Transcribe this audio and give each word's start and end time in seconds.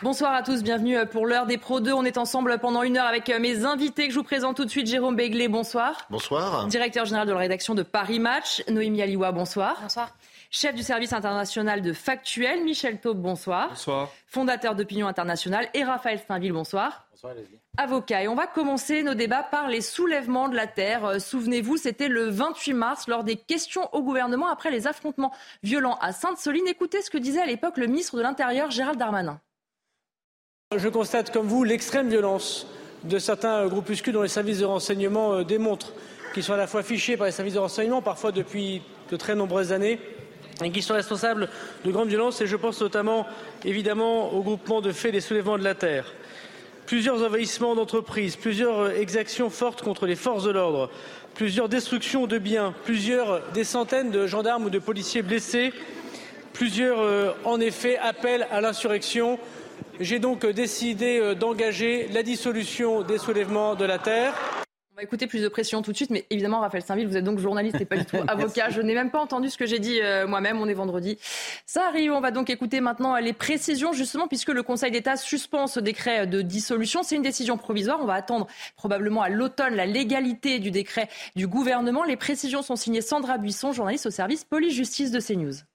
Bonsoir 0.00 0.32
à 0.32 0.44
tous, 0.44 0.62
bienvenue 0.62 0.96
pour 1.06 1.26
l'heure 1.26 1.46
des 1.46 1.58
Pro 1.58 1.80
2. 1.80 1.92
On 1.92 2.04
est 2.04 2.18
ensemble 2.18 2.56
pendant 2.60 2.84
une 2.84 2.98
heure 2.98 3.06
avec 3.06 3.28
mes 3.40 3.64
invités 3.64 4.06
que 4.06 4.12
je 4.12 4.18
vous 4.18 4.24
présente 4.24 4.56
tout 4.56 4.64
de 4.64 4.70
suite. 4.70 4.86
Jérôme 4.86 5.16
Béglé, 5.16 5.48
bonsoir. 5.48 6.06
Bonsoir. 6.08 6.68
Directeur 6.68 7.04
général 7.04 7.26
de 7.26 7.32
la 7.32 7.38
rédaction 7.38 7.74
de 7.74 7.82
Paris 7.82 8.20
Match. 8.20 8.62
Noémie 8.68 9.02
Aliwa, 9.02 9.32
bonsoir. 9.32 9.76
Bonsoir. 9.82 10.16
Chef 10.52 10.76
du 10.76 10.84
service 10.84 11.12
international 11.12 11.82
de 11.82 11.92
Factuel, 11.92 12.62
Michel 12.62 13.00
Taube, 13.00 13.20
bonsoir. 13.20 13.70
Bonsoir. 13.70 14.08
Fondateur 14.28 14.76
d'Opinion 14.76 15.08
Internationale 15.08 15.68
et 15.74 15.82
Raphaël 15.82 16.20
Steinville, 16.20 16.52
bonsoir. 16.52 17.08
Bonsoir 17.10 17.34
Leslie. 17.34 17.58
Avocat. 17.76 18.22
Et 18.22 18.28
on 18.28 18.36
va 18.36 18.46
commencer 18.46 19.02
nos 19.02 19.14
débats 19.14 19.42
par 19.42 19.68
les 19.68 19.80
soulèvements 19.80 20.48
de 20.48 20.54
la 20.54 20.68
terre. 20.68 21.04
Euh, 21.06 21.18
Souvenez-vous, 21.18 21.76
c'était 21.76 22.08
le 22.08 22.28
28 22.30 22.72
mars 22.72 23.08
lors 23.08 23.24
des 23.24 23.34
questions 23.34 23.92
au 23.92 24.02
gouvernement 24.02 24.48
après 24.48 24.70
les 24.70 24.86
affrontements 24.86 25.32
violents 25.64 25.98
à 26.00 26.12
Sainte-Soline. 26.12 26.68
Écoutez 26.68 27.02
ce 27.02 27.10
que 27.10 27.18
disait 27.18 27.40
à 27.40 27.46
l'époque 27.46 27.78
le 27.78 27.88
ministre 27.88 28.16
de 28.16 28.22
l'Intérieur, 28.22 28.70
Gérald 28.70 28.96
Darmanin. 28.98 29.40
Je 30.76 30.90
constate 30.90 31.32
comme 31.32 31.46
vous 31.46 31.64
l'extrême 31.64 32.10
violence 32.10 32.66
de 33.02 33.18
certains 33.18 33.66
groupuscules 33.68 34.12
dont 34.12 34.20
les 34.20 34.28
services 34.28 34.58
de 34.58 34.66
renseignement 34.66 35.32
euh, 35.32 35.42
démontrent 35.42 35.94
qu'ils 36.34 36.42
sont 36.42 36.52
à 36.52 36.58
la 36.58 36.66
fois 36.66 36.82
fichés 36.82 37.16
par 37.16 37.24
les 37.24 37.32
services 37.32 37.54
de 37.54 37.58
renseignement, 37.58 38.02
parfois 38.02 38.32
depuis 38.32 38.82
de 39.10 39.16
très 39.16 39.34
nombreuses 39.34 39.72
années, 39.72 39.98
et 40.62 40.70
qui 40.70 40.82
sont 40.82 40.92
responsables 40.92 41.48
de 41.86 41.90
grandes 41.90 42.10
violences. 42.10 42.42
Et 42.42 42.46
je 42.46 42.54
pense 42.54 42.82
notamment, 42.82 43.26
évidemment, 43.64 44.34
au 44.34 44.42
groupement 44.42 44.82
de 44.82 44.92
faits 44.92 45.12
des 45.12 45.22
soulèvements 45.22 45.56
de 45.56 45.64
la 45.64 45.74
terre. 45.74 46.12
Plusieurs 46.84 47.22
envahissements 47.22 47.74
d'entreprises, 47.74 48.36
plusieurs 48.36 48.78
euh, 48.78 48.90
exactions 48.90 49.48
fortes 49.48 49.80
contre 49.80 50.04
les 50.04 50.16
forces 50.16 50.44
de 50.44 50.50
l'ordre, 50.50 50.90
plusieurs 51.32 51.70
destructions 51.70 52.26
de 52.26 52.36
biens, 52.36 52.74
plusieurs 52.84 53.40
des 53.54 53.64
centaines 53.64 54.10
de 54.10 54.26
gendarmes 54.26 54.66
ou 54.66 54.70
de 54.70 54.78
policiers 54.78 55.22
blessés, 55.22 55.72
plusieurs, 56.52 57.00
euh, 57.00 57.30
en 57.44 57.58
effet, 57.58 57.96
appels 57.96 58.46
à 58.50 58.60
l'insurrection. 58.60 59.38
J'ai 60.00 60.18
donc 60.18 60.44
euh, 60.44 60.52
décidé 60.52 61.34
d'engager 61.34 62.08
la 62.08 62.22
dissolution 62.22 63.02
des 63.02 63.18
soulèvements 63.18 63.74
de 63.74 63.84
la 63.84 63.98
terre. 63.98 64.34
On 64.98 65.00
va 65.00 65.04
écouter 65.04 65.28
plus 65.28 65.42
de 65.42 65.46
pression 65.48 65.80
tout 65.80 65.92
de 65.92 65.96
suite, 65.96 66.10
mais 66.10 66.26
évidemment, 66.28 66.58
Raphaël 66.58 66.82
Saint-Ville, 66.82 67.06
vous 67.06 67.16
êtes 67.16 67.22
donc 67.22 67.38
journaliste 67.38 67.80
et 67.80 67.84
pas 67.84 67.96
du 67.96 68.04
tout 68.04 68.16
avocat. 68.26 68.70
Je 68.70 68.80
n'ai 68.80 68.94
même 68.94 69.12
pas 69.12 69.20
entendu 69.20 69.48
ce 69.48 69.56
que 69.56 69.64
j'ai 69.64 69.78
dit 69.78 70.00
euh, 70.02 70.26
moi-même. 70.26 70.60
On 70.60 70.66
est 70.66 70.74
vendredi. 70.74 71.18
Ça 71.66 71.86
arrive. 71.86 72.10
On 72.10 72.20
va 72.20 72.32
donc 72.32 72.50
écouter 72.50 72.80
maintenant 72.80 73.16
les 73.16 73.32
précisions, 73.32 73.92
justement, 73.92 74.26
puisque 74.26 74.48
le 74.48 74.64
Conseil 74.64 74.90
d'État 74.90 75.16
suspend 75.16 75.68
ce 75.68 75.78
décret 75.78 76.26
de 76.26 76.42
dissolution. 76.42 77.04
C'est 77.04 77.14
une 77.14 77.22
décision 77.22 77.58
provisoire. 77.58 78.00
On 78.00 78.06
va 78.06 78.14
attendre 78.14 78.48
probablement 78.74 79.22
à 79.22 79.28
l'automne 79.28 79.76
la 79.76 79.86
légalité 79.86 80.58
du 80.58 80.72
décret 80.72 81.08
du 81.36 81.46
gouvernement. 81.46 82.02
Les 82.02 82.16
précisions 82.16 82.62
sont 82.62 82.74
signées 82.74 83.00
Sandra 83.00 83.38
Buisson, 83.38 83.70
journaliste 83.70 84.06
au 84.06 84.10
service 84.10 84.42
police-justice 84.44 85.12
de 85.12 85.20
CNews. 85.20 85.67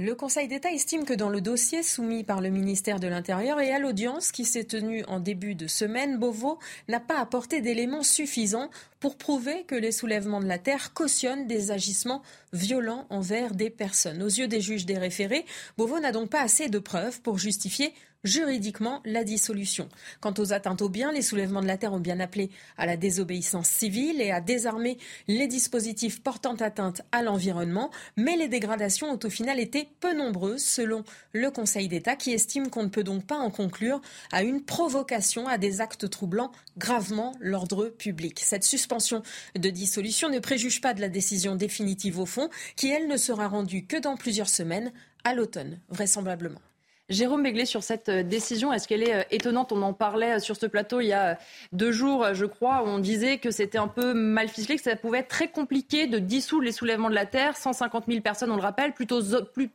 Le 0.00 0.14
Conseil 0.14 0.46
d'État 0.46 0.70
estime 0.70 1.04
que 1.04 1.12
dans 1.12 1.28
le 1.28 1.40
dossier 1.40 1.82
soumis 1.82 2.22
par 2.22 2.40
le 2.40 2.50
ministère 2.50 3.00
de 3.00 3.08
l'Intérieur 3.08 3.60
et 3.60 3.72
à 3.72 3.80
l'audience 3.80 4.30
qui 4.30 4.44
s'est 4.44 4.62
tenue 4.62 5.02
en 5.08 5.18
début 5.18 5.56
de 5.56 5.66
semaine, 5.66 6.18
Beauvau 6.18 6.60
n'a 6.86 7.00
pas 7.00 7.18
apporté 7.18 7.60
d'éléments 7.60 8.04
suffisants 8.04 8.70
pour 9.00 9.18
prouver 9.18 9.64
que 9.64 9.74
les 9.74 9.90
soulèvements 9.90 10.38
de 10.38 10.46
la 10.46 10.58
terre 10.58 10.92
cautionnent 10.92 11.48
des 11.48 11.72
agissements 11.72 12.22
violents 12.52 13.06
envers 13.10 13.56
des 13.56 13.70
personnes. 13.70 14.22
Aux 14.22 14.28
yeux 14.28 14.46
des 14.46 14.60
juges 14.60 14.86
des 14.86 14.98
référés, 14.98 15.44
Beauvau 15.76 15.98
n'a 15.98 16.12
donc 16.12 16.30
pas 16.30 16.42
assez 16.42 16.68
de 16.68 16.78
preuves 16.78 17.20
pour 17.20 17.38
justifier 17.38 17.92
juridiquement 18.24 19.00
la 19.04 19.24
dissolution. 19.24 19.88
Quant 20.20 20.34
aux 20.38 20.52
atteintes 20.52 20.82
aux 20.82 20.88
biens, 20.88 21.12
les 21.12 21.22
soulèvements 21.22 21.62
de 21.62 21.66
la 21.66 21.76
terre 21.76 21.92
ont 21.92 22.00
bien 22.00 22.20
appelé 22.20 22.50
à 22.76 22.86
la 22.86 22.96
désobéissance 22.96 23.68
civile 23.68 24.20
et 24.20 24.30
à 24.30 24.40
désarmer 24.40 24.98
les 25.28 25.46
dispositifs 25.46 26.22
portant 26.22 26.56
atteinte 26.56 27.02
à 27.12 27.22
l'environnement, 27.22 27.90
mais 28.16 28.36
les 28.36 28.48
dégradations 28.48 29.10
ont 29.10 29.20
au 29.22 29.30
final 29.30 29.60
été 29.60 29.88
peu 30.00 30.14
nombreuses 30.14 30.64
selon 30.64 31.04
le 31.32 31.50
Conseil 31.50 31.88
d'État 31.88 32.16
qui 32.16 32.32
estime 32.32 32.70
qu'on 32.70 32.84
ne 32.84 32.88
peut 32.88 33.04
donc 33.04 33.26
pas 33.26 33.38
en 33.38 33.50
conclure 33.50 34.00
à 34.32 34.42
une 34.42 34.62
provocation 34.62 35.46
à 35.46 35.58
des 35.58 35.80
actes 35.80 36.10
troublant 36.10 36.52
gravement 36.76 37.34
l'ordre 37.40 37.88
public. 37.88 38.40
Cette 38.40 38.64
suspension 38.64 39.22
de 39.54 39.70
dissolution 39.70 40.28
ne 40.28 40.38
préjuge 40.38 40.80
pas 40.80 40.94
de 40.94 41.00
la 41.00 41.08
décision 41.08 41.56
définitive 41.56 42.18
au 42.18 42.26
fond 42.26 42.48
qui, 42.76 42.88
elle, 42.88 43.08
ne 43.08 43.16
sera 43.16 43.48
rendue 43.48 43.86
que 43.86 43.96
dans 43.96 44.16
plusieurs 44.16 44.48
semaines, 44.48 44.92
à 45.24 45.34
l'automne, 45.34 45.80
vraisemblablement. 45.90 46.60
Jérôme 47.08 47.42
Béglé, 47.42 47.64
sur 47.64 47.82
cette 47.82 48.10
euh, 48.10 48.22
décision, 48.22 48.70
est-ce 48.70 48.86
qu'elle 48.86 49.02
est 49.02 49.14
euh, 49.14 49.22
étonnante? 49.30 49.72
On 49.72 49.80
en 49.80 49.94
parlait 49.94 50.36
euh, 50.36 50.38
sur 50.40 50.56
ce 50.56 50.66
plateau 50.66 51.00
il 51.00 51.06
y 51.06 51.14
a 51.14 51.38
deux 51.72 51.90
jours, 51.90 52.34
je 52.34 52.44
crois, 52.44 52.82
où 52.82 52.86
on 52.86 52.98
disait 52.98 53.38
que 53.38 53.50
c'était 53.50 53.78
un 53.78 53.88
peu 53.88 54.12
mal 54.12 54.48
ficelé, 54.48 54.76
que 54.76 54.82
ça 54.82 54.94
pouvait 54.94 55.20
être 55.20 55.28
très 55.28 55.48
compliqué 55.48 56.06
de 56.06 56.18
dissoudre 56.18 56.64
les 56.64 56.72
soulèvements 56.72 57.08
de 57.08 57.14
la 57.14 57.24
terre. 57.24 57.56
150 57.56 58.04
000 58.08 58.20
personnes, 58.20 58.50
on 58.50 58.56
le 58.56 58.62
rappelle, 58.62 58.92
plutôt 58.92 59.22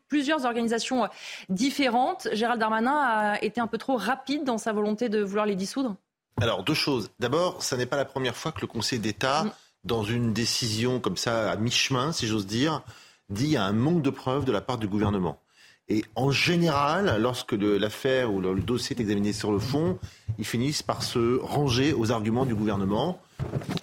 plusieurs 0.07 0.45
organisations 0.45 1.09
différentes. 1.49 2.27
Gérald 2.33 2.59
Darmanin 2.59 2.95
a 2.95 3.43
été 3.43 3.59
un 3.59 3.67
peu 3.67 3.79
trop 3.79 3.95
rapide 3.95 4.43
dans 4.43 4.59
sa 4.59 4.71
volonté 4.71 5.09
de 5.09 5.23
vouloir 5.23 5.47
les 5.47 5.55
dissoudre? 5.55 5.95
Alors, 6.39 6.63
deux 6.63 6.75
choses. 6.75 7.09
D'abord, 7.19 7.63
ça 7.63 7.77
n'est 7.77 7.87
pas 7.87 7.97
la 7.97 8.05
première 8.05 8.35
fois 8.35 8.51
que 8.51 8.61
le 8.61 8.67
Conseil 8.67 8.99
d'État, 8.99 9.45
mm. 9.45 9.51
dans 9.85 10.03
une 10.03 10.33
décision 10.33 10.99
comme 10.99 11.17
ça, 11.17 11.49
à 11.51 11.55
mi-chemin, 11.55 12.11
si 12.11 12.27
j'ose 12.27 12.45
dire, 12.45 12.83
dit 13.29 13.45
qu'il 13.45 13.53
y 13.53 13.57
a 13.57 13.63
un 13.63 13.73
manque 13.73 14.03
de 14.03 14.11
preuves 14.11 14.45
de 14.45 14.51
la 14.51 14.61
part 14.61 14.77
du 14.77 14.87
gouvernement. 14.87 15.39
Et 15.89 16.05
en 16.15 16.31
général, 16.31 17.17
lorsque 17.19 17.51
l'affaire 17.51 18.33
ou 18.33 18.39
le, 18.39 18.55
dossier 18.61 18.95
est 18.95 19.01
examiné 19.01 19.33
sur 19.33 19.51
le 19.51 19.59
fond, 19.59 19.99
ils 20.39 20.45
finissent 20.45 20.81
par 20.81 21.03
se 21.03 21.39
ranger 21.41 21.93
aux 21.93 22.11
arguments 22.11 22.45
du 22.45 22.55
gouvernement. 22.55 23.21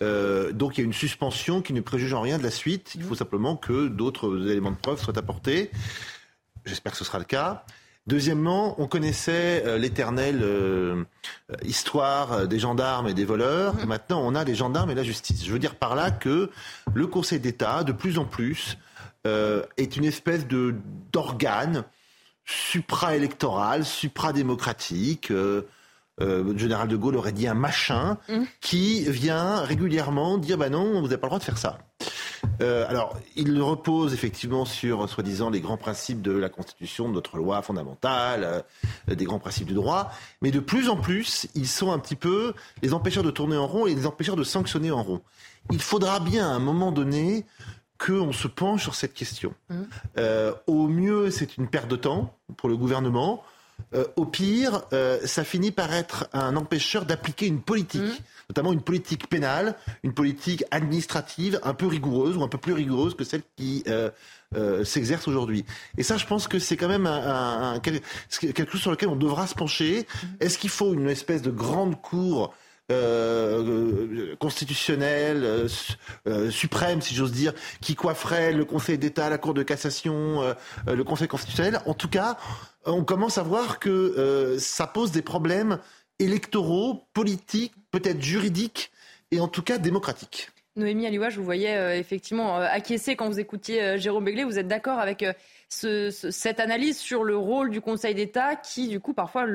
Euh, 0.01 0.51
donc 0.53 0.79
il 0.79 0.81
y 0.81 0.85
a 0.85 0.87
une 0.87 0.95
suspension 0.95 1.61
qui 1.61 1.75
ne 1.75 1.83
préjuge 1.83 2.15
en 2.15 2.23
rien 2.23 2.39
de 2.39 2.43
la 2.43 2.51
suite. 2.51 2.93
Il 2.95 3.03
faut 3.03 3.15
simplement 3.15 3.55
que 3.55 3.89
d'autres 3.89 4.49
éléments 4.49 4.71
de 4.71 4.77
preuve 4.77 4.99
soient 4.99 5.19
apportés. 5.19 5.71
J'espère 6.65 6.93
que 6.93 6.99
ce 6.99 7.05
sera 7.05 7.19
le 7.19 7.25
cas. 7.25 7.65
Deuxièmement, 8.07 8.81
on 8.81 8.89
connaissait 8.89 9.63
euh, 9.67 9.77
l'éternelle 9.77 10.41
euh, 10.43 11.05
histoire 11.63 12.49
des 12.49 12.59
gendarmes 12.59 13.09
et 13.09 13.15
des 13.15 13.27
voleurs. 13.27 13.75
Mmh. 13.75 13.85
Maintenant, 13.85 14.23
on 14.25 14.35
a 14.35 14.43
les 14.43 14.55
gendarmes 14.55 14.91
et 14.91 14.95
la 14.95 15.03
justice. 15.03 15.45
Je 15.45 15.53
veux 15.53 15.59
dire 15.59 15.75
par 15.75 15.95
là 15.95 16.11
que 16.11 16.51
le 16.95 17.07
Conseil 17.07 17.41
d'État, 17.41 17.85
de 17.85 17.93
plus 17.93 18.19
en 18.19 18.25
plus, 18.25 18.79
euh, 19.27 19.63
est 19.77 19.99
une 19.99 20.07
espèce 20.07 20.47
de 20.47 20.75
d'organe 21.13 21.85
supra-électoral, 22.47 23.85
supra-démocratique. 23.85 25.31
Euh, 25.31 25.69
euh, 26.23 26.43
le 26.43 26.57
général 26.57 26.89
de 26.89 26.97
Gaulle 26.97 27.17
aurait 27.17 27.33
dit 27.33 27.47
un 27.47 27.55
machin 27.55 28.17
mmh. 28.29 28.43
qui 28.63 29.05
vient 29.11 29.61
régulièrement 29.61 30.39
dire 30.39 30.57
bah 30.57 30.71
non, 30.71 31.01
vous 31.01 31.09
n'avez 31.09 31.19
pas 31.19 31.27
le 31.27 31.31
droit 31.31 31.39
de 31.39 31.45
faire 31.45 31.59
ça. 31.59 31.79
alors, 32.61 33.19
il 33.37 33.61
repose 33.61 34.15
effectivement 34.15 34.65
sur, 34.65 35.07
soi-disant, 35.09 35.51
les 35.51 35.61
grands 35.61 35.77
principes 35.77 36.23
de 36.23 36.33
la 36.33 36.49
Constitution, 36.49 37.09
de 37.09 37.15
notre 37.15 37.37
loi 37.37 37.61
fondamentale, 37.61 38.65
des 39.07 39.25
grands 39.25 39.39
principes 39.39 39.67
du 39.67 39.75
droit, 39.75 40.11
mais 40.43 40.51
de 40.51 40.61
plus 40.61 40.89
en 40.89 40.97
plus, 40.97 41.47
ils 41.55 41.69
sont 41.69 41.93
un 41.93 41.99
petit 41.99 42.17
peu 42.17 42.55
les 42.83 42.93
empêcheurs 42.95 43.23
de 43.23 43.31
tourner 43.31 43.57
en 43.57 43.67
rond 43.67 43.87
et 43.87 43.95
les 43.95 44.07
empêcheurs 44.07 44.37
de 44.37 44.45
sanctionner 44.45 44.91
en 44.91 45.03
rond. 45.03 45.23
Il 45.71 45.81
faudra 45.81 46.21
bien, 46.21 46.49
à 46.49 46.53
un 46.53 46.59
moment 46.59 46.93
donné, 46.93 47.45
qu'on 48.01 48.33
se 48.33 48.49
penche 48.49 48.83
sur 48.83 48.95
cette 48.95 49.15
question. 49.15 49.55
Mmh. 49.69 49.75
Euh, 50.19 50.53
au 50.67 50.89
mieux, 50.89 51.31
c'est 51.31 51.57
une 51.59 51.69
perte 51.69 51.89
de 51.89 51.97
temps 51.97 52.35
pour 52.57 52.69
le 52.69 52.77
gouvernement. 52.77 53.45
Euh, 53.95 54.05
au 54.17 54.27
pire, 54.27 54.83
euh, 54.93 55.19
ça 55.25 55.45
finit 55.45 55.71
par 55.71 55.93
être 55.93 56.29
un 56.33 56.57
empêcheur 56.57 57.05
d'appliquer 57.05 57.47
une 57.47 57.61
politique, 57.61 58.03
mmh. 58.03 58.25
notamment 58.51 58.73
une 58.73 58.83
politique 58.83 59.29
pénale, 59.29 59.77
une 60.03 60.15
politique 60.15 60.65
administrative 60.71 61.61
un 61.63 61.75
peu 61.75 61.87
rigoureuse 61.87 62.37
ou 62.37 62.43
un 62.43 62.49
peu 62.49 62.59
plus 62.59 62.73
rigoureuse 62.73 63.15
que 63.15 63.25
celle 63.25 63.43
qui 63.57 63.85
s'exerce 64.83 65.29
aujourd'hui. 65.29 65.65
Et 65.97 66.03
ça, 66.03 66.17
je 66.17 66.27
pense 66.27 66.49
que 66.49 66.59
c'est 66.59 66.77
quand 66.77 66.89
même 66.89 67.07
un, 67.07 67.79
quelque 67.81 68.71
chose 68.71 68.81
sur 68.81 68.91
lequel 68.91 69.09
on 69.09 69.17
devra 69.17 69.47
se 69.47 69.55
pencher. 69.55 70.07
Mmh. 70.07 70.27
Est-ce 70.41 70.59
qu'il 70.59 70.71
faut 70.71 70.95
une 70.95 71.09
espèce 71.09 71.43
de 71.43 71.51
grande 71.51 72.01
cour 72.01 72.55
euh, 72.91 74.35
constitutionnel, 74.39 75.45
euh, 75.45 75.69
euh, 76.27 76.51
suprême, 76.51 77.01
si 77.01 77.15
j'ose 77.15 77.33
dire, 77.33 77.53
qui 77.81 77.95
coifferait 77.95 78.53
le 78.53 78.65
Conseil 78.65 78.99
d'État, 78.99 79.31
la 79.31 79.39
Cour 79.39 79.55
de 79.55 79.63
cassation, 79.63 80.55
le 80.87 81.05
Conseil 81.05 81.29
constitutionnel. 81.29 81.81
En 81.87 81.95
tout 81.95 82.09
cas, 82.09 82.37
on 82.85 83.05
commence 83.05 83.39
à 83.39 83.43
voir 83.43 83.79
que 83.79 84.57
ça 84.59 84.87
pose 84.87 85.13
des 85.13 85.23
problèmes 85.23 85.79
électoraux, 86.19 87.05
politiques, 87.13 87.75
peut-être 87.91 88.23
juridiques, 88.23 88.91
et 89.31 89.41
en 89.41 89.49
tout 89.49 89.63
cas 89.63 89.79
démocratiques. 89.79 90.51
Noémie 90.77 91.07
Aliwa, 91.07 91.31
je 91.31 91.39
vous 91.39 91.45
voyais 91.45 91.99
effectivement 91.99 92.57
acquiescer 92.57 93.17
quand 93.17 93.29
vous 93.29 93.41
écoutiez 93.41 93.99
Jérôme 93.99 94.25
Béglé. 94.25 94.45
Vous 94.45 94.59
êtes 94.59 94.69
d'accord 94.69 94.99
avec 94.99 95.25
cette 95.69 96.61
analyse 96.61 96.99
sur 96.99 97.25
le 97.25 97.37
rôle 97.37 97.71
du 97.71 97.81
Conseil 97.81 98.15
d'État 98.15 98.57
qui, 98.57 98.89
du 98.89 99.01
coup, 99.01 99.13
parfois, 99.13 99.47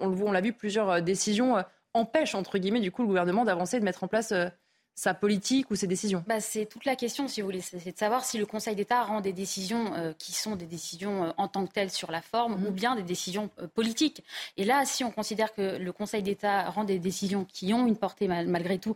on 0.00 0.32
l'a 0.32 0.40
vu, 0.40 0.52
plusieurs 0.52 1.02
décisions 1.02 1.56
empêche, 1.94 2.34
entre 2.34 2.58
guillemets, 2.58 2.80
du 2.80 2.92
coup, 2.92 3.02
le 3.02 3.08
gouvernement 3.08 3.44
d'avancer, 3.44 3.78
de 3.80 3.84
mettre 3.84 4.04
en 4.04 4.08
place 4.08 4.32
euh, 4.32 4.48
sa 4.94 5.12
politique 5.12 5.70
ou 5.70 5.74
ses 5.74 5.86
décisions? 5.86 6.22
Bah, 6.26 6.40
C'est 6.40 6.66
toute 6.66 6.84
la 6.84 6.96
question, 6.96 7.26
si 7.28 7.40
vous 7.40 7.48
voulez. 7.48 7.60
C'est 7.60 7.92
de 7.92 7.98
savoir 7.98 8.24
si 8.24 8.38
le 8.38 8.46
Conseil 8.46 8.76
d'État 8.76 9.02
rend 9.02 9.20
des 9.20 9.32
décisions 9.32 9.92
euh, 9.94 10.12
qui 10.18 10.32
sont 10.32 10.56
des 10.56 10.66
décisions 10.66 11.24
euh, 11.24 11.30
en 11.36 11.48
tant 11.48 11.66
que 11.66 11.72
telles 11.72 11.90
sur 11.90 12.10
la 12.10 12.22
forme 12.22 12.60
mmh. 12.60 12.66
ou 12.66 12.70
bien 12.70 12.94
des 12.94 13.02
décisions 13.02 13.50
euh, 13.60 13.66
politiques. 13.66 14.22
Et 14.56 14.64
là, 14.64 14.84
si 14.84 15.02
on 15.02 15.10
considère 15.10 15.52
que 15.52 15.78
le 15.78 15.92
Conseil 15.92 16.22
d'État 16.22 16.70
rend 16.70 16.84
des 16.84 16.98
décisions 16.98 17.44
qui 17.52 17.74
ont 17.74 17.86
une 17.86 17.96
portée 17.96 18.28
malgré 18.28 18.78
tout 18.78 18.94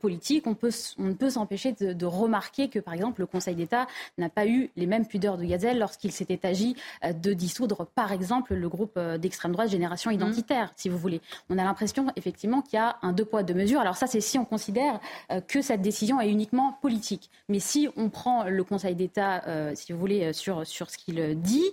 politique, 0.00 0.46
on, 0.46 0.54
peut, 0.54 0.70
on 0.98 1.04
ne 1.04 1.14
peut 1.14 1.30
s'empêcher 1.30 1.72
de, 1.72 1.92
de, 1.92 2.06
remarquer 2.06 2.68
que, 2.68 2.78
par 2.78 2.94
exemple, 2.94 3.20
le 3.20 3.26
Conseil 3.26 3.54
d'État 3.54 3.86
n'a 4.18 4.28
pas 4.28 4.46
eu 4.46 4.70
les 4.76 4.86
mêmes 4.86 5.06
pudeurs 5.06 5.36
de 5.36 5.44
gazelle 5.44 5.78
lorsqu'il 5.78 6.12
s'était 6.12 6.46
agi 6.46 6.76
de 7.02 7.32
dissoudre, 7.32 7.86
par 7.86 8.12
exemple, 8.12 8.54
le 8.54 8.68
groupe 8.68 8.98
d'extrême 8.98 9.52
droite 9.52 9.70
Génération 9.70 10.10
mmh. 10.10 10.14
Identitaire, 10.14 10.72
si 10.76 10.88
vous 10.88 10.98
voulez. 10.98 11.20
On 11.50 11.58
a 11.58 11.64
l'impression, 11.64 12.06
effectivement, 12.16 12.62
qu'il 12.62 12.74
y 12.74 12.80
a 12.80 12.96
un 13.02 13.12
deux 13.12 13.24
poids, 13.24 13.42
deux 13.42 13.54
mesures. 13.54 13.80
Alors 13.80 13.96
ça, 13.96 14.06
c'est 14.06 14.20
si 14.20 14.38
on 14.38 14.44
considère 14.44 15.00
que 15.40 15.62
cette 15.62 15.82
décision 15.82 16.20
est 16.20 16.28
uniquement 16.28 16.78
politique. 16.80 17.30
Mais 17.48 17.60
si 17.60 17.88
on 17.96 18.08
prend 18.08 18.44
le 18.44 18.64
Conseil 18.64 18.94
d'État, 18.94 19.42
euh, 19.46 19.72
si 19.74 19.92
vous 19.92 19.98
voulez, 19.98 20.24
euh, 20.24 20.32
sur, 20.32 20.66
sur 20.66 20.90
ce 20.90 20.98
qu'il 20.98 21.40
dit, 21.40 21.70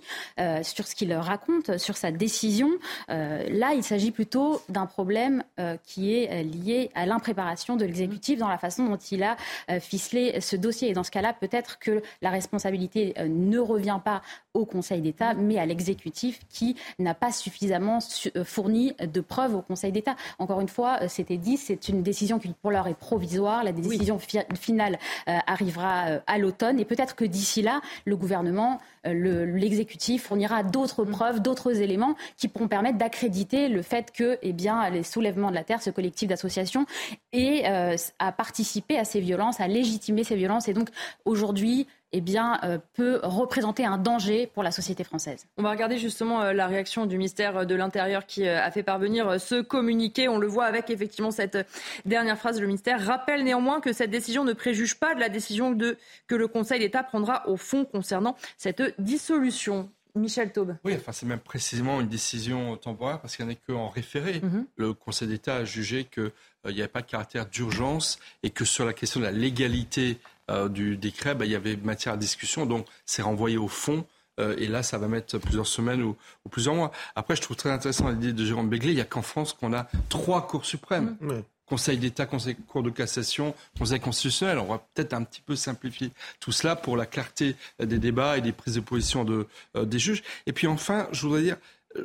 sur 0.62 0.86
ce 0.86 0.94
qu'il 0.94 1.12
raconte, 1.14 1.78
sur 1.78 1.96
sa 1.96 2.10
décision, 2.10 2.70
là, 3.08 3.72
il 3.74 3.82
s'agit 3.82 4.10
plutôt 4.10 4.62
d'un 4.68 4.86
problème 4.86 5.42
qui 5.84 6.14
est 6.14 6.42
lié 6.42 6.90
à 6.94 7.06
l'impréparation 7.06 7.76
de 7.76 7.84
l'exécutif 7.84 8.38
dans 8.38 8.48
la 8.48 8.58
façon 8.58 8.86
dont 8.86 8.96
il 8.96 9.22
a 9.22 9.36
ficelé 9.80 10.40
ce 10.40 10.56
dossier. 10.56 10.90
Et 10.90 10.92
dans 10.92 11.04
ce 11.04 11.10
cas-là, 11.10 11.32
peut-être 11.32 11.78
que 11.78 12.02
la 12.22 12.30
responsabilité 12.30 13.14
ne 13.28 13.58
revient 13.58 14.00
pas 14.04 14.22
au 14.54 14.64
Conseil 14.64 15.00
d'État, 15.00 15.34
mais 15.34 15.58
à 15.58 15.66
l'exécutif 15.66 16.40
qui 16.48 16.76
n'a 16.98 17.14
pas 17.14 17.32
suffisamment 17.32 17.98
fourni 18.44 18.94
de 19.00 19.20
preuves 19.20 19.54
au 19.56 19.62
Conseil 19.62 19.92
d'État. 19.92 20.16
Encore 20.38 20.60
une 20.60 20.68
fois, 20.68 21.08
c'était 21.08 21.38
dit, 21.38 21.56
c'est 21.56 21.88
une 21.88 22.02
décision 22.02 22.38
qui 22.38 22.48
pour 22.62 22.70
l'heure 22.70 22.88
est 22.88 22.94
provisoire 22.94 23.49
la 23.64 23.72
décision 23.72 24.18
finale 24.54 24.98
euh, 25.28 25.38
arrivera 25.46 26.06
euh, 26.08 26.20
à 26.26 26.38
l'automne. 26.38 26.80
Et 26.80 26.84
peut-être 26.84 27.14
que 27.14 27.24
d'ici 27.24 27.62
là, 27.62 27.80
le 28.04 28.16
gouvernement, 28.16 28.78
euh, 29.06 29.44
l'exécutif 29.46 30.24
fournira 30.24 30.62
d'autres 30.62 31.04
mm. 31.04 31.10
preuves, 31.10 31.40
d'autres 31.40 31.80
éléments 31.80 32.14
qui 32.36 32.48
pourront 32.48 32.68
permettre 32.68 32.98
d'accréditer 32.98 33.68
le 33.68 33.82
fait 33.82 34.12
que 34.12 34.38
eh 34.42 34.52
bien, 34.52 34.88
les 34.90 35.02
soulèvements 35.02 35.50
de 35.50 35.54
la 35.54 35.64
terre, 35.64 35.82
ce 35.82 35.90
collectif 35.90 36.28
d'associations, 36.28 36.86
et 37.32 37.64
à 37.66 38.32
participer 38.32 38.98
à 38.98 39.04
ces 39.04 39.20
violences, 39.20 39.60
à 39.60 39.68
légitimer 39.68 40.24
ces 40.24 40.36
violences. 40.36 40.68
Et 40.68 40.72
donc 40.72 40.88
aujourd'hui, 41.24 41.86
eh 42.12 42.20
bien, 42.20 42.58
euh, 42.64 42.78
peut 42.94 43.20
représenter 43.22 43.84
un 43.84 43.98
danger 43.98 44.46
pour 44.46 44.62
la 44.62 44.72
société 44.72 45.04
française. 45.04 45.46
On 45.56 45.62
va 45.62 45.70
regarder 45.70 45.98
justement 45.98 46.42
euh, 46.42 46.52
la 46.52 46.66
réaction 46.66 47.06
du 47.06 47.16
ministère 47.16 47.66
de 47.66 47.74
l'Intérieur 47.74 48.26
qui 48.26 48.46
euh, 48.46 48.60
a 48.60 48.70
fait 48.70 48.82
parvenir 48.82 49.40
ce 49.40 49.60
communiqué. 49.60 50.28
On 50.28 50.38
le 50.38 50.46
voit 50.46 50.64
avec 50.64 50.90
effectivement 50.90 51.30
cette 51.30 51.58
dernière 52.04 52.38
phrase. 52.38 52.60
Le 52.60 52.66
ministère 52.66 53.04
rappelle 53.04 53.44
néanmoins 53.44 53.80
que 53.80 53.92
cette 53.92 54.10
décision 54.10 54.44
ne 54.44 54.52
préjuge 54.52 54.98
pas 54.98 55.14
de 55.14 55.20
la 55.20 55.28
décision 55.28 55.70
de, 55.70 55.96
que 56.26 56.34
le 56.34 56.48
Conseil 56.48 56.80
d'État 56.80 57.02
prendra 57.02 57.48
au 57.48 57.56
fond 57.56 57.84
concernant 57.84 58.36
cette 58.56 58.82
dissolution. 58.98 59.88
Michel 60.14 60.52
Taube. 60.52 60.76
Oui, 60.84 60.94
enfin, 60.96 61.12
c'est 61.12 61.26
même 61.26 61.38
précisément 61.38 62.00
une 62.00 62.08
décision 62.08 62.76
temporaire 62.76 63.20
parce 63.20 63.36
qu'il 63.36 63.46
n'y 63.46 63.52
en 63.52 63.54
a 63.54 63.58
qu'en 63.66 63.88
référé. 63.88 64.40
Mhm. 64.42 64.66
Le 64.76 64.92
Conseil 64.92 65.28
d'État 65.28 65.56
a 65.56 65.64
jugé 65.64 66.04
qu'il 66.04 66.32
n'y 66.66 66.80
avait 66.80 66.88
pas 66.88 67.02
de 67.02 67.06
caractère 67.06 67.46
d'urgence 67.46 68.18
et 68.42 68.50
que 68.50 68.64
sur 68.64 68.84
la 68.84 68.92
question 68.92 69.20
de 69.20 69.24
la 69.24 69.32
légalité 69.32 70.18
euh, 70.20 70.39
du 70.68 70.96
décret, 70.96 71.34
bah, 71.34 71.44
il 71.44 71.52
y 71.52 71.54
avait 71.54 71.76
matière 71.76 72.14
à 72.14 72.16
discussion, 72.16 72.66
donc 72.66 72.86
c'est 73.06 73.22
renvoyé 73.22 73.56
au 73.56 73.68
fond. 73.68 74.04
Euh, 74.40 74.54
et 74.58 74.66
là, 74.66 74.82
ça 74.82 74.98
va 74.98 75.08
mettre 75.08 75.38
plusieurs 75.38 75.66
semaines 75.66 76.02
ou, 76.02 76.16
plusieurs 76.50 76.74
mois. 76.74 76.90
Après, 77.14 77.36
je 77.36 77.42
trouve 77.42 77.56
très 77.56 77.70
intéressant 77.70 78.08
l'idée 78.08 78.32
de 78.32 78.44
Jérôme 78.44 78.68
Béglé. 78.68 78.92
Il 78.92 78.96
n'y 78.96 79.00
a 79.00 79.04
qu'en 79.04 79.22
France 79.22 79.52
qu'on 79.52 79.72
a 79.72 79.86
trois 80.08 80.46
cours 80.46 80.64
suprêmes. 80.64 81.16
Mmh. 81.20 81.40
Conseil 81.66 81.98
d'État, 81.98 82.26
Conseil 82.26 82.56
Cour 82.56 82.82
de 82.82 82.90
cassation, 82.90 83.54
Conseil 83.78 84.00
constitutionnel. 84.00 84.58
On 84.58 84.64
va 84.64 84.78
peut-être 84.78 85.12
un 85.12 85.22
petit 85.22 85.40
peu 85.40 85.54
simplifier 85.54 86.10
tout 86.40 86.50
cela 86.50 86.74
pour 86.74 86.96
la 86.96 87.06
clarté 87.06 87.54
des 87.78 87.98
débats 87.98 88.38
et 88.38 88.40
des 88.40 88.50
prises 88.50 88.74
de 88.74 88.80
position 88.80 89.24
de, 89.24 89.46
euh, 89.76 89.84
des 89.84 90.00
juges. 90.00 90.24
Et 90.46 90.52
puis 90.52 90.66
enfin, 90.66 91.06
je 91.12 91.22
voudrais 91.22 91.42
dire, 91.42 91.56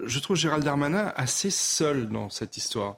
je 0.06 0.20
trouve 0.20 0.36
Gérald 0.36 0.64
Darmanin 0.64 1.12
assez 1.16 1.50
seul 1.50 2.10
dans 2.10 2.30
cette 2.30 2.58
histoire. 2.58 2.98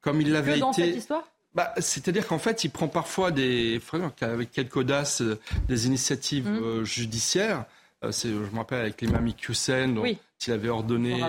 Comme 0.00 0.20
il 0.20 0.32
l'avait 0.32 0.52
été. 0.52 0.60
Dans 0.60 0.72
cette 0.72 0.96
histoire? 0.96 1.28
Bah, 1.54 1.74
C'est-à-dire 1.78 2.26
qu'en 2.26 2.38
fait, 2.38 2.64
il 2.64 2.70
prend 2.70 2.88
parfois 2.88 3.30
des, 3.30 3.80
avec 4.20 4.52
quelques 4.52 4.76
audace, 4.76 5.22
euh, 5.22 5.38
des 5.68 5.86
initiatives 5.86 6.48
mmh. 6.48 6.62
euh, 6.62 6.84
judiciaires. 6.84 7.64
Euh, 8.04 8.12
je 8.12 8.28
me 8.28 8.56
rappelle 8.56 8.80
avec 8.80 9.00
l'imam 9.02 9.28
Hussein, 9.48 9.88
dont 9.88 10.04
il 10.04 10.52
avait 10.52 10.70
ordonné 10.70 11.20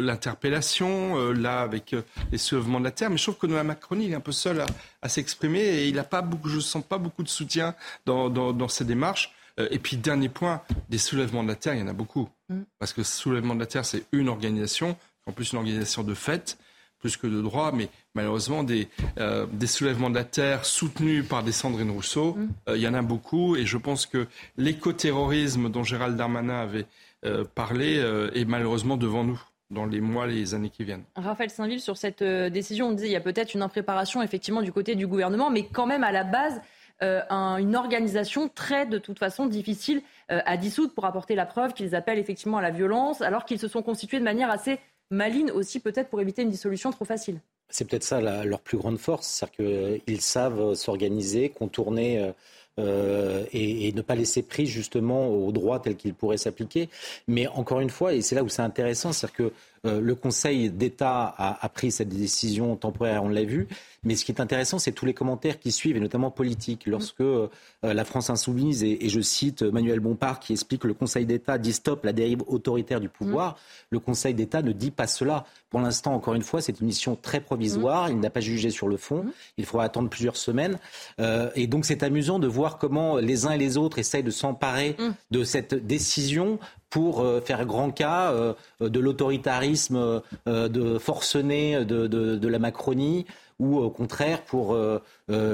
l'interpellation, 0.00 1.30
là 1.32 1.60
avec 1.60 1.94
les 2.30 2.38
soulèvements 2.38 2.78
de 2.80 2.84
la 2.84 2.90
terre. 2.90 3.10
Mais 3.10 3.18
je 3.18 3.24
trouve 3.24 3.36
que 3.36 3.46
la 3.46 3.62
Macronie, 3.62 4.06
il 4.06 4.12
est 4.12 4.16
un 4.16 4.20
peu 4.20 4.32
seul 4.32 4.64
à, 5.02 5.08
s'exprimer 5.10 5.60
et 5.60 5.88
il 5.88 5.98
a 5.98 6.04
pas 6.04 6.22
beaucoup, 6.22 6.48
je 6.48 6.56
ne 6.56 6.60
sens 6.60 6.82
pas 6.82 6.96
beaucoup 6.96 7.22
de 7.22 7.28
soutien 7.28 7.74
dans, 8.06 8.30
dans, 8.30 8.54
dans 8.54 8.68
ces 8.68 8.86
démarches. 8.86 9.34
et 9.58 9.78
puis, 9.78 9.98
dernier 9.98 10.30
point, 10.30 10.62
des 10.88 10.96
soulèvements 10.96 11.42
de 11.42 11.48
la 11.48 11.54
terre, 11.54 11.74
il 11.74 11.80
y 11.80 11.82
en 11.82 11.88
a 11.88 11.92
beaucoup. 11.92 12.30
Mmh. 12.48 12.60
Parce 12.78 12.94
que 12.94 13.02
soulèvement 13.02 13.54
de 13.54 13.60
la 13.60 13.66
terre, 13.66 13.84
c'est 13.84 14.04
une 14.12 14.30
organisation, 14.30 14.96
en 15.26 15.32
plus 15.32 15.52
une 15.52 15.58
organisation 15.58 16.02
de 16.02 16.14
fait 16.14 16.56
plus 17.02 17.18
que 17.18 17.26
de 17.26 17.42
droit, 17.42 17.72
mais 17.72 17.88
malheureusement 18.14 18.62
des, 18.62 18.88
euh, 19.18 19.46
des 19.52 19.66
soulèvements 19.66 20.08
de 20.08 20.14
la 20.14 20.24
terre 20.24 20.64
soutenus 20.64 21.26
par 21.28 21.42
des 21.42 21.52
Sandrine 21.52 21.90
Rousseau, 21.90 22.34
mm. 22.34 22.48
euh, 22.68 22.76
il 22.76 22.82
y 22.82 22.88
en 22.88 22.94
a 22.94 23.02
beaucoup, 23.02 23.56
et 23.56 23.66
je 23.66 23.76
pense 23.76 24.06
que 24.06 24.28
l'écoterrorisme 24.56 25.68
dont 25.68 25.82
Gérald 25.82 26.16
Darmanin 26.16 26.60
avait 26.60 26.86
euh, 27.24 27.44
parlé 27.54 27.96
est 28.34 28.44
malheureusement 28.44 28.96
devant 28.96 29.24
nous 29.24 29.40
dans 29.70 29.86
les 29.86 30.00
mois, 30.00 30.26
les 30.26 30.54
années 30.54 30.70
qui 30.70 30.84
viennent. 30.84 31.04
Raphaël 31.16 31.50
Saint-Ville, 31.50 31.80
sur 31.80 31.96
cette 31.96 32.22
décision, 32.22 32.88
on 32.88 32.92
disait 32.92 33.08
il 33.08 33.12
y 33.12 33.16
a 33.16 33.20
peut-être 33.20 33.54
une 33.54 33.62
impréparation 33.62 34.22
effectivement 34.22 34.62
du 34.62 34.70
côté 34.70 34.94
du 34.94 35.06
gouvernement, 35.06 35.50
mais 35.50 35.66
quand 35.66 35.86
même 35.86 36.04
à 36.04 36.12
la 36.12 36.24
base, 36.24 36.60
une 37.00 37.74
organisation 37.74 38.48
très, 38.48 38.86
de 38.86 38.98
toute 38.98 39.18
façon, 39.18 39.46
difficile 39.46 40.02
à 40.28 40.56
dissoudre 40.56 40.92
pour 40.92 41.06
apporter 41.06 41.34
la 41.34 41.46
preuve 41.46 41.72
qu'ils 41.72 41.94
appellent 41.94 42.18
effectivement 42.18 42.58
à 42.58 42.62
la 42.62 42.70
violence, 42.70 43.22
alors 43.22 43.44
qu'ils 43.44 43.58
se 43.58 43.66
sont 43.66 43.82
constitués 43.82 44.18
de 44.18 44.24
manière 44.24 44.50
assez 44.50 44.78
maligne 45.12 45.50
aussi, 45.50 45.78
peut-être 45.80 46.08
pour 46.08 46.20
éviter 46.20 46.42
une 46.42 46.50
dissolution 46.50 46.90
trop 46.90 47.04
facile. 47.04 47.38
C'est 47.68 47.88
peut-être 47.88 48.04
ça 48.04 48.20
leur 48.20 48.60
plus 48.60 48.76
grande 48.76 48.98
force, 48.98 49.26
c'est-à-dire 49.26 50.00
qu'ils 50.04 50.20
savent 50.20 50.74
s'organiser, 50.74 51.48
contourner. 51.48 52.18
Euh, 52.18 52.32
euh, 52.78 53.44
et, 53.52 53.92
ne 53.92 54.00
pas 54.00 54.14
laisser 54.14 54.42
prise 54.42 54.70
justement 54.70 55.28
au 55.28 55.52
droit 55.52 55.78
tel 55.78 55.94
qu'il 55.94 56.14
pourrait 56.14 56.38
s'appliquer. 56.38 56.88
Mais 57.28 57.46
encore 57.48 57.80
une 57.80 57.90
fois, 57.90 58.14
et 58.14 58.22
c'est 58.22 58.34
là 58.34 58.42
où 58.42 58.48
c'est 58.48 58.62
intéressant, 58.62 59.12
c'est-à-dire 59.12 59.36
que 59.36 59.52
euh, 59.84 60.00
le 60.00 60.14
Conseil 60.14 60.70
d'État 60.70 61.34
a, 61.36 61.68
pris 61.68 61.90
cette 61.90 62.08
décision 62.08 62.76
temporaire, 62.76 63.24
on 63.24 63.28
l'a 63.28 63.44
vu. 63.44 63.66
Mais 64.04 64.16
ce 64.16 64.24
qui 64.24 64.32
est 64.32 64.40
intéressant, 64.40 64.78
c'est 64.78 64.92
tous 64.92 65.06
les 65.06 65.14
commentaires 65.14 65.58
qui 65.58 65.72
suivent, 65.72 65.96
et 65.96 66.00
notamment 66.00 66.30
politiques. 66.30 66.86
Lorsque 66.86 67.20
euh, 67.20 67.48
la 67.82 68.04
France 68.04 68.30
insoumise, 68.30 68.84
et, 68.84 69.08
je 69.08 69.20
cite 69.20 69.62
Manuel 69.62 70.00
Bompard 70.00 70.40
qui 70.40 70.52
explique 70.52 70.82
que 70.82 70.88
le 70.88 70.94
Conseil 70.94 71.26
d'État 71.26 71.58
dit 71.58 71.72
stop 71.72 72.04
la 72.04 72.12
dérive 72.12 72.42
autoritaire 72.46 73.00
du 73.00 73.08
pouvoir, 73.08 73.56
le 73.90 73.98
Conseil 73.98 74.34
d'État 74.34 74.62
ne 74.62 74.72
dit 74.72 74.90
pas 74.90 75.06
cela. 75.06 75.44
Pour 75.70 75.80
l'instant, 75.80 76.14
encore 76.14 76.34
une 76.34 76.42
fois, 76.42 76.60
c'est 76.60 76.80
une 76.80 76.86
mission 76.86 77.16
très 77.20 77.40
provisoire. 77.40 78.10
Il 78.10 78.20
n'a 78.20 78.30
pas 78.30 78.40
jugé 78.40 78.70
sur 78.70 78.88
le 78.88 78.96
fond. 78.96 79.24
Il 79.56 79.64
faudra 79.64 79.84
attendre 79.84 80.08
plusieurs 80.08 80.36
semaines. 80.36 80.78
Euh, 81.20 81.50
et 81.54 81.66
donc, 81.66 81.86
c'est 81.86 82.02
amusant 82.02 82.38
de 82.38 82.46
voir 82.46 82.78
comment 82.78 83.16
les 83.16 83.46
uns 83.46 83.52
et 83.52 83.58
les 83.58 83.76
autres 83.76 83.98
essayent 83.98 84.22
de 84.22 84.30
s'emparer 84.30 84.96
de 85.30 85.44
cette 85.44 85.74
décision 85.74 86.58
pour 86.92 87.20
euh, 87.20 87.40
faire 87.40 87.64
grand 87.64 87.90
cas 87.90 88.32
euh, 88.32 88.52
de 88.80 89.00
l'autoritarisme 89.00 90.20
euh, 90.46 90.68
de 90.68 90.98
forcené 90.98 91.86
de, 91.86 92.06
de, 92.06 92.48
la 92.48 92.58
Macronie 92.58 93.24
ou 93.58 93.78
au 93.78 93.90
contraire 93.90 94.42
pour 94.42 94.76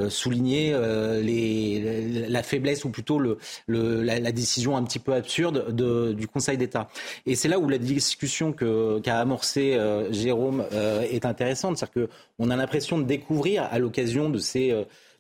souligner 0.09 0.75
les, 1.23 2.27
la 2.29 2.43
faiblesse 2.43 2.85
ou 2.85 2.91
plutôt 2.91 3.19
le, 3.19 3.39
la, 3.69 4.33
décision 4.33 4.77
un 4.77 4.83
petit 4.83 4.99
peu 4.99 5.13
absurde 5.13 5.75
de, 5.75 6.13
du 6.13 6.27
Conseil 6.27 6.57
d'État. 6.57 6.89
Et 7.27 7.35
c'est 7.35 7.49
là 7.49 7.59
où 7.59 7.69
la 7.69 7.77
discussion 7.77 8.53
qu'a 8.53 9.19
amorcé 9.19 9.79
Jérôme 10.11 10.65
est 10.73 11.27
intéressante, 11.27 11.77
c'est-à-dire 11.77 12.09
qu'on 12.39 12.51
a 12.51 12.57
l'impression 12.57 12.99
de 12.99 13.05
découvrir 13.05 13.65
à 13.71 13.79
l'occasion 13.79 14.31
de 14.31 14.39
ces 14.39 14.75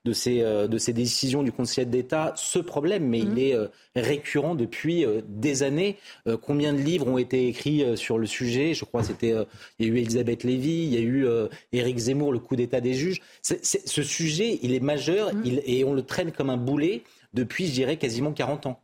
de 0.05 0.13
ces, 0.13 0.43
euh, 0.43 0.67
de 0.67 0.79
ces 0.79 0.93
décisions 0.93 1.43
du 1.43 1.53
Conseil 1.53 1.87
d'État 1.87 2.33
ce 2.37 2.59
problème, 2.59 3.07
mais 3.07 3.19
il 3.19 3.31
mhm. 3.31 3.39
est 3.39 3.55
euh, 3.55 3.67
récurrent 3.97 4.55
depuis 4.55 5.05
euh, 5.05 5.21
des 5.27 5.63
années. 5.63 5.97
combien 6.43 6.73
de 6.73 6.79
livres 6.79 7.09
ont 7.09 7.19
été 7.19 7.49
écrits 7.49 7.85
sur 7.97 8.19
le 8.19 8.27
sujet? 8.27 8.75
Je 8.75 8.85
crois 8.85 9.03
c'était 9.03 9.35
il 9.79 9.87
y 9.87 9.91
a 9.91 9.93
eu 9.93 9.99
Elisabeth 9.99 10.45
Lévy, 10.45 10.85
il 10.85 10.95
y 10.95 10.97
a 10.97 11.01
eu 11.01 11.27
Éric 11.73 11.99
Zemmour, 11.99 12.33
le 12.33 12.39
coup 12.39 12.57
d'État 12.57 12.81
des 12.81 12.95
juges. 12.95 13.21
ce 13.43 14.03
sujet, 14.03 14.59
il 14.63 14.75
est 14.75 14.81
majeur 14.81 15.35
mhm. 15.35 15.61
et 15.65 15.85
on 15.85 15.95
le 15.95 16.03
traîne 16.03 16.33
comme 16.33 16.51
un 16.51 16.57
boulet 16.57 17.03
depuis, 17.35 17.67
je 17.67 17.73
dirais, 17.73 17.97
quasiment 17.97 18.33
40 18.33 18.67
ans. 18.67 18.81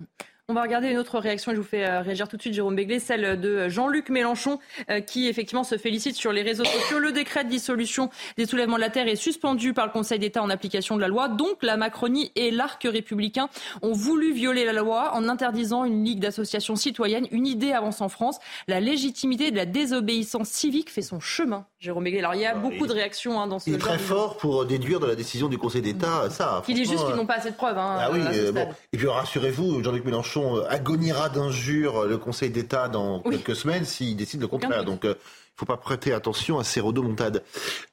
On 0.50 0.52
va 0.52 0.60
regarder 0.60 0.88
une 0.90 0.98
autre 0.98 1.20
réaction 1.20 1.52
et 1.52 1.54
je 1.54 1.60
vous 1.62 1.66
fais 1.66 1.86
euh, 1.86 2.02
réagir 2.02 2.28
tout 2.28 2.36
de 2.36 2.42
suite, 2.42 2.52
Jérôme 2.52 2.76
Béglé, 2.76 2.98
celle 2.98 3.40
de 3.40 3.70
Jean-Luc 3.70 4.10
Mélenchon, 4.10 4.58
euh, 4.90 5.00
qui 5.00 5.26
effectivement 5.26 5.64
se 5.64 5.78
félicite 5.78 6.16
sur 6.16 6.32
les 6.32 6.42
réseaux 6.42 6.66
sociaux. 6.66 6.98
Le 6.98 7.12
décret 7.12 7.44
de 7.44 7.48
dissolution 7.48 8.10
des 8.36 8.44
soulèvements 8.44 8.76
de 8.76 8.82
la 8.82 8.90
Terre 8.90 9.08
est 9.08 9.16
suspendu 9.16 9.72
par 9.72 9.86
le 9.86 9.90
Conseil 9.90 10.18
d'État 10.18 10.42
en 10.42 10.50
application 10.50 10.96
de 10.96 11.00
la 11.00 11.08
loi. 11.08 11.28
Donc 11.28 11.62
la 11.62 11.78
Macronie 11.78 12.30
et 12.36 12.50
l'arc 12.50 12.82
républicain 12.82 13.48
ont 13.80 13.94
voulu 13.94 14.34
violer 14.34 14.66
la 14.66 14.74
loi 14.74 15.14
en 15.14 15.30
interdisant 15.30 15.86
une 15.86 16.04
ligue 16.04 16.20
d'associations 16.20 16.76
citoyennes. 16.76 17.26
Une 17.30 17.46
idée 17.46 17.72
avance 17.72 18.02
en 18.02 18.10
France. 18.10 18.38
La 18.68 18.80
légitimité 18.80 19.50
de 19.50 19.56
la 19.56 19.64
désobéissance 19.64 20.50
civique 20.50 20.90
fait 20.90 21.00
son 21.00 21.20
chemin, 21.20 21.64
Jérôme 21.78 22.04
Béglé. 22.04 22.18
Alors 22.18 22.34
il 22.34 22.42
y 22.42 22.46
a 22.46 22.52
ah, 22.54 22.58
beaucoup 22.58 22.86
de 22.86 22.92
réactions 22.92 23.40
hein, 23.40 23.46
dans 23.46 23.60
ce 23.60 23.70
Il 23.70 23.76
est 23.76 23.78
très 23.78 23.96
fort 23.96 24.36
pour 24.36 24.66
déduire 24.66 25.00
de 25.00 25.06
la 25.06 25.14
décision 25.14 25.48
du 25.48 25.56
Conseil 25.56 25.80
d'État 25.80 26.28
ça. 26.28 26.62
Il 26.68 26.74
dit 26.74 26.84
juste 26.84 27.06
qu'ils 27.06 27.16
n'ont 27.16 27.24
pas 27.24 27.38
assez 27.38 27.50
de 27.50 27.56
preuves. 27.56 27.78
Hein, 27.78 27.96
ah 27.98 28.10
oui, 28.12 28.20
bon. 28.52 28.68
Et 28.92 28.98
puis 28.98 29.06
rassurez-vous, 29.06 29.82
Jean-Luc 29.82 30.04
Mélenchon 30.04 30.33
euh, 30.36 30.66
agonira 30.68 31.28
d'injures 31.28 32.02
euh, 32.02 32.08
le 32.08 32.18
Conseil 32.18 32.50
d'État 32.50 32.88
dans 32.88 33.20
quelques 33.20 33.56
semaines 33.56 33.84
s'il 33.84 34.16
décide 34.16 34.40
le 34.40 34.48
contraire. 34.48 34.84
Donc, 34.84 35.00
il 35.04 35.10
euh, 35.10 35.14
ne 35.14 35.18
faut 35.56 35.66
pas 35.66 35.76
prêter 35.76 36.12
attention 36.12 36.58
à 36.58 36.64
ces 36.64 36.80
rodomontades. 36.80 37.42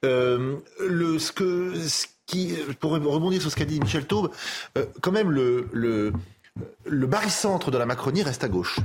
le, 0.03 1.19
ce 1.19 1.31
que, 1.31 1.73
ce 1.75 2.07
qui, 2.25 2.55
pour 2.79 2.91
rebondir 2.91 3.41
sur 3.41 3.51
ce 3.51 3.55
qu'a 3.55 3.65
dit 3.65 3.79
Michel 3.79 4.05
Taube, 4.05 4.31
quand 5.01 5.11
même, 5.11 5.31
le, 5.31 5.67
le, 5.71 6.13
le 6.85 7.07
barycentre 7.07 7.71
de 7.71 7.77
la 7.77 7.85
Macronie 7.85 8.23
reste 8.23 8.43
à 8.43 8.49
gauche. 8.49 8.79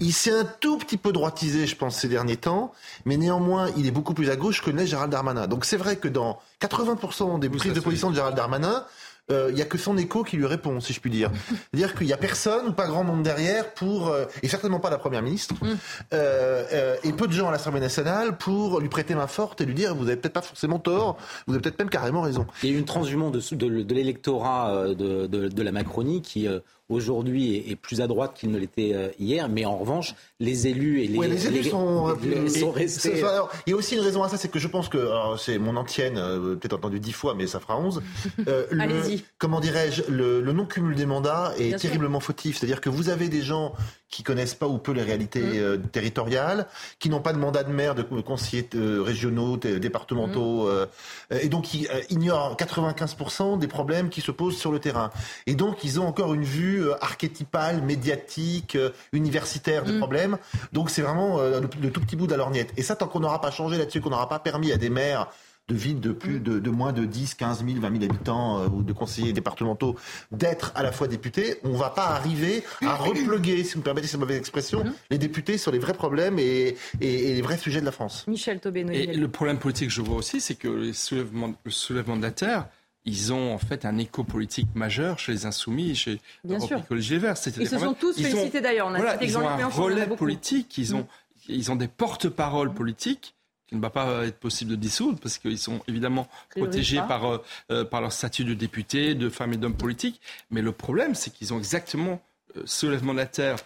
Il 0.00 0.12
s'est 0.12 0.32
un 0.32 0.44
tout 0.44 0.78
petit 0.78 0.96
peu 0.96 1.12
droitisé, 1.12 1.66
je 1.66 1.76
pense, 1.76 1.98
ces 1.98 2.08
derniers 2.08 2.36
temps, 2.36 2.72
mais 3.04 3.16
néanmoins, 3.16 3.68
il 3.76 3.86
est 3.86 3.90
beaucoup 3.90 4.14
plus 4.14 4.30
à 4.30 4.36
gauche 4.36 4.62
que 4.62 4.70
l'est 4.70 4.86
Gérald 4.86 5.10
Darmanin. 5.12 5.46
Donc 5.46 5.64
c'est 5.64 5.76
vrai 5.76 5.96
que 5.96 6.08
dans 6.08 6.40
80% 6.60 7.38
des 7.38 7.48
prises 7.48 7.72
de 7.72 7.80
position 7.80 8.10
de 8.10 8.16
Gérald 8.16 8.36
Darmanin, 8.36 8.84
euh, 9.30 9.46
il 9.48 9.54
n'y 9.54 9.62
a 9.62 9.64
que 9.64 9.78
son 9.78 9.96
écho 9.96 10.22
qui 10.22 10.36
lui 10.36 10.44
répond, 10.44 10.80
si 10.80 10.92
je 10.92 11.00
puis 11.00 11.10
dire. 11.10 11.30
C'est-à-dire 11.72 11.94
qu'il 11.94 12.06
n'y 12.06 12.12
a 12.12 12.18
personne 12.18 12.68
ou 12.68 12.72
pas 12.72 12.86
grand 12.86 13.04
monde 13.04 13.22
derrière 13.22 13.72
pour, 13.72 14.08
euh, 14.08 14.26
et 14.42 14.48
certainement 14.48 14.80
pas 14.80 14.90
la 14.90 14.98
Première 14.98 15.22
ministre, 15.22 15.54
mm. 15.62 15.76
euh, 16.12 16.96
et 17.02 17.12
peu 17.12 17.26
de 17.26 17.32
gens 17.32 17.48
à 17.48 17.52
l'Assemblée 17.52 17.80
nationale 17.80 18.36
pour 18.36 18.80
lui 18.80 18.88
prêter 18.88 19.14
main 19.14 19.26
forte 19.26 19.60
et 19.60 19.66
lui 19.66 19.74
dire 19.74 19.94
vous 19.94 20.04
n'avez 20.04 20.16
peut-être 20.16 20.34
pas 20.34 20.42
forcément 20.42 20.78
tort, 20.78 21.16
vous 21.46 21.54
avez 21.54 21.62
peut-être 21.62 21.78
même 21.78 21.90
carrément 21.90 22.20
raison. 22.20 22.46
Il 22.62 22.70
y 22.70 22.74
a 22.74 22.78
une 22.78 22.84
transhumance 22.84 23.32
de, 23.32 23.56
de, 23.56 23.82
de 23.82 23.94
l'électorat 23.94 24.88
de, 24.88 25.26
de, 25.26 25.62
la 25.62 25.72
Macronie 25.72 26.20
qui 26.20 26.46
aujourd'hui 26.88 27.70
est, 27.70 27.76
plus 27.76 28.00
à 28.00 28.06
droite 28.06 28.34
qu'il 28.34 28.50
ne 28.50 28.58
l'était 28.58 28.92
euh, 28.94 29.08
hier, 29.18 29.48
mais 29.48 29.64
en 29.64 29.76
revanche, 29.76 30.14
les 30.38 30.66
élus 30.66 31.02
et 31.02 31.06
les, 31.06 31.18
ouais, 31.18 31.28
les 31.28 31.46
élus 31.46 31.64
sont, 31.64 32.04
restés. 32.04 33.22
il 33.66 33.70
y 33.70 33.72
a 33.72 33.76
aussi 33.76 33.94
une 33.94 34.02
raison 34.02 34.22
à 34.22 34.28
ça, 34.28 34.36
c'est 34.36 34.48
que 34.48 34.58
je 34.58 34.68
pense 34.68 34.88
que 34.88 35.08
c'est 35.38 35.58
mon 35.58 35.76
antienne, 35.76 36.18
euh, 36.18 36.56
peut-être 36.56 36.74
entendu 36.74 37.00
dix 37.00 37.12
fois, 37.12 37.34
mais 37.34 37.46
ça 37.46 37.60
fera 37.60 37.78
onze. 37.78 38.02
Euh, 38.48 38.66
Allez-y. 38.78 39.24
Comment 39.38 39.60
dirais-je, 39.60 40.02
le, 40.10 40.40
non 40.52 40.66
cumul 40.66 40.94
des 40.94 41.06
mandats 41.06 41.54
est 41.56 41.78
terriblement 41.78 42.20
fautif. 42.20 42.58
C'est-à-dire 42.58 42.80
que 42.80 42.90
vous 42.90 43.08
avez 43.08 43.28
des 43.28 43.42
gens 43.42 43.72
qui 44.10 44.22
connaissent 44.22 44.54
pas 44.54 44.66
ou 44.66 44.78
peu 44.78 44.92
les 44.92 45.02
réalités 45.02 45.40
mmh. 45.40 45.88
territoriales, 45.92 46.66
qui 46.98 47.08
n'ont 47.08 47.20
pas 47.20 47.32
de 47.32 47.38
mandat 47.38 47.62
de 47.62 47.72
maire, 47.72 47.94
de 47.94 48.02
conseillers 48.02 48.68
régionaux, 48.74 49.56
départementaux, 49.56 50.68
mmh. 50.68 51.36
et 51.40 51.48
donc 51.48 51.64
qui 51.64 51.86
ignorent 52.10 52.56
95% 52.56 53.58
des 53.58 53.68
problèmes 53.68 54.10
qui 54.10 54.20
se 54.20 54.30
posent 54.30 54.58
sur 54.58 54.72
le 54.72 54.78
terrain. 54.78 55.10
Et 55.46 55.54
donc 55.54 55.84
ils 55.84 56.00
ont 56.00 56.06
encore 56.06 56.34
une 56.34 56.44
vue 56.44 56.73
euh, 56.82 57.04
archétypale, 57.04 57.82
médiatique, 57.82 58.76
euh, 58.76 58.90
universitaire 59.12 59.84
de 59.84 59.92
mm. 59.92 59.98
problèmes. 59.98 60.38
Donc 60.72 60.90
c'est 60.90 61.02
vraiment 61.02 61.40
euh, 61.40 61.60
le, 61.80 61.90
tout 61.90 62.00
petit 62.00 62.16
bout 62.16 62.26
de 62.26 62.32
la 62.32 62.38
lorgnette. 62.38 62.72
Et 62.76 62.82
ça, 62.82 62.96
tant 62.96 63.06
qu'on 63.06 63.20
n'aura 63.20 63.40
pas 63.40 63.50
changé 63.50 63.78
là-dessus, 63.78 64.00
qu'on 64.00 64.10
n'aura 64.10 64.28
pas 64.28 64.38
permis 64.38 64.72
à 64.72 64.76
des 64.76 64.90
maires 64.90 65.28
de 65.68 65.74
villes 65.74 66.00
de 66.00 66.12
plus 66.12 66.40
mm. 66.40 66.60
de, 66.60 66.70
moins 66.70 66.92
de 66.92 67.06
10, 67.06 67.34
15 67.34 67.64
000, 67.64 67.80
20 67.80 68.00
000 68.00 68.04
habitants 68.04 68.66
ou 68.66 68.82
de 68.82 68.92
conseillers 68.92 69.32
départementaux 69.32 69.96
d'être 70.30 70.72
à 70.74 70.82
la 70.82 70.92
fois 70.92 71.08
députés, 71.08 71.56
on 71.64 71.70
ne 71.70 71.78
va 71.78 71.88
pas 71.88 72.08
arriver 72.08 72.62
à 72.82 72.96
repluguer, 72.96 73.64
si 73.64 73.72
vous 73.72 73.78
me 73.78 73.84
permettez 73.84 74.06
cette 74.06 74.20
mauvaise 74.20 74.36
expression, 74.36 74.84
mm-hmm. 74.84 74.92
les 75.10 75.18
députés 75.18 75.56
sur 75.56 75.72
les 75.72 75.78
vrais 75.78 75.94
problèmes 75.94 76.38
et, 76.38 76.76
les 77.00 77.40
vrais 77.40 77.56
sujets 77.56 77.80
de 77.80 77.86
la 77.86 77.92
France. 77.92 78.26
Michel 78.26 78.60
Taubé. 78.60 78.84
Et 78.92 79.14
le 79.14 79.28
problème 79.28 79.58
politique 79.58 79.88
que 79.88 79.94
je 79.94 80.02
vois 80.02 80.16
aussi, 80.16 80.42
c'est 80.42 80.54
que 80.54 80.68
le 80.68 80.92
soulèvement 80.92 82.16
de 82.18 82.22
la 82.22 82.30
Terre, 82.30 82.66
ils 83.04 83.32
ont 83.32 83.54
en 83.54 83.58
fait 83.58 83.84
un 83.84 83.98
écho 83.98 84.24
politique 84.24 84.68
majeur 84.74 85.18
chez 85.18 85.32
les 85.32 85.46
Insoumis, 85.46 85.94
chez 85.94 86.20
sûr. 86.60 86.82
Les 86.90 87.18
Verts. 87.18 87.36
Ils 87.58 87.68
se 87.68 87.78
sont 87.78 87.94
tous 87.94 88.16
félicités 88.16 88.60
d'ailleurs. 88.60 88.90
Voilà, 88.90 89.22
ils 89.22 89.36
ont 89.36 89.48
un 89.48 89.68
relais 89.68 90.06
politique, 90.06 90.78
ils 90.78 90.94
ont, 90.94 91.00
mm. 91.00 91.06
ils 91.48 91.72
ont 91.72 91.76
des 91.76 91.88
porte-paroles 91.88 92.72
politiques 92.72 93.34
qu'il 93.66 93.78
ne 93.78 93.82
va 93.82 93.90
pas 93.90 94.26
être 94.26 94.38
possible 94.38 94.70
de 94.72 94.76
dissoudre 94.76 95.18
parce 95.18 95.38
qu'ils 95.38 95.58
sont 95.58 95.80
évidemment 95.88 96.28
protégés 96.50 97.00
par, 97.08 97.24
euh, 97.24 97.38
euh, 97.70 97.84
par 97.84 98.00
leur 98.00 98.12
statut 98.12 98.44
de 98.44 98.54
député, 98.54 99.14
de 99.14 99.28
femmes 99.28 99.54
et 99.54 99.56
d'hommes 99.56 99.76
politiques. 99.76 100.20
Mais 100.50 100.62
le 100.62 100.72
problème, 100.72 101.14
c'est 101.14 101.32
qu'ils 101.32 101.54
ont 101.54 101.58
exactement, 101.58 102.20
euh, 102.56 102.62
soulèvement 102.66 103.12
de 103.12 103.18
la 103.18 103.26
terre, 103.26 103.56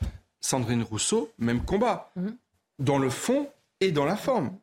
Sandrine 0.40 0.82
Rousseau, 0.82 1.32
même 1.38 1.64
combat, 1.64 2.12
mm. 2.16 2.28
dans 2.78 2.98
le 2.98 3.10
fond 3.10 3.48
et 3.80 3.90
dans 3.90 4.04
la 4.04 4.16
forme. 4.16 4.56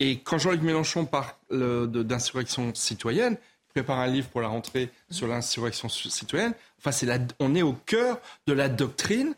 Et 0.00 0.18
quand 0.18 0.38
Jean-Luc 0.38 0.62
Mélenchon 0.62 1.04
parle 1.04 1.28
d'insurrection 1.50 2.72
citoyenne, 2.74 3.36
prépare 3.70 3.98
un 3.98 4.06
livre 4.06 4.28
pour 4.28 4.40
la 4.40 4.48
rentrée 4.48 4.90
sur 5.10 5.26
l'insurrection 5.26 5.88
citoyenne. 5.88 6.54
Enfin, 6.78 6.92
c'est 6.92 7.08
on 7.38 7.54
est 7.54 7.62
au 7.62 7.72
cœur 7.72 8.20
de 8.46 8.52
la 8.52 8.68
doctrine 8.68 9.34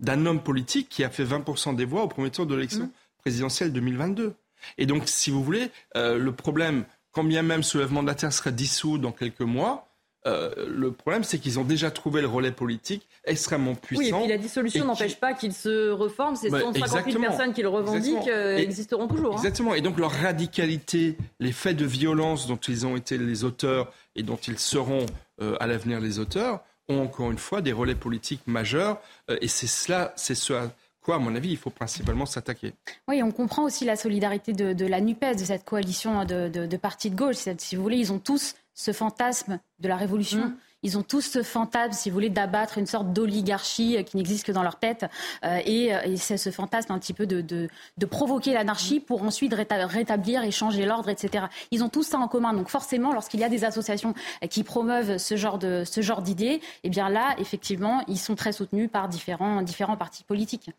d'un 0.00 0.26
homme 0.26 0.42
politique 0.42 0.88
qui 0.88 1.04
a 1.04 1.10
fait 1.10 1.24
20% 1.24 1.74
des 1.74 1.84
voix 1.84 2.02
au 2.02 2.08
premier 2.08 2.30
tour 2.30 2.46
de 2.46 2.54
l'élection 2.54 2.84
mmh. 2.84 2.90
présidentielle 3.18 3.72
2022. 3.72 4.34
Et 4.78 4.86
donc, 4.86 5.04
si 5.06 5.30
vous 5.30 5.42
voulez, 5.42 5.70
euh, 5.96 6.18
le 6.18 6.32
problème, 6.32 6.84
quand 7.12 7.24
bien 7.24 7.42
même 7.42 7.62
soulèvement 7.62 8.02
de 8.02 8.08
la 8.08 8.14
Terre 8.14 8.32
serait 8.32 8.52
dissous 8.52 8.98
dans 8.98 9.12
quelques 9.12 9.40
mois, 9.40 9.88
euh, 10.26 10.50
le 10.68 10.90
problème, 10.90 11.22
c'est 11.22 11.38
qu'ils 11.38 11.58
ont 11.60 11.64
déjà 11.64 11.90
trouvé 11.90 12.20
le 12.20 12.26
relais 12.26 12.50
politique 12.50 13.06
extrêmement 13.24 13.74
puissant. 13.74 14.02
Oui, 14.02 14.08
et 14.08 14.12
puis 14.12 14.28
la 14.28 14.38
dissolution 14.38 14.84
n'empêche 14.84 15.16
pas 15.16 15.34
qu'ils 15.34 15.52
se 15.52 15.90
reforment. 15.90 16.34
Ces 16.36 16.50
150 16.50 17.12
000 17.12 17.20
personnes 17.20 17.52
qui 17.52 17.62
le 17.62 17.68
revendiquent 17.68 18.28
euh, 18.28 18.56
existeront 18.56 19.06
toujours. 19.06 19.34
Hein. 19.34 19.38
Exactement. 19.38 19.74
Et 19.74 19.80
donc 19.80 19.98
leur 19.98 20.10
radicalité, 20.10 21.16
les 21.38 21.52
faits 21.52 21.76
de 21.76 21.86
violence 21.86 22.46
dont 22.48 22.56
ils 22.56 22.86
ont 22.86 22.96
été 22.96 23.18
les 23.18 23.44
auteurs 23.44 23.92
et 24.16 24.22
dont 24.22 24.36
ils 24.36 24.58
seront 24.58 25.06
euh, 25.40 25.56
à 25.60 25.66
l'avenir 25.66 26.00
les 26.00 26.18
auteurs, 26.18 26.60
ont 26.88 27.02
encore 27.02 27.30
une 27.30 27.38
fois 27.38 27.62
des 27.62 27.72
relais 27.72 27.94
politiques 27.94 28.42
majeurs. 28.46 29.00
et 29.40 29.48
c'est 29.48 29.66
cela, 29.66 30.12
c'est 30.16 30.36
ce 30.36 30.52
à 30.52 30.70
quoi, 31.02 31.16
à 31.16 31.18
mon 31.18 31.34
avis, 31.34 31.50
il 31.50 31.56
faut 31.56 31.70
principalement 31.70 32.26
s'attaquer. 32.26 32.74
Oui, 33.08 33.22
on 33.22 33.30
comprend 33.30 33.62
aussi 33.62 33.84
la 33.84 33.96
solidarité 33.96 34.52
de, 34.52 34.86
la 34.86 35.00
NUPES, 35.00 35.36
de 35.36 35.44
cette 35.44 35.64
coalition 35.64 36.24
de, 36.24 36.48
de 36.48 36.76
partis 36.76 37.10
de 37.10 37.16
gauche. 37.16 37.36
Si 37.58 37.76
vous 37.76 37.82
voulez, 37.82 37.98
ils 37.98 38.12
ont 38.12 38.18
tous 38.18 38.54
ce 38.76 38.92
fantasme 38.92 39.58
de 39.80 39.88
la 39.88 39.96
révolution. 39.96 40.46
Mmh. 40.46 40.56
Ils 40.82 40.96
ont 40.98 41.02
tous 41.02 41.22
ce 41.22 41.42
fantasme, 41.42 41.94
si 41.94 42.10
vous 42.10 42.14
voulez, 42.14 42.28
d'abattre 42.28 42.78
une 42.78 42.86
sorte 42.86 43.12
d'oligarchie 43.12 43.96
euh, 43.96 44.02
qui 44.02 44.16
n'existe 44.16 44.46
que 44.46 44.52
dans 44.52 44.62
leur 44.62 44.78
tête. 44.78 45.04
Euh, 45.44 45.58
euh, 45.66 46.00
et, 46.04 46.16
c'est 46.16 46.36
ce 46.36 46.50
fantasme 46.50 46.92
un 46.92 46.98
petit 46.98 47.14
peu 47.14 47.26
de, 47.26 47.40
de, 47.40 48.06
provoquer 48.06 48.52
l'anarchie 48.52 49.00
pour 49.00 49.22
ensuite 49.22 49.52
rétablir 49.52 50.44
et 50.44 50.50
changer 50.52 50.84
l'ordre, 50.84 51.08
etc. 51.08 51.46
Ils 51.72 51.82
ont 51.82 51.88
tous 51.88 52.04
ça 52.04 52.18
en 52.18 52.28
commun. 52.28 52.52
Donc 52.52 52.68
forcément, 52.68 53.12
lorsqu'il 53.12 53.40
y 53.40 53.44
a 53.44 53.48
des 53.48 53.64
associations 53.64 54.14
qui 54.48 54.62
promeuvent 54.62 55.16
ce 55.16 55.36
genre 55.36 55.58
de 55.58 55.82
ce 55.84 56.02
genre 56.02 56.22
d'idées, 56.22 56.60
eh 56.84 56.90
bien 56.90 57.08
là, 57.08 57.34
effectivement, 57.38 58.04
ils 58.06 58.18
sont 58.18 58.36
très 58.36 58.52
soutenus 58.52 58.90
par 58.90 59.08
différents, 59.08 59.62
différents 59.62 59.96
partis 59.96 60.22
politiques. 60.22 60.70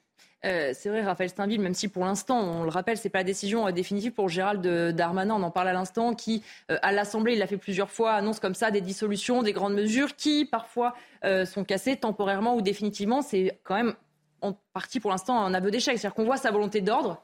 Euh, 0.45 0.71
c'est 0.73 0.89
vrai, 0.89 1.01
Raphaël 1.03 1.29
Steinville, 1.29 1.61
même 1.61 1.73
si 1.73 1.87
pour 1.87 2.05
l'instant, 2.05 2.39
on 2.39 2.63
le 2.63 2.69
rappelle, 2.69 2.97
c'est 2.97 3.09
pas 3.09 3.19
la 3.19 3.23
décision 3.23 3.67
euh, 3.67 3.71
définitive 3.71 4.11
pour 4.11 4.29
Gérald 4.29 4.65
Darmanin, 4.95 5.33
on 5.33 5.43
en 5.43 5.51
parle 5.51 5.69
à 5.69 5.73
l'instant, 5.73 6.13
qui, 6.13 6.43
euh, 6.71 6.77
à 6.83 6.91
l'Assemblée, 6.91 7.33
il 7.33 7.39
l'a 7.39 7.47
fait 7.47 7.57
plusieurs 7.57 7.89
fois, 7.89 8.13
annonce 8.13 8.39
comme 8.39 8.53
ça 8.53 8.69
des 8.69 8.81
dissolutions, 8.81 9.41
des 9.41 9.53
grandes 9.53 9.73
mesures 9.73 10.15
qui, 10.15 10.45
parfois, 10.45 10.93
sont 11.45 11.63
cassées 11.65 11.97
temporairement 11.97 12.55
ou 12.55 12.61
définitivement. 12.61 13.21
C'est 13.21 13.59
quand 13.63 13.75
même 13.75 13.95
en 14.41 14.53
partie, 14.73 14.99
pour 14.99 15.11
l'instant, 15.11 15.37
un 15.39 15.53
aveu 15.53 15.71
d'échec. 15.71 15.97
C'est-à-dire 15.97 16.13
qu'on 16.15 16.25
voit 16.25 16.37
sa 16.37 16.51
volonté 16.51 16.79
d'ordre, 16.79 17.21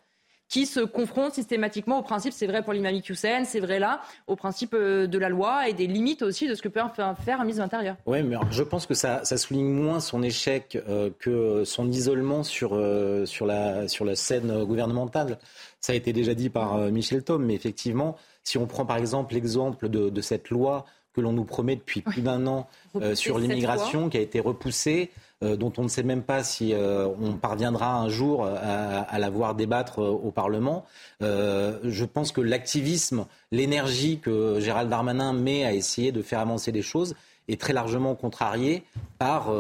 qui 0.50 0.66
se 0.66 0.82
confrontent 0.82 1.34
systématiquement 1.34 2.00
au 2.00 2.04
principe, 2.04 2.34
c'est 2.34 2.48
vrai 2.48 2.64
pour 2.64 2.74
l'imam 2.74 2.94
Hussein, 3.10 3.44
c'est 3.44 3.60
vrai 3.60 3.80
là, 3.80 4.02
au 4.28 4.36
principe 4.36 4.74
euh, 4.74 5.08
de 5.08 5.18
la 5.18 5.30
loi 5.30 5.68
et 5.68 5.74
des 5.74 5.88
limites 5.88 6.22
aussi 6.22 6.48
de 6.48 6.54
ce 6.54 6.62
que 6.62 6.68
peut 6.68 6.80
faire 6.96 7.40
un 7.40 7.44
ministre 7.44 7.62
de 7.62 7.66
l'Intérieur. 7.66 7.96
Oui, 8.06 8.22
mais 8.22 8.36
je 8.52 8.62
pense 8.62 8.86
que 8.86 8.94
ça, 8.94 9.24
souligne 9.24 9.70
moins 9.70 10.00
son 10.00 10.22
échec 10.22 10.78
euh, 10.88 11.10
que 11.20 11.64
son 11.66 11.90
isolement 11.90 12.44
sur, 12.44 12.74
euh, 12.74 13.26
sur, 13.26 13.46
la, 13.46 13.88
sur 13.88 14.06
la 14.06 14.16
scène 14.16 14.64
gouvernementale. 14.64 15.40
Ça 15.82 15.94
a 15.94 15.96
été 15.96 16.14
déjà 16.14 16.34
dit 16.34 16.50
par 16.50 16.78
Michel 16.92 17.24
Thom, 17.24 17.44
mais 17.44 17.56
effectivement, 17.56 18.16
si 18.44 18.58
on 18.58 18.68
prend 18.68 18.86
par 18.86 18.98
exemple 18.98 19.34
l'exemple 19.34 19.90
de, 19.90 20.10
de 20.10 20.22
cette 20.22 20.50
loi 20.50 20.86
que 21.14 21.22
l'on 21.22 21.34
nous 21.34 21.46
promet 21.46 21.76
depuis 21.76 22.02
plus 22.02 22.22
d'un 22.22 22.48
an 22.48 22.68
sur 23.16 23.38
l'immigration, 23.38 24.10
qui 24.10 24.18
a 24.18 24.22
été 24.22 24.40
repoussée, 24.40 25.12
dont 25.58 25.74
on 25.78 25.84
ne 25.84 25.88
sait 25.88 26.04
même 26.04 26.24
pas 26.24 26.44
si 26.44 26.74
euh, 26.74 27.08
on 27.22 27.34
parviendra 27.34 27.96
un 27.96 28.10
jour 28.10 28.46
à, 28.46 29.20
la 29.20 29.30
voir 29.30 29.56
débattre 29.56 30.00
euh, 30.00 30.10
au 30.10 30.32
Parlement. 30.32 30.86
je 31.22 32.06
pense 32.06 32.32
que 32.32 32.42
l'activisme, 32.42 33.26
l'énergie 33.52 34.20
que 34.20 34.60
Gérald 34.60 34.90
Darmanin 34.90 35.34
met 35.34 35.66
à 35.66 35.74
essayer 35.74 36.12
de 36.12 36.22
faire 36.22 36.40
avancer 36.40 36.72
les 36.72 36.82
choses 36.82 37.16
est 37.48 37.60
très 37.60 37.74
largement 37.74 38.16
contrarié 38.16 38.84
par 39.20 39.52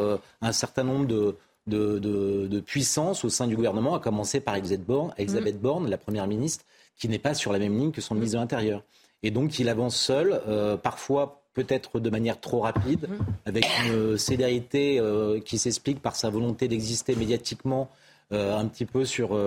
un 0.41 0.51
certain 0.51 0.83
nombre 0.83 1.05
de, 1.05 1.37
de, 1.67 2.59
puissances 2.59 3.25
au 3.25 3.29
sein 3.29 3.47
du 3.47 3.55
gouvernement, 3.55 3.95
à 3.95 3.99
commencer 3.99 4.39
par 4.39 4.55
Elisabeth 4.55 4.85
Borne, 4.85 5.13
Elisabeth 5.17 5.61
Borne 5.61 5.89
la 5.89 5.97
Première 5.97 6.27
ministre, 6.27 6.65
qui 6.97 7.09
n'est 7.09 7.19
pas 7.19 7.33
sur 7.33 7.51
la 7.51 7.59
même 7.59 7.77
ligne 7.77 7.91
que 7.91 8.01
son 8.01 8.15
ministre 8.15 8.37
de 8.37 8.41
l'Intérieur. 8.41 8.83
Et 9.21 9.31
donc 9.31 9.59
il 9.59 9.67
avance 9.69 9.95
seul, 9.95 10.41
parfois 10.81 11.42
peut-être 11.53 11.99
de 11.99 12.09
manière 12.09 12.39
trop 12.39 12.61
rapide, 12.61 13.07
mmh. 13.07 13.15
avec 13.45 13.65
une 13.85 14.17
célérité 14.17 15.01
qui 15.45 15.57
s'explique 15.57 16.01
par 16.01 16.15
sa 16.15 16.29
volonté 16.29 16.67
d'exister 16.67 17.15
médiatiquement 17.15 17.89
un 18.31 18.65
petit 18.65 18.85
peu 18.85 19.05
sur 19.05 19.39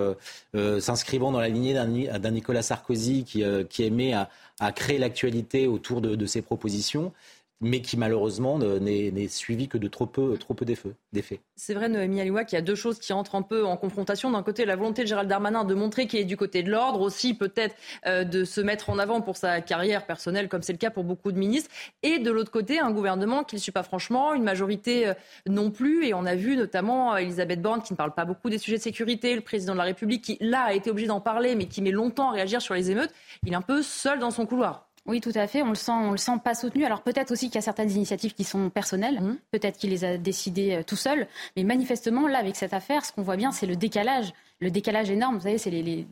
s'inscrivant 0.54 1.32
dans 1.32 1.40
la 1.40 1.48
lignée 1.48 1.74
d'un 1.74 2.30
Nicolas 2.30 2.62
Sarkozy 2.62 3.24
qui, 3.24 3.42
qui 3.68 3.84
aimait 3.84 4.12
à, 4.12 4.72
créer 4.72 4.98
l'actualité 4.98 5.66
autour 5.66 6.00
de, 6.00 6.14
de, 6.14 6.26
ses 6.26 6.42
propositions 6.42 7.12
mais 7.60 7.80
qui 7.80 7.96
malheureusement 7.96 8.58
n'est 8.58 9.28
suivi 9.28 9.68
que 9.68 9.78
de 9.78 9.88
trop 9.88 10.06
peu, 10.06 10.36
trop 10.36 10.54
peu 10.54 10.64
d'effets. 10.64 11.40
C'est 11.54 11.74
vrai, 11.74 11.88
Noémie 11.88 12.20
Aliwa, 12.20 12.44
qu'il 12.44 12.56
y 12.56 12.58
a 12.58 12.62
deux 12.62 12.74
choses 12.74 12.98
qui 12.98 13.12
entrent 13.12 13.34
un 13.34 13.42
peu 13.42 13.64
en 13.64 13.76
confrontation. 13.76 14.30
D'un 14.30 14.42
côté, 14.42 14.64
la 14.64 14.76
volonté 14.76 15.02
de 15.02 15.08
Gérald 15.08 15.28
Darmanin 15.28 15.64
de 15.64 15.74
montrer 15.74 16.06
qu'il 16.06 16.20
est 16.20 16.24
du 16.24 16.36
côté 16.36 16.62
de 16.62 16.70
l'ordre, 16.70 17.00
aussi 17.00 17.34
peut-être 17.34 17.74
euh, 18.06 18.24
de 18.24 18.44
se 18.44 18.60
mettre 18.60 18.90
en 18.90 18.98
avant 18.98 19.20
pour 19.22 19.36
sa 19.36 19.60
carrière 19.60 20.06
personnelle, 20.06 20.48
comme 20.48 20.62
c'est 20.62 20.72
le 20.72 20.78
cas 20.78 20.90
pour 20.90 21.04
beaucoup 21.04 21.32
de 21.32 21.38
ministres. 21.38 21.70
Et 22.02 22.18
de 22.18 22.30
l'autre 22.30 22.50
côté, 22.50 22.78
un 22.78 22.90
gouvernement 22.90 23.44
qui 23.44 23.56
ne 23.56 23.60
suit 23.60 23.72
pas 23.72 23.82
franchement, 23.82 24.34
une 24.34 24.44
majorité 24.44 25.08
euh, 25.08 25.14
non 25.48 25.70
plus. 25.70 26.06
Et 26.06 26.14
on 26.14 26.26
a 26.26 26.34
vu 26.34 26.56
notamment 26.56 27.14
euh, 27.14 27.18
Elisabeth 27.18 27.62
Borne 27.62 27.82
qui 27.82 27.94
ne 27.94 27.96
parle 27.96 28.12
pas 28.12 28.26
beaucoup 28.26 28.50
des 28.50 28.58
sujets 28.58 28.76
de 28.76 28.82
sécurité, 28.82 29.34
le 29.34 29.40
président 29.40 29.72
de 29.72 29.78
la 29.78 29.84
République 29.84 30.22
qui, 30.22 30.36
là, 30.40 30.64
a 30.64 30.72
été 30.74 30.90
obligé 30.90 31.08
d'en 31.08 31.20
parler, 31.20 31.54
mais 31.54 31.66
qui 31.66 31.80
met 31.80 31.90
longtemps 31.90 32.30
à 32.30 32.32
réagir 32.32 32.60
sur 32.60 32.74
les 32.74 32.90
émeutes. 32.90 33.14
Il 33.44 33.52
est 33.52 33.56
un 33.56 33.62
peu 33.62 33.82
seul 33.82 34.18
dans 34.18 34.30
son 34.30 34.44
couloir. 34.44 34.85
Oui, 35.06 35.20
tout 35.20 35.32
à 35.34 35.46
fait. 35.46 35.62
On 35.62 35.68
le 35.68 35.74
sent, 35.74 35.92
on 35.92 36.10
le 36.10 36.16
sent 36.16 36.38
pas 36.42 36.54
soutenu. 36.54 36.84
Alors 36.84 37.02
peut-être 37.02 37.30
aussi 37.30 37.46
qu'il 37.46 37.56
y 37.56 37.58
a 37.58 37.62
certaines 37.62 37.90
initiatives 37.90 38.34
qui 38.34 38.44
sont 38.44 38.70
personnelles. 38.70 39.20
Mmh. 39.20 39.38
Peut-être 39.50 39.78
qu'il 39.78 39.90
les 39.90 40.04
a 40.04 40.18
décidées 40.18 40.76
euh, 40.76 40.82
tout 40.82 40.96
seul. 40.96 41.26
Mais 41.56 41.64
manifestement, 41.64 42.26
là, 42.26 42.38
avec 42.38 42.56
cette 42.56 42.74
affaire, 42.74 43.04
ce 43.04 43.12
qu'on 43.12 43.22
voit 43.22 43.36
bien, 43.36 43.52
c'est 43.52 43.66
le 43.66 43.76
décalage. 43.76 44.32
Le 44.60 44.70
décalage 44.70 45.10
énorme. 45.10 45.36
Vous 45.36 45.42
savez, 45.42 45.58
c'est 45.58 45.70
les, 45.70 45.82
les 45.82 46.06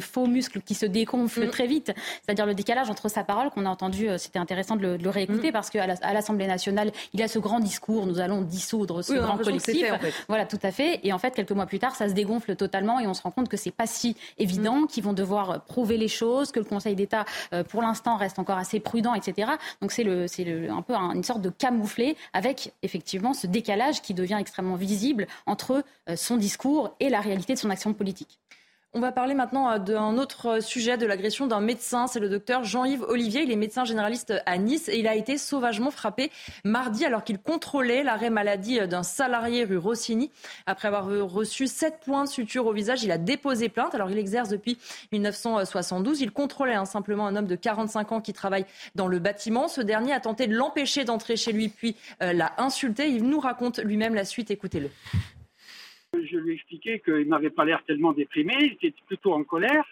faux 0.00 0.26
muscles 0.26 0.60
qui 0.60 0.74
se 0.74 0.86
déconflent 0.86 1.46
mm. 1.46 1.50
très 1.50 1.66
vite. 1.66 1.92
C'est-à-dire 2.24 2.46
le 2.46 2.54
décalage 2.54 2.90
entre 2.90 3.08
sa 3.08 3.24
parole 3.24 3.50
qu'on 3.50 3.66
a 3.66 3.70
entendu, 3.70 4.08
euh, 4.08 4.18
c'était 4.18 4.38
intéressant 4.38 4.76
de 4.76 4.98
le, 5.00 5.10
réécouter 5.10 5.50
mm. 5.50 5.52
parce 5.52 5.70
qu'à 5.70 5.86
l'Assemblée 5.86 6.46
nationale, 6.46 6.92
il 7.12 7.22
a 7.22 7.28
ce 7.28 7.38
grand 7.38 7.60
discours, 7.60 8.06
nous 8.06 8.20
allons 8.20 8.42
dissoudre 8.42 9.02
ce 9.02 9.14
grand 9.14 9.38
collectif. 9.38 9.86
Voilà, 10.28 10.46
tout 10.46 10.58
à 10.62 10.70
fait. 10.70 11.00
Et 11.02 11.12
en 11.12 11.18
fait, 11.18 11.34
quelques 11.34 11.52
mois 11.52 11.66
plus 11.66 11.78
tard, 11.78 11.94
ça 11.94 12.08
se 12.08 12.14
dégonfle 12.14 12.56
totalement 12.56 13.00
et 13.00 13.06
on 13.06 13.14
se 13.14 13.22
rend 13.22 13.30
compte 13.30 13.48
que 13.48 13.56
c'est 13.56 13.70
pas 13.70 13.86
si 13.86 14.16
évident, 14.38 14.82
mm. 14.82 14.86
qu'ils 14.86 15.04
vont 15.04 15.12
devoir 15.12 15.64
prouver 15.64 15.96
les 15.96 16.08
choses, 16.08 16.52
que 16.52 16.58
le 16.58 16.64
Conseil 16.64 16.94
d'État, 16.94 17.24
euh, 17.52 17.64
pour 17.64 17.82
l'instant, 17.82 18.16
reste 18.16 18.38
encore 18.38 18.58
assez 18.58 18.80
prudent, 18.80 19.14
etc. 19.14 19.52
Donc 19.80 19.92
c'est 19.92 20.04
le, 20.04 20.26
c'est 20.28 20.46
un 20.68 20.82
peu 20.82 20.94
une 20.94 21.24
sorte 21.24 21.40
de 21.40 21.50
camouflet 21.50 22.16
avec 22.32 22.72
effectivement 22.82 23.34
ce 23.34 23.46
décalage 23.46 24.02
qui 24.02 24.14
devient 24.14 24.38
extrêmement 24.40 24.76
visible 24.76 25.26
entre 25.46 25.84
euh, 26.08 26.16
son 26.16 26.36
discours 26.36 26.94
et 27.00 27.08
la 27.08 27.20
réalité 27.20 27.54
de 27.54 27.58
son 27.58 27.70
action 27.70 27.92
politique. 27.92 28.38
On 28.94 29.00
va 29.00 29.10
parler 29.10 29.32
maintenant 29.32 29.70
euh, 29.70 29.78
d'un 29.78 30.18
autre 30.18 30.62
sujet, 30.62 30.98
de 30.98 31.06
l'agression 31.06 31.46
d'un 31.46 31.62
médecin. 31.62 32.06
C'est 32.06 32.20
le 32.20 32.28
docteur 32.28 32.62
Jean-Yves 32.62 33.04
Olivier. 33.08 33.42
Il 33.42 33.50
est 33.50 33.56
médecin 33.56 33.86
généraliste 33.86 34.34
à 34.44 34.58
Nice 34.58 34.90
et 34.90 34.98
il 34.98 35.08
a 35.08 35.14
été 35.14 35.38
sauvagement 35.38 35.90
frappé 35.90 36.30
mardi 36.62 37.06
alors 37.06 37.24
qu'il 37.24 37.38
contrôlait 37.38 38.02
l'arrêt 38.02 38.28
maladie 38.28 38.86
d'un 38.86 39.02
salarié 39.02 39.64
rue 39.64 39.78
Rossini. 39.78 40.30
Après 40.66 40.88
avoir 40.88 41.06
reçu 41.06 41.68
sept 41.68 42.00
points 42.04 42.24
de 42.24 42.28
suture 42.28 42.66
au 42.66 42.74
visage, 42.74 43.02
il 43.02 43.10
a 43.10 43.16
déposé 43.16 43.70
plainte. 43.70 43.94
Alors 43.94 44.10
il 44.10 44.18
exerce 44.18 44.50
depuis 44.50 44.76
1972. 45.12 46.20
Il 46.20 46.30
contrôlait 46.30 46.74
hein, 46.74 46.84
simplement 46.84 47.26
un 47.26 47.34
homme 47.34 47.46
de 47.46 47.56
45 47.56 48.12
ans 48.12 48.20
qui 48.20 48.34
travaille 48.34 48.66
dans 48.94 49.06
le 49.06 49.18
bâtiment. 49.20 49.68
Ce 49.68 49.80
dernier 49.80 50.12
a 50.12 50.20
tenté 50.20 50.46
de 50.46 50.54
l'empêcher 50.54 51.04
d'entrer 51.04 51.36
chez 51.36 51.52
lui 51.52 51.70
puis 51.70 51.96
euh, 52.22 52.34
l'a 52.34 52.52
insulté. 52.58 53.08
Il 53.08 53.24
nous 53.24 53.40
raconte 53.40 53.78
lui-même 53.78 54.14
la 54.14 54.26
suite. 54.26 54.50
Écoutez-le. 54.50 54.90
Je 56.14 56.36
lui 56.36 56.50
ai 56.50 56.54
expliqué 56.56 57.00
qu'il 57.00 57.26
n'avait 57.28 57.48
pas 57.48 57.64
l'air 57.64 57.82
tellement 57.84 58.12
déprimé, 58.12 58.52
il 58.60 58.72
était 58.74 58.92
plutôt 59.06 59.32
en 59.32 59.44
colère 59.44 59.84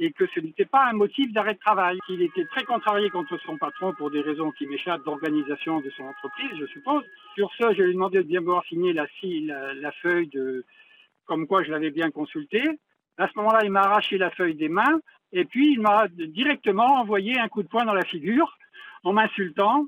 et 0.00 0.10
que 0.10 0.26
ce 0.34 0.40
n'était 0.40 0.64
pas 0.64 0.86
un 0.86 0.94
motif 0.94 1.32
d'arrêt 1.32 1.54
de 1.54 1.60
travail. 1.60 1.98
Il 2.08 2.22
était 2.22 2.44
très 2.46 2.64
contrarié 2.64 3.08
contre 3.10 3.38
son 3.46 3.56
patron 3.56 3.92
pour 3.92 4.10
des 4.10 4.20
raisons 4.20 4.50
qui 4.50 4.66
m'échappent 4.66 5.04
d'organisation 5.04 5.80
de 5.80 5.88
son 5.90 6.04
entreprise, 6.04 6.50
je 6.58 6.66
suppose. 6.66 7.04
Sur 7.36 7.52
ce, 7.52 7.72
je 7.74 7.82
lui 7.82 7.90
ai 7.90 7.94
demandé 7.94 8.18
de 8.18 8.24
bien 8.24 8.40
voir 8.40 8.64
signer 8.64 8.92
la, 8.92 9.06
la, 9.74 9.92
feuille 9.92 10.26
de 10.26 10.64
comme 11.26 11.46
quoi 11.46 11.62
je 11.62 11.70
l'avais 11.70 11.90
bien 11.92 12.10
consulté. 12.10 12.62
À 13.16 13.28
ce 13.28 13.32
moment-là, 13.36 13.60
il 13.62 13.70
m'a 13.70 13.82
arraché 13.82 14.18
la 14.18 14.30
feuille 14.30 14.56
des 14.56 14.68
mains 14.68 15.00
et 15.32 15.44
puis 15.44 15.74
il 15.74 15.80
m'a 15.80 16.08
directement 16.08 16.98
envoyé 16.98 17.38
un 17.38 17.46
coup 17.46 17.62
de 17.62 17.68
poing 17.68 17.84
dans 17.84 17.94
la 17.94 18.04
figure 18.04 18.58
en 19.04 19.12
m'insultant 19.12 19.86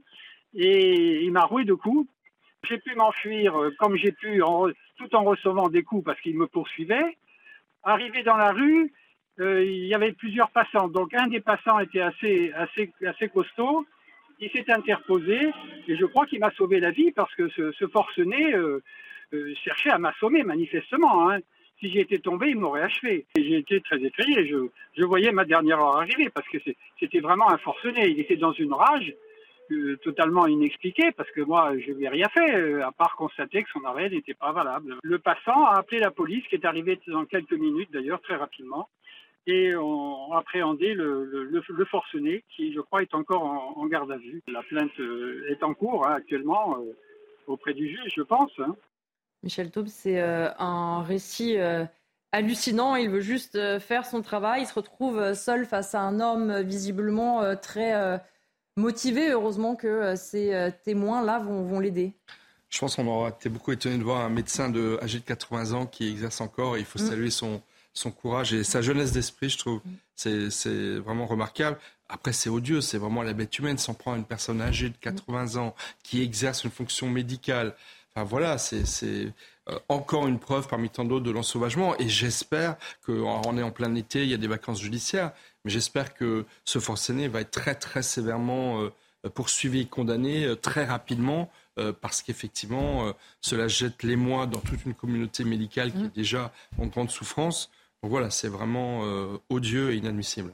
et 0.55 1.25
il 1.25 1.33
m'a 1.33 1.43
roué 1.43 1.65
de 1.65 1.75
coups. 1.75 2.07
J'ai 2.69 2.79
pu 2.79 2.95
m'enfuir 2.95 3.61
euh, 3.61 3.71
comme 3.79 3.97
j'ai 3.97 4.13
pu 4.13 4.41
tout 4.97 5.17
en 5.17 5.25
recevant 5.25 5.69
des 5.69 5.83
coups 5.83 6.05
parce 6.05 6.21
qu'il 6.21 6.37
me 6.37 6.47
poursuivait. 6.47 7.17
Arrivé 7.83 8.23
dans 8.23 8.37
la 8.37 8.53
rue, 8.53 8.93
euh, 9.41 9.65
il 9.65 9.87
y 9.87 9.95
avait 9.95 10.13
plusieurs 10.13 10.51
passants. 10.51 10.89
Donc 10.89 11.13
un 11.15 11.27
des 11.27 11.41
passants 11.41 11.81
était 11.81 12.01
assez, 12.01 12.53
assez, 12.53 13.29
costaud. 13.29 13.85
Il 14.39 14.51
s'est 14.51 14.71
interposé 14.71 15.51
et 15.89 15.97
je 15.97 16.05
crois 16.07 16.27
qu'il 16.27 16.41
m'a 16.41 16.53
sauvé 16.53 16.79
la 16.79 16.91
vie 16.93 17.11
parce 17.11 17.35
que 17.35 17.49
ce, 17.49 17.73
ce 17.73 17.87
forcené 17.89 18.55
euh, 18.55 18.81
cherchait 19.65 19.91
à 19.91 19.99
m'assommer 19.99 20.45
manifestement. 20.45 21.31
Hein. 21.31 21.41
Si 21.81 21.91
j'étais 21.91 22.19
tombé, 22.19 22.51
il 22.51 22.59
m'aurait 22.59 22.83
achevé. 22.83 23.27
J'ai 23.37 23.57
été 23.57 23.81
très 23.81 24.01
effrayé. 24.01 24.47
Je, 24.47 24.69
je 24.97 25.05
voyais 25.05 25.33
ma 25.33 25.45
dernière 25.45 25.81
heure 25.81 25.97
arriver 25.97 26.29
parce 26.31 26.49
que 26.49 26.59
c'était 27.01 27.21
vraiment 27.21 27.51
un 27.51 27.59
forcené. 27.59 28.09
Il 28.09 28.21
était 28.21 28.37
dans 28.37 28.53
une 28.53 28.73
rage 28.73 29.13
totalement 30.03 30.47
inexpliqué 30.47 31.13
parce 31.13 31.31
que 31.31 31.41
moi 31.41 31.73
je 31.79 31.93
lui 31.93 32.05
ai 32.05 32.09
rien 32.09 32.29
fait 32.29 32.55
euh, 32.55 32.87
à 32.87 32.93
part 32.93 33.17
constater 33.17 33.63
que 33.63 33.71
son 33.71 33.85
arrêt 33.85 34.09
n'était 34.11 34.35
pas 34.35 34.53
valable. 34.53 34.97
Le 35.03 35.19
passant 35.19 35.65
a 35.67 35.79
appelé 35.79 36.01
la 36.01 36.11
police 36.11 36.47
qui 36.49 36.57
est 36.57 36.65
arrivée 36.65 37.01
dans 37.07 37.25
quelques 37.25 37.53
minutes 37.53 37.91
d'ailleurs 37.93 38.21
très 38.23 38.37
rapidement 38.37 38.89
et 39.47 39.75
ont 39.75 40.33
appréhendé 40.35 40.95
le, 40.95 41.25
le, 41.25 41.85
forcené 41.87 42.45
qui 42.55 42.73
je 42.73 42.81
crois 42.81 43.03
est 43.03 43.15
encore 43.15 43.43
en, 43.77 43.87
garde 43.87 44.13
à 44.13 44.17
vue. 44.17 44.41
La 44.47 44.63
plainte 44.63 44.99
euh, 45.01 45.47
est 45.51 45.63
en 45.63 45.75
cours 45.75 46.07
hein, 46.07 46.15
actuellement 46.15 46.79
euh, 46.79 46.97
auprès 47.47 47.75
du 47.75 47.89
juge 47.89 48.13
je 48.15 48.23
pense. 48.23 48.53
Hein. 48.59 48.77
Michel 49.43 49.71
Taube 49.71 49.89
c'est 49.89 50.21
un 50.21 51.03
récit 51.03 51.57
hallucinant. 52.31 52.95
Il 52.95 53.11
veut 53.11 53.21
juste 53.21 53.59
faire 53.81 54.07
son 54.07 54.23
travail. 54.23 54.63
Il 54.63 54.67
se 54.67 54.75
retrouve 54.75 55.35
seul 55.35 55.67
face 55.67 55.97
à 55.97 56.01
un 56.01 56.21
homme 56.21 56.61
visiblement 56.61 57.57
très 57.57 58.21
motivé. 58.77 59.31
Heureusement 59.31 59.75
que 59.75 59.87
euh, 59.87 60.17
ces 60.17 60.55
euh, 60.55 60.71
témoins-là 60.85 61.39
vont, 61.41 61.81
l'aider. 61.81 62.13
Je 62.69 62.79
pense 62.79 62.97
qu'on 62.97 63.07
aura 63.07 63.31
été 63.31 63.49
beaucoup 63.49 63.73
étonné 63.73 63.99
de 63.99 64.03
voir 64.03 64.21
un 64.21 64.31
médecin 64.31 64.69
de, 64.69 64.99
âgé 65.03 65.19
de 65.19 65.25
80 65.25 65.73
ans 65.73 65.87
qui 65.87 66.09
exerce 66.09 66.41
encore. 66.41 66.79
il 66.79 66.85
faut 66.85 66.99
mm. 66.99 67.09
saluer 67.09 67.31
son, 67.31 67.61
son 67.93 68.11
courage 68.11 68.55
et 68.55 68.65
sa 68.65 68.83
jeunesse 68.83 69.13
d'esprit, 69.13 69.51
je 69.51 69.59
trouve. 69.59 69.81
Mm. 69.85 70.51
C'est 70.51 70.99
vraiment 70.99 71.27
remarquable. 71.27 71.79
Après, 72.09 72.33
c'est 72.33 72.51
odieux, 72.51 72.81
c'est 72.81 72.99
vraiment 72.99 73.23
la 73.23 73.33
bête 73.33 73.59
humaine. 73.59 73.79
S'en 73.79 73.95
prend 73.95 74.15
une 74.15 74.25
personne 74.25 74.61
âgée 74.61 74.91
de 74.91 74.97
80 75.01 75.57
ans 75.57 75.75
qui 76.03 76.23
exerce 76.23 76.65
une 76.65 76.71
fonction 76.71 77.09
médicale. 77.09 77.75
Enfin 78.15 78.25
voilà, 78.25 78.59
c'est 78.59 78.85
euh, 79.69 79.79
encore 79.89 80.27
une 80.27 80.39
preuve 80.39 80.69
parmi 80.69 80.91
tant 80.91 81.05
d'autres 81.05 81.25
de 81.25 81.31
l'ensauvagement. 81.31 81.97
Et 81.99 82.09
j'espère 82.09 82.77
qu'on 83.07 83.57
est 83.57 83.63
en 83.63 83.71
plein 83.71 83.95
été, 83.95 84.23
il 84.23 84.29
y 84.29 84.35
a 84.35 84.37
des 84.37 84.47
vacances 84.47 84.81
judiciaires. 84.81 85.33
Mais 85.65 85.71
j'espère 85.71 86.15
que 86.15 86.45
ce 86.65 86.79
forcené 86.79 87.29
va 87.29 87.41
être 87.41 87.51
très 87.51 87.75
très 87.75 88.03
sévèrement 88.03 88.91
euh, 89.25 89.31
poursuivi 89.31 89.83
et 89.83 89.87
condamné 89.87 90.45
euh, 90.45 90.57
très 90.57 90.85
rapidement 90.85 91.49
euh, 91.79 91.93
parce 91.99 92.23
qu'effectivement, 92.23 93.13
cela 93.41 93.69
jette 93.69 94.03
l'émoi 94.03 94.47
dans 94.47 94.59
toute 94.59 94.85
une 94.85 94.95
communauté 94.95 95.45
médicale 95.45 95.93
qui 95.93 96.03
est 96.03 96.07
mm. 96.07 96.13
déjà 96.15 96.53
en 96.79 96.87
grande 96.87 97.11
souffrance. 97.11 97.71
Donc 98.03 98.11
voilà, 98.11 98.31
c'est 98.31 98.49
vraiment 98.49 99.03
odieux 99.49 99.93
et 99.93 99.97
inadmissible. 99.97 100.53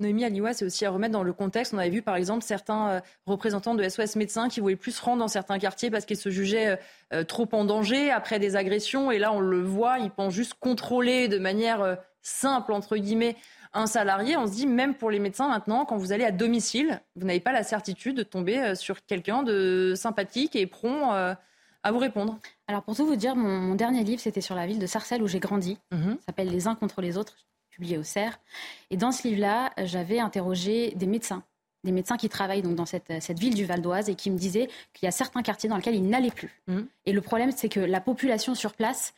Noémie 0.00 0.24
Aliwa, 0.24 0.54
c'est 0.54 0.64
aussi 0.64 0.84
à 0.86 0.90
remettre 0.90 1.12
dans 1.12 1.22
le 1.22 1.34
contexte. 1.34 1.74
On 1.74 1.78
avait 1.78 1.90
vu 1.90 2.00
par 2.00 2.16
exemple 2.16 2.42
certains 2.42 3.02
représentants 3.26 3.74
de 3.74 3.86
SOS 3.86 4.16
médecins 4.16 4.48
qui 4.48 4.60
voulaient 4.60 4.76
plus 4.76 4.92
se 4.92 5.02
rendre 5.02 5.18
dans 5.18 5.28
certains 5.28 5.58
quartiers 5.58 5.90
parce 5.90 6.06
qu'ils 6.06 6.16
se 6.16 6.30
jugeaient 6.30 6.80
trop 7.28 7.48
en 7.52 7.66
danger 7.66 8.10
après 8.10 8.38
des 8.38 8.56
agressions. 8.56 9.10
Et 9.10 9.18
là, 9.18 9.30
on 9.32 9.40
le 9.40 9.62
voit, 9.62 9.98
ils 9.98 10.10
pensent 10.10 10.34
juste 10.34 10.54
contrôler 10.58 11.28
de 11.28 11.38
manière 11.38 11.98
simple, 12.22 12.72
entre 12.72 12.96
guillemets, 12.96 13.36
un 13.76 13.86
salarié, 13.86 14.36
on 14.36 14.46
se 14.46 14.52
dit 14.52 14.66
même 14.66 14.94
pour 14.94 15.10
les 15.10 15.18
médecins 15.18 15.48
maintenant, 15.48 15.84
quand 15.84 15.96
vous 15.96 16.12
allez 16.12 16.24
à 16.24 16.32
domicile, 16.32 17.00
vous 17.14 17.26
n'avez 17.26 17.40
pas 17.40 17.52
la 17.52 17.62
certitude 17.62 18.16
de 18.16 18.22
tomber 18.22 18.58
euh, 18.58 18.74
sur 18.74 19.04
quelqu'un 19.04 19.42
de 19.42 19.92
sympathique 19.94 20.56
et 20.56 20.66
prompt 20.66 21.12
euh, 21.12 21.34
à 21.82 21.92
vous 21.92 21.98
répondre. 21.98 22.38
Alors 22.66 22.82
pour 22.82 22.96
tout 22.96 23.06
vous 23.06 23.16
dire, 23.16 23.36
mon, 23.36 23.74
dernier 23.74 24.02
livre, 24.02 24.20
c'était 24.20 24.40
sur 24.40 24.54
la 24.54 24.66
ville 24.66 24.78
de 24.78 24.86
Sarcelles 24.86 25.22
où 25.22 25.28
j'ai 25.28 25.40
grandi. 25.40 25.78
Mhm. 25.92 26.16
Ça 26.20 26.26
s'appelle 26.26 26.48
Les 26.48 26.66
uns 26.66 26.74
contre 26.74 27.00
les 27.00 27.18
autres, 27.18 27.36
publié 27.70 27.98
au 27.98 28.02
CERF. 28.02 28.38
Et 28.90 28.96
dans 28.96 29.12
ce 29.12 29.28
livre-là, 29.28 29.70
j'avais 29.84 30.18
interrogé 30.18 30.92
des 30.96 31.06
médecins 31.06 31.42
des 31.84 31.92
médecins 31.92 32.16
qui 32.16 32.28
travaillent 32.28 32.62
donc 32.62 32.74
dans 32.74 32.84
cette, 32.84 33.38
ville 33.38 33.54
du 33.54 33.64
Val 33.64 33.80
d'Oise 33.80 34.08
et 34.10 34.16
qui 34.16 34.30
me 34.30 34.36
disaient 34.36 34.68
qu'il 34.92 35.06
y 35.06 35.08
a 35.08 35.12
certains 35.12 35.42
quartiers 35.42 35.68
dans 35.68 35.76
lesquels 35.76 35.94
ils 35.94 36.08
n'allaient 36.08 36.32
plus. 36.32 36.50
Mhm. 36.66 36.88
Et 37.04 37.12
le 37.12 37.20
problème, 37.20 37.52
c'est 37.52 37.68
que 37.68 37.78
la 37.78 38.00
population 38.00 38.56
sur 38.56 38.74
place, 38.74 39.14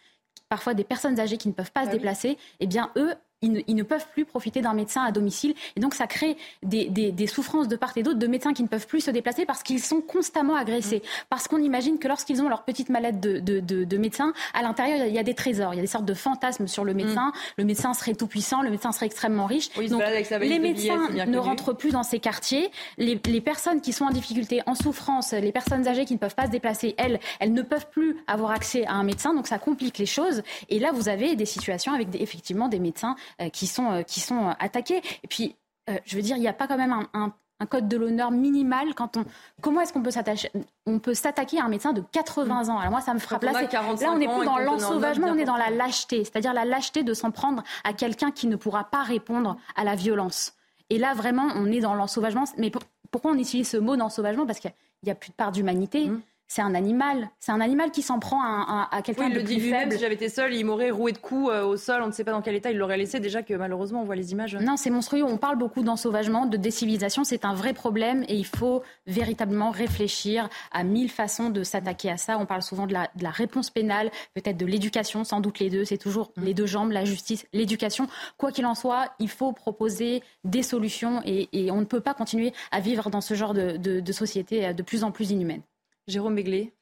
parfois 0.50 0.74
des 0.74 0.84
personnes 0.84 1.18
âgées 1.18 1.38
qui 1.38 1.48
ne 1.48 1.54
peuvent 1.54 1.72
pas 1.72 1.84
se 1.84 1.88
ah 1.88 1.92
déplacer, 1.92 2.36
eh 2.60 2.66
bien, 2.66 2.92
eux 2.96 3.14
ils 3.40 3.76
ne, 3.76 3.82
peuvent 3.84 4.06
plus 4.12 4.24
profiter 4.24 4.60
d'un 4.60 4.74
médecin 4.74 5.02
à 5.02 5.12
domicile. 5.12 5.54
Et 5.76 5.80
donc, 5.80 5.94
ça 5.94 6.06
crée 6.06 6.36
des, 6.62 7.26
souffrances 7.26 7.68
de 7.68 7.76
part 7.76 7.92
et 7.96 8.02
d'autre 8.02 8.18
de 8.18 8.26
médecins 8.26 8.52
qui 8.52 8.62
ne 8.62 8.68
peuvent 8.68 8.86
plus 8.86 9.00
se 9.00 9.10
déplacer 9.10 9.46
parce 9.46 9.62
qu'ils 9.62 9.80
sont 9.80 10.00
constamment 10.00 10.56
agressés. 10.56 10.98
Mmh. 10.98 11.24
Parce 11.30 11.46
qu'on 11.46 11.58
imagine 11.58 11.98
que 11.98 12.08
lorsqu'ils 12.08 12.42
ont 12.42 12.48
leur 12.48 12.64
petite 12.64 12.88
mallette 12.88 13.20
de, 13.20 13.38
de, 13.38 13.96
médecin, 13.96 14.32
à 14.54 14.62
l'intérieur, 14.62 15.06
il 15.06 15.14
y 15.14 15.18
a 15.18 15.22
des 15.22 15.34
trésors, 15.34 15.72
il 15.74 15.76
y 15.76 15.80
a 15.80 15.82
des 15.82 15.88
sortes 15.88 16.04
de 16.04 16.14
fantasmes 16.14 16.66
sur 16.66 16.84
le 16.84 16.94
médecin. 16.94 17.28
Mmh. 17.28 17.58
Le 17.58 17.64
médecin 17.64 17.94
serait 17.94 18.14
tout 18.14 18.26
puissant, 18.26 18.62
le 18.62 18.70
médecin 18.70 18.90
serait 18.90 19.06
extrêmement 19.06 19.46
riche. 19.46 19.70
donc, 19.88 20.02
les 20.40 20.58
médecins 20.58 21.08
ne 21.10 21.38
rentrent 21.38 21.72
plus 21.72 21.90
dans 21.90 22.02
ces 22.02 22.18
quartiers. 22.18 22.70
Les, 22.96 23.20
les, 23.26 23.40
personnes 23.40 23.80
qui 23.80 23.92
sont 23.92 24.04
en 24.04 24.10
difficulté, 24.10 24.62
en 24.66 24.74
souffrance, 24.74 25.32
les 25.32 25.52
personnes 25.52 25.86
âgées 25.86 26.04
qui 26.04 26.14
ne 26.14 26.18
peuvent 26.18 26.34
pas 26.34 26.46
se 26.46 26.50
déplacer, 26.50 26.94
elles, 26.98 27.20
elles 27.38 27.52
ne 27.52 27.62
peuvent 27.62 27.88
plus 27.90 28.16
avoir 28.26 28.50
accès 28.50 28.84
à 28.86 28.94
un 28.94 29.04
médecin. 29.04 29.32
Donc, 29.32 29.46
ça 29.46 29.58
complique 29.58 29.98
les 29.98 30.06
choses. 30.06 30.42
Et 30.68 30.80
là, 30.80 30.90
vous 30.92 31.08
avez 31.08 31.36
des 31.36 31.46
situations 31.46 31.92
avec 31.92 32.08
effectivement 32.14 32.68
des 32.68 32.80
médecins 32.80 33.16
qui 33.52 33.66
sont, 33.66 33.92
euh, 33.92 34.02
qui 34.02 34.20
sont 34.20 34.54
attaqués. 34.58 35.02
Et 35.22 35.28
puis, 35.28 35.56
euh, 35.88 35.98
je 36.04 36.16
veux 36.16 36.22
dire, 36.22 36.36
il 36.36 36.40
n'y 36.40 36.48
a 36.48 36.52
pas 36.52 36.66
quand 36.66 36.76
même 36.76 36.94
un, 37.12 37.32
code 37.68 37.88
de 37.88 37.96
l'honneur 37.96 38.30
minimal 38.30 38.94
quand 38.94 39.16
on 39.16 39.24
comment 39.60 39.80
est-ce 39.80 39.92
qu'on 39.92 40.02
peut 40.02 40.12
s'attacher 40.12 40.48
on 40.86 41.00
peut 41.00 41.12
s'attaquer 41.12 41.58
à 41.58 41.64
un 41.64 41.68
médecin 41.68 41.92
de 41.92 42.00
80 42.00 42.68
ans? 42.68 42.78
Alors 42.78 42.92
moi 42.92 43.00
ça 43.00 43.12
me 43.14 43.18
frappe. 43.18 43.42
Là, 43.42 43.50
là 43.50 43.68
on 44.12 44.18
n'est 44.18 44.28
plus 44.28 44.44
dans 44.44 44.58
l'ensauvagement 44.58 45.26
on 45.26 45.36
est 45.36 45.44
dans 45.44 45.56
la 45.56 45.70
lâcheté. 45.70 46.22
C'est-à-dire 46.22 46.54
la 46.54 46.64
lâcheté 46.64 47.02
de 47.02 47.14
s'en 47.14 47.32
prendre 47.32 47.64
à 47.82 47.92
quelqu'un 47.92 48.30
qui 48.30 48.46
ne 48.46 48.54
pourra 48.54 48.84
pas 48.84 49.02
répondre 49.02 49.56
à 49.74 49.82
la 49.82 49.96
violence. 49.96 50.52
Et 50.88 50.98
là 50.98 51.14
vraiment 51.14 51.48
on 51.56 51.66
est 51.66 51.80
dans 51.80 51.94
l'ensauvagement. 51.94 52.44
Mais 52.58 52.70
pourquoi 53.10 53.32
on 53.32 53.38
utilise 53.38 53.68
ce 53.68 53.76
mot 53.76 53.96
d'ensauvagement? 53.96 54.46
Parce 54.46 54.60
qu'il 54.60 54.72
n'y 55.02 55.10
a, 55.10 55.16
plus 55.16 55.30
de 55.30 55.34
part 55.34 55.50
d'humanité. 55.50 56.06
Mmh 56.06 56.22
c'est 56.48 56.62
un 56.62 56.74
animal. 56.74 57.28
C'est 57.40 57.52
un 57.52 57.60
animal 57.60 57.90
qui 57.90 58.00
s'en 58.00 58.18
prend 58.18 58.42
à, 58.42 58.88
à, 58.90 59.02
quelqu'un 59.02 59.28
de 59.28 59.34
le 59.34 59.44
plus 59.44 59.60
faible. 59.60 59.92
Si 59.92 59.98
j'avais 59.98 60.14
été 60.14 60.30
seul, 60.30 60.54
il 60.54 60.64
m'aurait 60.64 60.90
roué 60.90 61.12
de 61.12 61.18
coups 61.18 61.50
euh, 61.50 61.62
au 61.62 61.76
sol. 61.76 62.00
On 62.02 62.06
ne 62.06 62.12
sait 62.12 62.24
pas 62.24 62.32
dans 62.32 62.40
quel 62.40 62.54
état 62.54 62.70
il 62.70 62.78
l'aurait 62.78 62.96
laissé. 62.96 63.20
Déjà 63.20 63.42
que 63.42 63.52
malheureusement, 63.52 64.00
on 64.00 64.04
voit 64.04 64.16
les 64.16 64.32
images. 64.32 64.56
Non, 64.56 64.78
c'est 64.78 64.88
monstrueux. 64.88 65.22
On 65.22 65.36
parle 65.36 65.58
beaucoup 65.58 65.82
d'ensauvagement, 65.82 66.46
de 66.46 66.56
décivilisation. 66.56 67.22
C'est 67.22 67.44
un 67.44 67.52
vrai 67.52 67.74
problème 67.74 68.24
et 68.28 68.34
il 68.34 68.46
faut 68.46 68.82
véritablement 69.06 69.70
réfléchir 69.70 70.48
à 70.72 70.84
mille 70.84 71.10
façons 71.10 71.50
de 71.50 71.62
s'attaquer 71.62 72.10
à 72.10 72.16
ça. 72.16 72.38
On 72.38 72.46
parle 72.46 72.62
souvent 72.62 72.86
de 72.86 72.94
la, 72.94 73.10
de 73.14 73.22
la 73.22 73.30
réponse 73.30 73.68
pénale, 73.68 74.10
peut-être 74.34 74.56
de 74.56 74.66
l'éducation, 74.66 75.24
sans 75.24 75.40
doute 75.40 75.58
les 75.58 75.68
deux. 75.68 75.84
C'est 75.84 75.98
toujours 75.98 76.32
mm. 76.36 76.44
les 76.44 76.54
deux 76.54 76.66
jambes, 76.66 76.92
la 76.92 77.04
justice, 77.04 77.46
l'éducation. 77.52 78.08
Quoi 78.38 78.52
qu'il 78.52 78.64
en 78.64 78.74
soit, 78.74 79.12
il 79.18 79.28
faut 79.28 79.52
proposer 79.52 80.22
des 80.44 80.62
solutions 80.62 81.20
et, 81.26 81.48
et, 81.52 81.70
on 81.70 81.80
ne 81.80 81.84
peut 81.84 82.00
pas 82.00 82.14
continuer 82.14 82.54
à 82.70 82.80
vivre 82.80 83.10
dans 83.10 83.20
ce 83.20 83.34
genre 83.34 83.52
de, 83.52 83.76
de, 83.76 84.00
de 84.00 84.12
société 84.12 84.66
euh, 84.66 84.72
de 84.72 84.82
plus 84.82 85.04
en 85.04 85.10
plus 85.10 85.30
inhumaine. 85.30 85.60
Jérôme 86.08 86.34
Begley. 86.34 86.72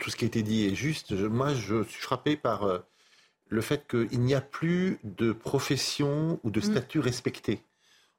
tout 0.00 0.10
ce 0.10 0.16
qui 0.16 0.24
a 0.24 0.28
été 0.28 0.42
dit 0.42 0.66
est 0.66 0.74
juste. 0.74 1.12
moi, 1.12 1.54
je 1.54 1.82
suis 1.84 2.02
frappé 2.02 2.36
par 2.36 2.64
euh, 2.64 2.78
le 3.48 3.60
fait 3.62 3.88
qu'il 3.88 4.20
n'y 4.20 4.34
a 4.34 4.42
plus 4.42 4.98
de 5.04 5.32
profession 5.32 6.38
ou 6.44 6.50
de 6.50 6.60
mm. 6.60 6.62
statut 6.62 7.00
respecté. 7.00 7.62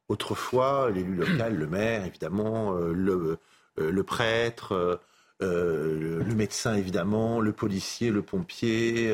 Autrefois, 0.09 0.91
l'élu 0.91 1.15
local, 1.15 1.55
le 1.55 1.67
maire, 1.67 2.05
évidemment, 2.05 2.75
euh, 2.75 2.91
le, 2.93 3.37
euh, 3.79 3.91
le, 3.91 4.03
prêtre, 4.03 4.99
le, 5.39 6.35
médecin, 6.35 6.75
évidemment, 6.75 7.39
le 7.39 7.53
policier, 7.53 8.09
le 8.09 8.23
pompier, 8.23 9.13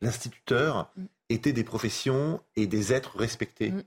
l'instituteur 0.00 0.90
mm. 0.96 1.04
étaient 1.28 1.52
des 1.52 1.64
professions 1.64 2.40
et 2.54 2.68
des 2.68 2.92
êtres 2.92 3.18
respectés. 3.18 3.72
Mm. 3.72 3.82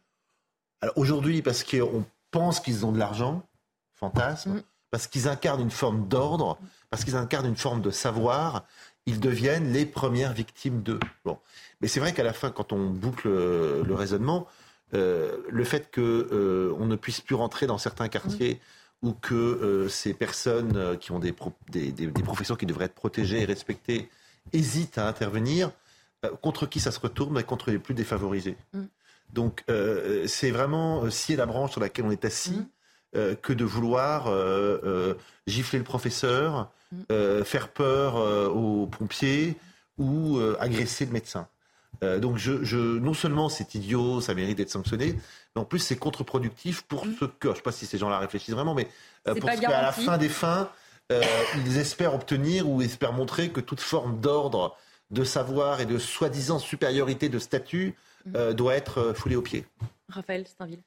Alors 0.81 0.97
aujourd'hui, 0.97 1.41
parce 1.41 1.63
qu'on 1.63 2.05
pense 2.31 2.59
qu'ils 2.59 2.85
ont 2.85 2.91
de 2.91 2.99
l'argent, 2.99 3.47
fantasme, 3.93 4.61
parce 4.91 5.07
qu'ils 5.07 5.27
incarnent 5.27 5.61
une 5.61 5.71
forme 5.71 6.07
d'ordre, 6.07 6.57
parce 6.89 7.03
qu'ils 7.03 7.15
incarnent 7.15 7.47
une 7.47 7.57
forme 7.57 7.81
de 7.81 7.91
savoir, 7.91 8.65
ils 9.05 9.19
deviennent 9.19 9.71
les 9.71 9.85
premières 9.85 10.33
victimes 10.33 10.81
d'eux. 10.81 10.99
Bon. 11.25 11.37
Mais 11.81 11.87
c'est 11.87 11.99
vrai 11.99 12.13
qu'à 12.13 12.23
la 12.23 12.33
fin, 12.33 12.49
quand 12.49 12.73
on 12.73 12.89
boucle 12.89 13.27
le 13.27 13.93
raisonnement, 13.93 14.47
euh, 14.93 15.37
le 15.49 15.63
fait 15.63 15.93
qu'on 15.93 16.01
euh, 16.01 16.75
on 16.79 16.85
ne 16.85 16.95
puisse 16.95 17.21
plus 17.21 17.35
rentrer 17.35 17.65
dans 17.65 17.77
certains 17.77 18.07
quartiers 18.07 18.59
ou 19.01 19.13
que 19.13 19.33
euh, 19.33 19.89
ces 19.89 20.13
personnes 20.13 20.97
qui 20.99 21.11
ont 21.11 21.19
des, 21.19 21.33
des, 21.91 22.07
professions 22.23 22.55
qui 22.55 22.65
devraient 22.65 22.85
être 22.85 22.95
protégées 22.95 23.41
et 23.41 23.45
respectées 23.45 24.09
hésitent 24.53 24.97
à 24.97 25.07
intervenir, 25.07 25.71
contre 26.41 26.65
qui 26.65 26.79
ça 26.79 26.91
se 26.91 26.99
retourne 26.99 27.41
Contre 27.43 27.71
les 27.71 27.79
plus 27.79 27.93
défavorisés. 27.93 28.57
Mm. 28.73 28.83
Donc 29.33 29.63
c'est 30.27 30.51
vraiment 30.51 31.09
scier 31.09 31.35
la 31.35 31.45
branche 31.45 31.71
sur 31.71 31.81
laquelle 31.81 32.05
on 32.05 32.11
est 32.11 32.25
assis. 32.25 32.59
Mm. 32.59 32.67
Euh, 33.15 33.35
que 33.41 33.53
de 33.53 33.63
vouloir 33.63 34.27
euh, 34.27 34.79
euh, 34.83 35.13
gifler 35.47 35.79
le 35.79 35.85
professeur, 35.85 36.69
mm. 36.91 37.43
faire 37.45 37.69
peur 37.69 38.15
aux 38.53 38.87
pompiers 38.87 39.55
ou 39.97 40.39
agresser 40.59 41.05
le 41.05 41.11
médecin. 41.11 41.47
donc 42.01 42.37
je, 42.37 42.97
non 42.97 43.13
seulement 43.13 43.47
c'est 43.47 43.75
idiot, 43.75 44.19
ça 44.19 44.33
mérite 44.33 44.57
d'être 44.57 44.69
sanctionné, 44.69 45.15
mais 45.55 45.61
en 45.61 45.65
plus 45.65 45.79
c'est 45.79 45.95
contre-productif 45.95 46.81
pour 46.81 47.05
mm. 47.05 47.15
ce 47.19 47.25
que, 47.25 47.31
je 47.43 47.49
ne 47.49 47.55
sais 47.55 47.61
pas 47.61 47.71
si 47.71 47.85
ces 47.85 47.97
gens-là 47.97 48.19
réfléchissent 48.19 48.53
vraiment, 48.53 48.73
mais 48.73 48.89
pour 49.23 49.49
ce 49.49 49.61
qu'à 49.61 49.81
la 49.81 49.91
fin 49.91 50.17
des 50.17 50.29
fins, 50.29 50.69
ils 51.09 51.77
espèrent 51.77 52.15
obtenir 52.15 52.67
ou 52.67 52.81
espèrent 52.81 53.13
montrer 53.13 53.49
que 53.49 53.61
toute 53.61 53.81
forme 53.81 54.19
d'ordre, 54.19 54.75
de 55.11 55.23
savoir 55.23 55.79
et 55.79 55.85
de 55.85 55.99
soi-disant 55.99 56.59
supériorité 56.59 57.29
de 57.29 57.39
statut 57.39 57.95
mm. 58.25 58.53
doit 58.53 58.75
être 58.75 59.13
foulée 59.13 59.37
aux 59.37 59.41
pieds. 59.41 59.65
Raphaël 60.09 60.45
Steinville. 60.47 60.81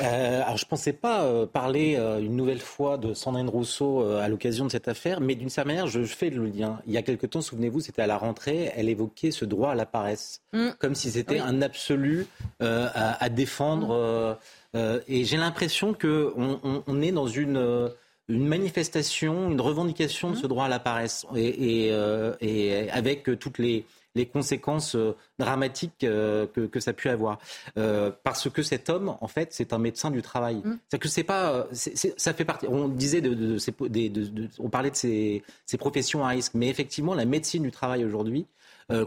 Euh, 0.00 0.42
alors 0.42 0.56
je 0.56 0.64
pensais 0.64 0.94
pas 0.94 1.24
euh, 1.24 1.44
parler 1.44 1.96
euh, 1.96 2.18
une 2.18 2.34
nouvelle 2.34 2.60
fois 2.60 2.96
de 2.96 3.12
Sandrine 3.12 3.50
Rousseau 3.50 4.02
à 4.16 4.28
l'occasion 4.28 4.64
de 4.64 4.70
cette 4.70 4.88
affaire, 4.88 5.20
mais 5.20 5.34
d'une 5.34 5.50
certaine 5.50 5.74
manière, 5.74 5.86
je, 5.86 6.02
fais 6.04 6.30
le 6.30 6.46
lien. 6.46 6.80
Il 6.86 6.92
y 6.92 6.96
a 6.96 7.02
quelque 7.02 7.26
temps, 7.26 7.42
souvenez-vous, 7.42 7.80
c'était 7.80 8.02
à 8.02 8.06
la 8.06 8.16
rentrée, 8.16 8.72
elle 8.74 8.88
évoquait 8.88 9.30
ce 9.30 9.44
droit 9.44 9.72
à 9.72 9.74
la 9.74 9.86
paresse, 9.86 10.40
mm. 10.52 10.70
comme 10.78 10.94
si 10.94 11.10
c'était 11.10 11.40
un 11.40 11.60
absolu 11.60 12.26
à, 12.60 13.22
à, 13.22 13.28
défendre. 13.28 14.38
Et 14.74 15.24
j'ai 15.24 15.36
l'impression 15.36 15.92
que 15.92 16.32
on, 16.36 16.82
on, 16.86 17.02
est 17.02 17.12
dans 17.12 17.26
une 17.26 17.90
une 18.28 18.46
manifestation, 18.46 19.50
une 19.50 19.60
revendication 19.60 20.30
de 20.30 20.36
ce 20.36 20.46
mm. 20.46 20.48
droit 20.48 20.64
à 20.66 20.68
la 20.68 20.78
paresse, 20.78 21.26
et, 21.36 21.88
et, 21.88 21.92
et 22.40 22.90
avec 22.90 23.38
toutes 23.38 23.58
les 23.58 23.84
les 24.14 24.26
conséquences 24.26 24.94
euh, 24.94 25.16
dramatiques 25.38 26.04
euh, 26.04 26.46
que, 26.46 26.62
que, 26.62 26.80
ça 26.80 26.90
a 26.90 26.94
pu 26.94 27.08
avoir. 27.08 27.38
Euh, 27.78 28.10
parce 28.24 28.50
que 28.50 28.62
cet 28.62 28.90
homme, 28.90 29.16
en 29.20 29.28
fait, 29.28 29.52
c'est 29.52 29.72
un 29.72 29.78
médecin 29.78 30.10
du 30.10 30.22
travail. 30.22 30.56
Mm. 30.56 30.78
C'est 30.88 30.98
que 30.98 31.08
c'est 31.08 31.24
pas, 31.24 31.66
ça 31.72 32.34
fait 32.34 32.44
partie. 32.44 32.66
On 32.68 32.88
disait 32.88 33.20
de, 33.20 33.34
de, 33.34 33.58
de, 33.58 34.48
on 34.58 34.68
parlait 34.68 34.90
de 34.90 34.96
ces, 34.96 35.42
ces, 35.66 35.78
professions 35.78 36.24
à 36.24 36.28
risque, 36.28 36.52
mais 36.54 36.68
effectivement, 36.68 37.14
la 37.14 37.24
médecine 37.24 37.62
du 37.62 37.70
travail 37.70 38.04
aujourd'hui, 38.04 38.46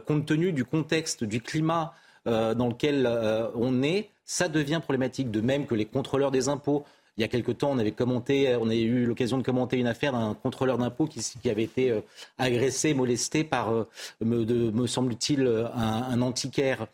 compte 0.08 0.26
tenu 0.26 0.52
du 0.52 0.66
contexte, 0.66 1.24
du 1.24 1.42
climat 1.42 1.94
dans 2.26 2.68
lequel 2.68 3.08
on 3.54 3.84
est, 3.84 4.10
ça 4.24 4.48
devient 4.48 4.80
problématique. 4.82 5.30
De 5.30 5.42
même 5.42 5.68
que 5.68 5.76
les 5.76 5.86
contrôleurs 5.86 6.32
des 6.32 6.50
impôts 6.50 6.86
il 7.18 7.22
y 7.22 7.24
a 7.24 7.28
quelque 7.28 7.52
temps, 7.52 7.72
on 7.72 7.78
avait 7.78 7.92
commenté, 7.92 8.56
on 8.60 8.70
a 8.70 8.76
eu 8.76 9.06
l'occasion 9.06 9.38
de 9.38 9.44
commenter 9.44 9.78
une 9.78 9.88
affaire 9.88 10.12
d'un 10.12 10.34
contrôleur 10.34 10.78
d'impôts 10.78 11.08
qui, 11.08 11.50
avait 11.50 11.64
été 11.64 11.90
euh, 11.90 12.02
agressé, 12.38 12.94
molesté 12.94 13.44
par, 13.44 13.72
euh, 13.72 13.88
me, 14.22 14.88
semble-t-il, 14.88 15.48
un, 15.74 16.22
antiquaire 16.22 16.88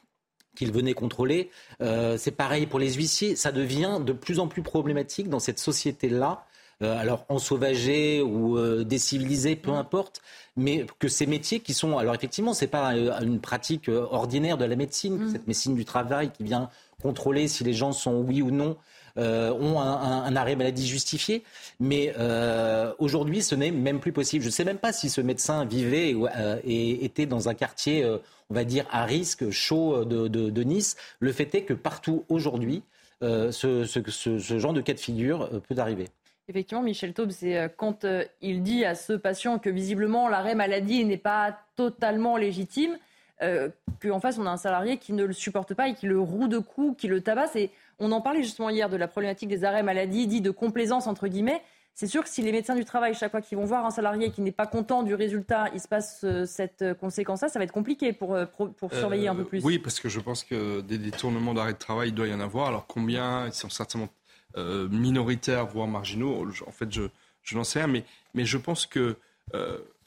qu'il 0.56 0.72
venait 0.72 0.94
contrôler. 0.94 1.50
Euh, 1.82 2.18
c'est 2.18 2.32
pareil 2.32 2.68
pour 2.68 2.78
les 2.78 2.94
huissiers. 2.94 3.36
Ça 3.36 3.52
devient 3.52 4.00
de 4.06 4.14
plus 4.14 4.40
en 4.40 4.48
plus 4.48 4.62
problématique 4.62 5.30
dans 5.30 5.40
cette 5.40 5.60
société-là. 5.60 6.46
alors 6.82 7.26
ensauvagée 7.30 8.22
ou 8.22 8.58
décivilisée, 8.84 9.56
peu 9.56 9.72
importe, 9.72 10.22
mais 10.58 10.86
que 11.00 11.08
ces 11.08 11.28
métiers 11.28 11.60
qui 11.60 11.74
sont, 11.74 11.98
alors 11.98 12.16
effectivement, 12.16 12.54
c'est 12.54 12.68
pas 12.68 12.94
une 13.22 13.40
pratique 13.40 13.88
ordinaire 13.90 14.58
de 14.58 14.66
la 14.66 14.76
médecine, 14.76 15.18
mmh. 15.18 15.32
cette 15.32 15.48
médecine 15.48 15.76
du 15.76 15.86
travail 15.86 16.32
qui 16.32 16.44
vient 16.44 16.70
contrôler 17.02 17.48
si 17.48 17.64
les 17.64 17.74
gens 17.74 17.92
sont 17.92 18.16
oui 18.22 18.42
ou 18.42 18.52
non 18.52 18.78
euh, 19.17 19.52
ont 19.52 19.80
un, 19.80 20.36
arrêt 20.36 20.56
maladie 20.56 20.88
justifié. 20.88 21.43
Mais 21.80 22.13
euh, 22.17 22.93
aujourd'hui, 23.00 23.41
ce 23.41 23.56
n'est 23.56 23.71
même 23.71 24.00
plus 24.00 24.13
possible. 24.13 24.41
Je 24.43 24.47
ne 24.47 24.54
sais 24.54 24.63
même 24.63 24.78
pas 24.78 24.93
si 24.93 25.10
ce 25.10 25.21
médecin 25.21 25.65
vivait 25.65 26.15
euh, 26.15 26.58
et 26.63 27.04
était 27.04 27.26
dans 27.26 27.50
un 27.50 27.54
quartier, 27.54 28.06
on 28.50 28.54
va 28.54 28.63
dire, 28.63 28.86
à 28.91 29.06
risque, 29.06 29.50
chaud 29.50 30.06
de, 30.06 30.63
Nice. 30.63 30.95
Le 31.19 31.32
fait 31.32 31.54
est 31.56 31.63
que 31.63 31.74
partout 31.74 32.24
aujourd'hui, 32.30 32.84
ce, 33.21 34.58
genre 34.58 34.74
de 34.74 34.82
cas 34.82 34.93
de 34.93 35.00
figure 35.00 35.50
peut 35.67 35.76
arriver. 35.78 36.08
Effectivement, 36.47 36.84
Michel 36.84 37.13
Taube, 37.13 37.32
c'est 37.32 37.71
quand 37.78 38.06
il 38.41 38.63
dit 38.63 38.86
à 38.86 38.95
ce 38.95 39.13
patient 39.13 39.60
que 39.60 39.69
visiblement 39.69 40.30
l'arrêt 40.30 40.56
maladie 40.56 41.04
n'est 41.04 41.17
pas 41.17 41.58
totalement 41.76 42.38
légitime, 42.38 42.97
qu'en 43.39 44.19
face 44.19 44.38
on 44.38 44.45
a 44.45 44.52
un 44.52 44.58
salarié 44.58 44.97
qui 44.97 45.13
ne 45.13 45.24
le 45.24 45.34
supporte 45.34 45.74
pas 45.74 45.88
et 45.88 45.93
qui 45.95 46.06
le 46.06 46.19
roue 46.19 46.47
de 46.47 46.60
coups, 46.60 47.00
qui 47.00 47.08
le 47.08 47.21
tabasse. 47.21 47.56
Et 47.56 47.71
on 48.02 48.12
en 48.12 48.20
parlait 48.20 48.44
justement 48.44 48.70
hier 48.70 48.90
de 48.90 48.98
la 48.98 49.08
problématique 49.08 49.48
des 49.48 49.64
arrêts 49.64 49.84
maladie, 49.84 50.28
dit 50.28 50.42
de 50.42 50.52
complaisance 50.52 51.08
entre 51.08 51.28
guillemets. 51.28 51.62
C'est 51.94 52.08
sûr 52.08 52.24
que 52.24 52.30
si 52.30 52.42
les 52.42 52.52
médecins 52.52 52.76
du 52.76 52.86
travail, 52.86 53.14
chaque 53.14 53.32
fois 53.32 53.42
qu'ils 53.42 53.58
vont 53.58 53.66
voir 53.66 53.86
un 53.86 53.92
salarié 53.92 54.32
qui 54.32 54.42
n'est 54.42 54.52
pas 54.52 54.66
content 54.66 55.04
du 55.04 55.14
résultat, 55.14 55.66
il 55.74 55.80
se 55.80 55.88
passe 55.88 56.22
euh, 56.24 56.46
cette 56.46 56.82
euh, 56.82 56.94
conséquence-là, 56.94 57.50
ça 57.50 57.60
va 57.60 57.66
être 57.66 57.74
compliqué 57.74 58.14
pour, 58.14 58.34
euh, 58.34 58.46
pour, 58.46 58.94
surveiller 58.94 59.28
un 59.28 59.36
peu 59.36 59.44
plus. 59.44 59.64
Oui, 59.64 59.78
parce 59.78 60.00
que 60.00 60.10
je 60.10 60.20
pense 60.20 60.44
que 60.44 60.82
des 60.82 60.98
détournements 60.98 61.54
d'arrêt 61.54 61.74
de 61.74 61.78
travail, 61.78 62.10
il 62.10 62.16
doit 62.16 62.28
y 62.28 62.34
en 62.34 62.40
avoir. 62.40 62.68
Alors 62.68 62.88
combien? 62.88 63.46
Ils 63.46 63.54
sont 63.54 63.70
certainement 63.70 64.10
minoritaires, 64.58 65.66
voire 65.66 65.88
marginaux. 65.88 66.46
En 66.68 66.72
fait, 66.72 66.92
je, 66.92 67.04
je 67.42 67.56
n'en 67.56 67.64
sais 67.64 67.80
rien. 67.80 67.88
Mais, 67.88 68.04
mais 68.34 68.44
je 68.44 68.58
pense 68.58 68.86
que 68.86 69.16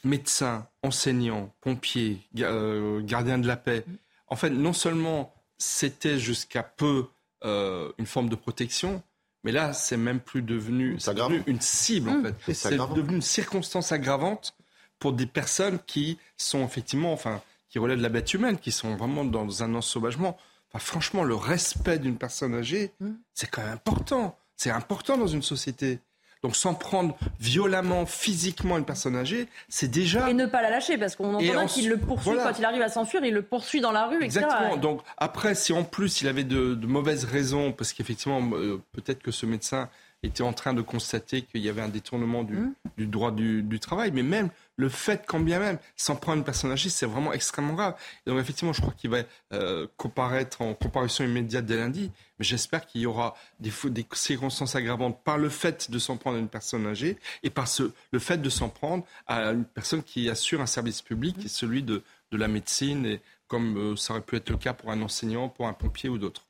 médecins, 0.05 0.67
enseignants, 0.83 1.51
pompiers, 1.63 2.19
gardiens 2.35 3.39
de 3.39 3.47
la 3.47 3.57
paix, 3.57 3.85
mm. 3.87 3.93
en 4.29 4.37
fait, 4.37 4.51
non 4.51 4.75
seulement 4.75 5.33
c'était 5.57 6.19
jusqu'à 6.19 6.63
peu 6.63 7.07
une 7.45 8.07
forme 8.07 8.29
de 8.29 8.37
protection. 8.37 9.03
Mais 9.45 9.53
là, 9.53 9.75
c'est 9.75 9.99
même 9.99 10.21
plus 10.21 10.41
devenu, 10.41 10.99
une 11.47 11.61
cible, 11.61 12.09
en 12.09 12.15
mmh. 12.15 12.33
fait. 12.39 12.55
C'est 12.55 12.77
devenu 12.77 13.17
une 13.17 13.23
circonstance 13.23 13.93
aggravante 13.93 14.57
pour 14.99 15.13
des 15.13 15.27
personnes 15.27 15.79
qui 15.87 16.19
sont 16.39 16.65
effectivement, 16.65 17.13
enfin, 17.13 17.43
qui 17.69 17.79
relèvent 17.79 17.99
de 17.99 18.03
la 18.03 18.09
bête 18.09 18.33
humaine, 18.33 18.59
qui 18.59 18.73
sont 18.73 18.97
vraiment 18.97 19.25
dans 19.25 19.63
un 19.63 19.75
ensauvagement. 19.75 20.39
Enfin, 20.71 20.79
franchement, 20.79 21.25
le 21.25 21.35
respect 21.35 21.99
d'une 21.99 22.17
personne 22.17 22.55
âgée, 22.55 22.93
mmh. 23.01 23.11
c'est 23.35 23.51
quand 23.51 23.63
même 23.63 23.75
important. 23.75 24.39
C'est 24.57 24.71
important 24.71 25.19
dans 25.19 25.27
une 25.27 25.43
société. 25.43 25.99
Donc 26.45 26.57
s'en 26.57 26.75
prendre 26.75 27.17
violemment, 27.41 28.05
physiquement 28.05 28.77
une 28.77 28.85
personne 28.85 29.17
âgée, 29.17 29.49
c'est 29.71 29.91
déjà... 29.91 30.29
Et 30.29 30.35
ne 30.35 30.45
pas 30.45 30.61
la 30.61 30.69
lâcher, 30.69 30.99
parce 30.99 31.17
qu'on 31.17 31.33
entend 31.33 31.67
qu'il 31.67 31.89
le 31.89 31.97
poursuit 31.97 32.37
quand 32.37 32.59
il 32.59 32.67
arrive 32.67 32.83
à 32.83 32.91
s'enfuir, 32.91 33.25
il 33.25 33.33
le 33.33 33.41
poursuit 33.41 33.81
dans 33.81 33.93
la 33.93 34.05
rue, 34.05 34.23
etc. 34.23 34.41
Exactement. 34.45 34.77
Donc 34.77 35.01
après, 35.17 35.55
si 35.55 35.73
en 35.73 35.85
plus 35.85 36.21
il 36.21 36.29
avait 36.29 36.45
de, 36.45 36.75
mauvaises 36.85 37.25
raisons, 37.25 37.73
parce 37.73 37.95
qu'effectivement, 37.95 38.43
euh, 38.53 38.79
peut-être 38.93 39.23
que 39.23 39.31
ce 39.31 39.47
médecin 39.47 39.89
était 40.25 40.43
en 40.43 40.53
train 40.53 40.75
de 40.75 40.83
constater 40.83 41.43
qu'il 41.43 41.61
y 41.61 41.69
avait 41.69 41.83
un 41.83 41.89
détournement 41.89 42.45
du, 42.45 42.55
mmh. 42.55 43.07
droit 43.07 43.31
du, 43.31 43.79
travail, 43.81 44.11
mais 44.13 44.23
même 44.23 44.49
le 44.77 44.89
fait, 44.89 45.25
quand 45.27 45.41
bien 45.41 45.61
même, 45.61 45.79
s'en 45.97 46.17
prendre 46.17 46.39
une 46.39 46.45
personne 46.45 46.73
âgée, 46.73 46.89
c'est 46.89 47.07
vraiment 47.07 47.33
extrêmement 47.33 47.75
grave. 47.75 47.95
donc 48.27 48.41
effectivement, 48.41 48.73
je 48.73 48.81
crois 48.81 48.95
qu'il 48.97 49.11
va 49.11 49.19
euh, 49.53 49.87
comparaître 49.97 50.63
en 50.63 50.75
comparution 50.75 51.25
immédiate 51.25 51.65
dès 51.65 51.77
lundi, 51.77 52.11
mais 52.39 52.45
j'espère 52.45 52.87
qu'il 52.87 53.03
y 53.03 53.07
aura 53.07 53.37
des, 53.61 53.71
des, 53.91 54.07
circonstances 54.13 54.75
aggravantes 54.75 55.23
par 55.23 55.39
le 55.39 55.49
fait 55.49 55.91
de 55.91 55.99
s'en 55.99 56.17
prendre 56.17 56.37
à 56.37 56.41
une 56.41 56.49
personne 56.49 56.87
âgée 56.87 57.19
et 57.43 57.51
par 57.51 57.69
ce, 57.69 57.93
le 58.13 58.19
fait 58.19 58.39
de 58.39 58.49
s'en 58.51 58.69
prendre 58.69 59.05
à 59.27 59.53
une 59.53 59.65
personne 59.65 60.03
qui 60.03 60.29
assure 60.29 60.61
un 60.61 60.67
service 60.67 61.03
public, 61.03 61.39
qui 61.39 61.47
est 61.47 61.49
celui 61.49 61.83
de, 61.83 62.03
de 62.33 62.37
la 62.37 62.49
médecine, 62.49 63.07
et 63.07 63.21
comme 63.47 63.77
euh, 63.77 63.97
ça 63.97 64.15
aurait 64.15 64.23
pu 64.23 64.37
être 64.37 64.51
le 64.51 64.57
cas 64.57 64.73
pour 64.73 64.91
un 64.91 65.01
enseignant, 65.03 65.49
pour 65.49 65.69
un 65.69 65.73
pompier 65.73 66.09
ou 66.09 66.19
d'autres. 66.19 66.47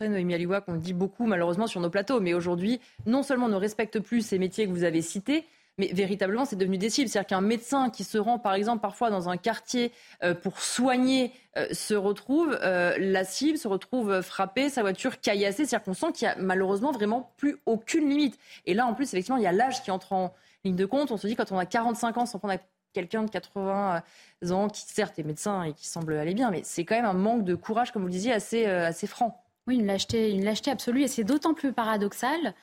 C'est 0.00 0.06
vrai, 0.06 0.14
Noémie 0.14 0.32
Aliwa, 0.32 0.62
qu'on 0.62 0.76
dit 0.76 0.94
beaucoup 0.94 1.26
malheureusement 1.26 1.66
sur 1.66 1.78
nos 1.78 1.90
plateaux, 1.90 2.20
mais 2.20 2.32
aujourd'hui, 2.32 2.80
non 3.04 3.22
seulement 3.22 3.46
on 3.46 3.50
ne 3.50 3.56
respecte 3.56 4.00
plus 4.00 4.22
ces 4.22 4.38
métiers 4.38 4.64
que 4.64 4.70
vous 4.70 4.84
avez 4.84 5.02
cités, 5.02 5.44
mais 5.76 5.88
véritablement, 5.92 6.46
c'est 6.46 6.56
devenu 6.56 6.78
des 6.78 6.88
cibles. 6.88 7.10
C'est-à-dire 7.10 7.26
qu'un 7.26 7.42
médecin 7.42 7.90
qui 7.90 8.02
se 8.04 8.16
rend, 8.16 8.38
par 8.38 8.54
exemple, 8.54 8.80
parfois 8.80 9.10
dans 9.10 9.28
un 9.28 9.36
quartier 9.36 9.92
euh, 10.22 10.32
pour 10.32 10.62
soigner, 10.62 11.32
euh, 11.58 11.66
se 11.72 11.92
retrouve, 11.92 12.58
euh, 12.62 12.96
la 12.98 13.24
cible 13.24 13.58
se 13.58 13.68
retrouve 13.68 14.22
frappée, 14.22 14.70
sa 14.70 14.80
voiture 14.80 15.20
caillassée. 15.20 15.66
C'est-à-dire 15.66 15.84
qu'on 15.84 15.92
sent 15.92 16.12
qu'il 16.14 16.28
n'y 16.28 16.32
a 16.32 16.36
malheureusement 16.38 16.92
vraiment 16.92 17.34
plus 17.36 17.58
aucune 17.66 18.08
limite. 18.08 18.38
Et 18.64 18.72
là, 18.72 18.86
en 18.86 18.94
plus, 18.94 19.04
effectivement, 19.04 19.36
il 19.36 19.44
y 19.44 19.48
a 19.48 19.52
l'âge 19.52 19.82
qui 19.82 19.90
entre 19.90 20.14
en 20.14 20.32
ligne 20.64 20.76
de 20.76 20.86
compte. 20.86 21.10
On 21.10 21.18
se 21.18 21.26
dit, 21.26 21.36
quand 21.36 21.52
on 21.52 21.58
a 21.58 21.66
45 21.66 22.16
ans, 22.16 22.24
sans 22.24 22.38
prendre 22.38 22.54
à 22.54 22.58
quelqu'un 22.94 23.24
de 23.24 23.30
80 23.30 24.02
ans 24.48 24.68
qui, 24.70 24.80
certes, 24.80 25.18
est 25.18 25.24
médecin 25.24 25.64
et 25.64 25.74
qui 25.74 25.86
semble 25.86 26.14
aller 26.14 26.32
bien, 26.32 26.50
mais 26.50 26.62
c'est 26.64 26.86
quand 26.86 26.96
même 26.96 27.04
un 27.04 27.12
manque 27.12 27.44
de 27.44 27.54
courage, 27.54 27.92
comme 27.92 28.00
vous 28.00 28.08
le 28.08 28.12
disiez, 28.12 28.32
assez, 28.32 28.64
assez 28.64 29.06
franc. 29.06 29.39
Oui, 29.66 29.76
une 29.76 29.86
lâcheté, 29.86 30.30
une 30.30 30.44
lâcheté 30.44 30.70
absolue. 30.70 31.02
Et 31.02 31.08
c'est 31.08 31.24
d'autant 31.24 31.54
plus 31.54 31.72
paradoxal 31.72 32.54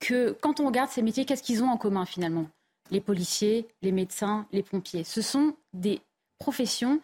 que 0.00 0.36
quand 0.40 0.60
on 0.60 0.66
regarde 0.66 0.90
ces 0.90 1.02
métiers, 1.02 1.24
qu'est-ce 1.24 1.42
qu'ils 1.42 1.62
ont 1.62 1.68
en 1.68 1.76
commun 1.76 2.04
finalement? 2.04 2.46
Les 2.90 3.00
policiers, 3.00 3.66
les 3.80 3.92
médecins, 3.92 4.46
les 4.52 4.62
pompiers. 4.62 5.04
Ce 5.04 5.22
sont 5.22 5.54
des 5.72 6.00
professions 6.38 7.00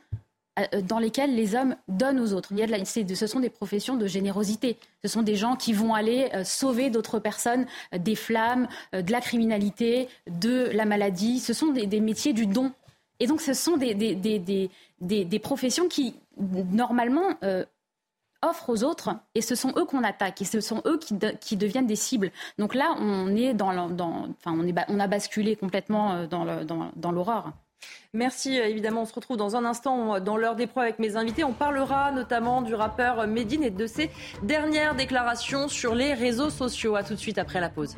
euh, 0.58 0.82
dans 0.82 0.98
lesquelles 0.98 1.34
les 1.34 1.54
hommes 1.54 1.76
donnent 1.86 2.20
aux 2.20 2.32
autres. 2.32 2.48
Il 2.52 2.58
y 2.58 2.62
a 2.62 2.66
de 2.66 2.72
la, 2.72 2.84
ce 2.84 3.26
sont 3.26 3.40
des 3.40 3.50
professions 3.50 3.96
de 3.96 4.06
générosité. 4.06 4.76
Ce 5.02 5.08
sont 5.08 5.22
des 5.22 5.36
gens 5.36 5.56
qui 5.56 5.72
vont 5.72 5.94
aller 5.94 6.28
euh, 6.34 6.44
sauver 6.44 6.90
d'autres 6.90 7.20
personnes 7.20 7.66
euh, 7.94 7.98
des 7.98 8.16
flammes, 8.16 8.68
de 8.92 9.12
la 9.12 9.20
criminalité, 9.20 10.08
de 10.28 10.70
la 10.72 10.84
maladie. 10.84 11.38
Ce 11.38 11.52
sont 11.52 11.68
des, 11.68 12.00
métiers 12.00 12.32
du 12.32 12.46
don. 12.46 12.72
Et 13.20 13.26
donc 13.26 13.40
ce 13.40 13.54
sont 13.54 13.76
des, 13.76 13.94
des 13.94 15.38
professions 15.38 15.88
qui, 15.88 16.14
normalement, 16.36 17.34
offrent 18.42 18.70
aux 18.70 18.84
autres 18.84 19.10
et 19.34 19.42
ce 19.42 19.54
sont 19.54 19.72
eux 19.76 19.84
qu'on 19.84 20.04
attaque 20.04 20.40
et 20.42 20.44
ce 20.44 20.60
sont 20.60 20.82
eux 20.86 20.98
qui, 20.98 21.56
deviennent 21.56 21.86
des 21.86 21.96
cibles. 21.96 22.30
Donc 22.58 22.74
là, 22.74 22.94
on 22.98 23.34
est 23.34 23.54
dans, 23.54 23.88
dans 23.88 24.28
enfin, 24.38 24.56
on, 24.88 25.00
a 25.00 25.06
basculé 25.06 25.56
complètement 25.56 26.12
euh, 26.12 26.26
dans 26.26 27.12
l'horreur. 27.12 27.52
Merci, 28.12 28.58
euh, 28.58 28.66
évidemment, 28.66 29.02
on 29.02 29.06
se 29.06 29.14
retrouve 29.14 29.36
dans 29.36 29.56
un 29.56 29.64
instant 29.64 30.20
dans 30.20 30.36
l'heure 30.36 30.56
des 30.56 30.66
pros 30.66 30.80
avec 30.80 30.98
mes 30.98 31.16
invités. 31.16 31.44
On 31.44 31.52
parlera 31.52 32.10
notamment 32.12 32.62
du 32.62 32.74
rappeur 32.74 33.26
Medine 33.26 33.62
et 33.62 33.70
de 33.70 33.86
ses 33.86 34.10
dernières 34.42 34.94
déclarations 34.94 35.68
sur 35.68 35.94
les 35.94 36.14
réseaux 36.14 36.50
sociaux. 36.50 36.96
A 36.96 37.02
tout 37.02 37.14
de 37.14 37.18
suite 37.18 37.38
après 37.38 37.60
la 37.60 37.68
pause. 37.68 37.96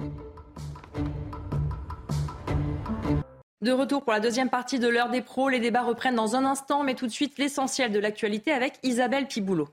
De 3.62 3.72
retour 3.72 4.02
pour 4.02 4.14
la 4.14 4.20
deuxième 4.20 4.48
partie 4.48 4.78
de 4.78 4.88
l'heure 4.88 5.10
des 5.10 5.20
pros. 5.20 5.50
Les 5.50 5.60
débats 5.60 5.82
reprennent 5.82 6.14
dans 6.14 6.34
un 6.34 6.46
instant, 6.46 6.82
mais 6.82 6.94
tout 6.94 7.06
de 7.06 7.12
suite 7.12 7.38
l'essentiel 7.38 7.92
de 7.92 7.98
l'actualité 7.98 8.52
avec 8.52 8.78
Isabelle 8.82 9.26
Piboulot. 9.26 9.68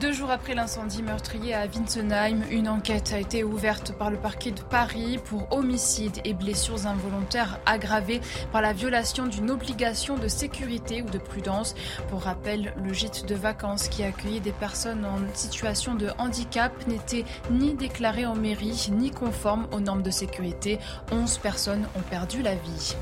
Deux 0.00 0.12
jours 0.12 0.30
après 0.30 0.54
l'incendie 0.54 1.02
meurtrier 1.02 1.54
à 1.54 1.66
Winsenheim, 1.66 2.42
une 2.50 2.68
enquête 2.68 3.12
a 3.12 3.18
été 3.18 3.42
ouverte 3.42 3.92
par 3.98 4.12
le 4.12 4.16
parquet 4.16 4.52
de 4.52 4.60
Paris 4.60 5.18
pour 5.24 5.48
homicide 5.50 6.20
et 6.24 6.34
blessures 6.34 6.86
involontaires 6.86 7.58
aggravées 7.66 8.20
par 8.52 8.62
la 8.62 8.72
violation 8.72 9.26
d'une 9.26 9.50
obligation 9.50 10.16
de 10.16 10.28
sécurité 10.28 11.02
ou 11.02 11.10
de 11.10 11.18
prudence. 11.18 11.74
Pour 12.10 12.22
rappel, 12.22 12.74
le 12.80 12.92
gîte 12.92 13.26
de 13.26 13.34
vacances 13.34 13.88
qui 13.88 14.04
accueillait 14.04 14.38
des 14.38 14.52
personnes 14.52 15.04
en 15.04 15.18
situation 15.34 15.96
de 15.96 16.10
handicap 16.18 16.72
n'était 16.86 17.24
ni 17.50 17.74
déclaré 17.74 18.24
en 18.24 18.36
mairie 18.36 18.90
ni 18.92 19.10
conforme 19.10 19.66
aux 19.72 19.80
normes 19.80 20.02
de 20.02 20.12
sécurité. 20.12 20.78
Onze 21.10 21.38
personnes 21.38 21.88
ont 21.96 22.02
perdu 22.08 22.42
la 22.42 22.54
vie. 22.54 22.94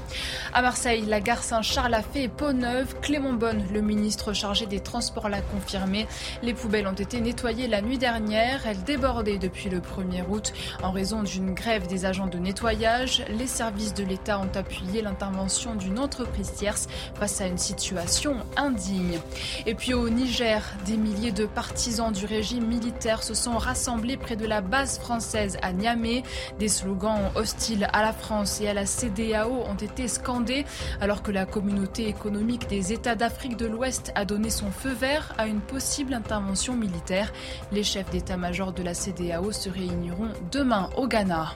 À 0.55 0.63
Marseille, 0.63 1.05
la 1.05 1.21
gare 1.21 1.43
Saint-Charles 1.43 1.93
a 1.93 2.03
fait 2.03 2.29
peau 2.29 2.55
neuve. 2.55 2.99
Clément 3.03 3.35
Bonne, 3.35 3.67
le 3.71 3.83
ministre 3.83 4.33
chargé 4.33 4.65
des 4.65 4.81
Transports, 4.81 5.29
l'a 5.29 5.43
confirmé. 5.43 6.07
Les 6.43 6.55
poubelles 6.55 6.86
ont 6.87 6.93
été 6.93 7.21
nettoyées 7.21 7.69
la 7.69 7.83
nuit 7.83 7.99
dernière. 7.99 8.67
Elles 8.67 8.83
débordaient 8.85 9.39
depuis 9.39 9.69
le 9.69 9.81
1er 9.81 10.25
août 10.29 10.53
en 10.83 10.91
raison 10.91 11.23
d'une 11.23 11.55
grève 11.55 11.87
des 11.87 12.05
agents 12.05 12.27
de 12.27 12.39
nettoyage. 12.39 13.25
Les 13.39 13.47
services 13.47 13.95
de 13.95 14.05
l'État 14.05 14.39
ont 14.39 14.51
appuyé 14.55 15.03
l'intervention 15.03 15.75
d'une 15.75 15.99
entreprise 15.99 16.53
tierce 16.53 16.89
face 17.15 17.41
à 17.41 17.47
une 17.47 17.59
situation 17.59 18.37
indigne. 18.57 19.19
Et 19.67 19.75
puis 19.75 19.95
au 19.95 20.09
Niger, 20.09 20.63
des 20.85 20.97
milliers 20.97 21.33
de 21.33 21.47
partisans 21.47 22.13
du 22.13 22.27
régime 22.27 22.67
militaire 22.67 23.23
se 23.23 23.35
sont 23.35 23.59
rassemblés 23.59 24.17
près 24.17 24.37
de 24.37 24.47
la 24.47 24.61
base 24.61 24.99
française 24.99 25.59
à 25.63 25.73
Niamey. 25.73 26.23
Des 26.59 26.69
slogans 26.69 27.31
hostiles 27.35 27.89
à 27.93 28.03
la 28.03 28.13
France 28.13 28.61
et 28.61 28.69
à 28.69 28.75
la 28.75 28.87
CDAO 28.87 29.65
ont 29.69 29.75
été 29.75 30.09
scandés 30.09 30.65
alors 31.01 31.23
que 31.23 31.31
la 31.31 31.47
communauté 31.47 32.09
économique 32.09 32.69
des 32.69 32.93
États 32.93 33.15
d'Afrique 33.15 33.57
de 33.57 33.67
l'Ouest 33.67 34.13
a 34.15 34.25
donné 34.25 34.51
son 34.51 34.71
feu 34.71 34.93
vert 34.93 35.35
à 35.39 35.47
une 35.47 35.61
possible 35.61 36.15
intervention 36.15 36.76
militaire. 36.77 37.33
Les 37.73 37.83
chefs 37.83 38.11
d'état-major 38.11 38.73
de 38.73 38.83
la 38.83 38.95
CDAO 38.95 39.53
se 39.53 39.69
réuniront 39.69 40.29
demain 40.53 40.91
au 40.97 41.07
Ghana. 41.09 41.55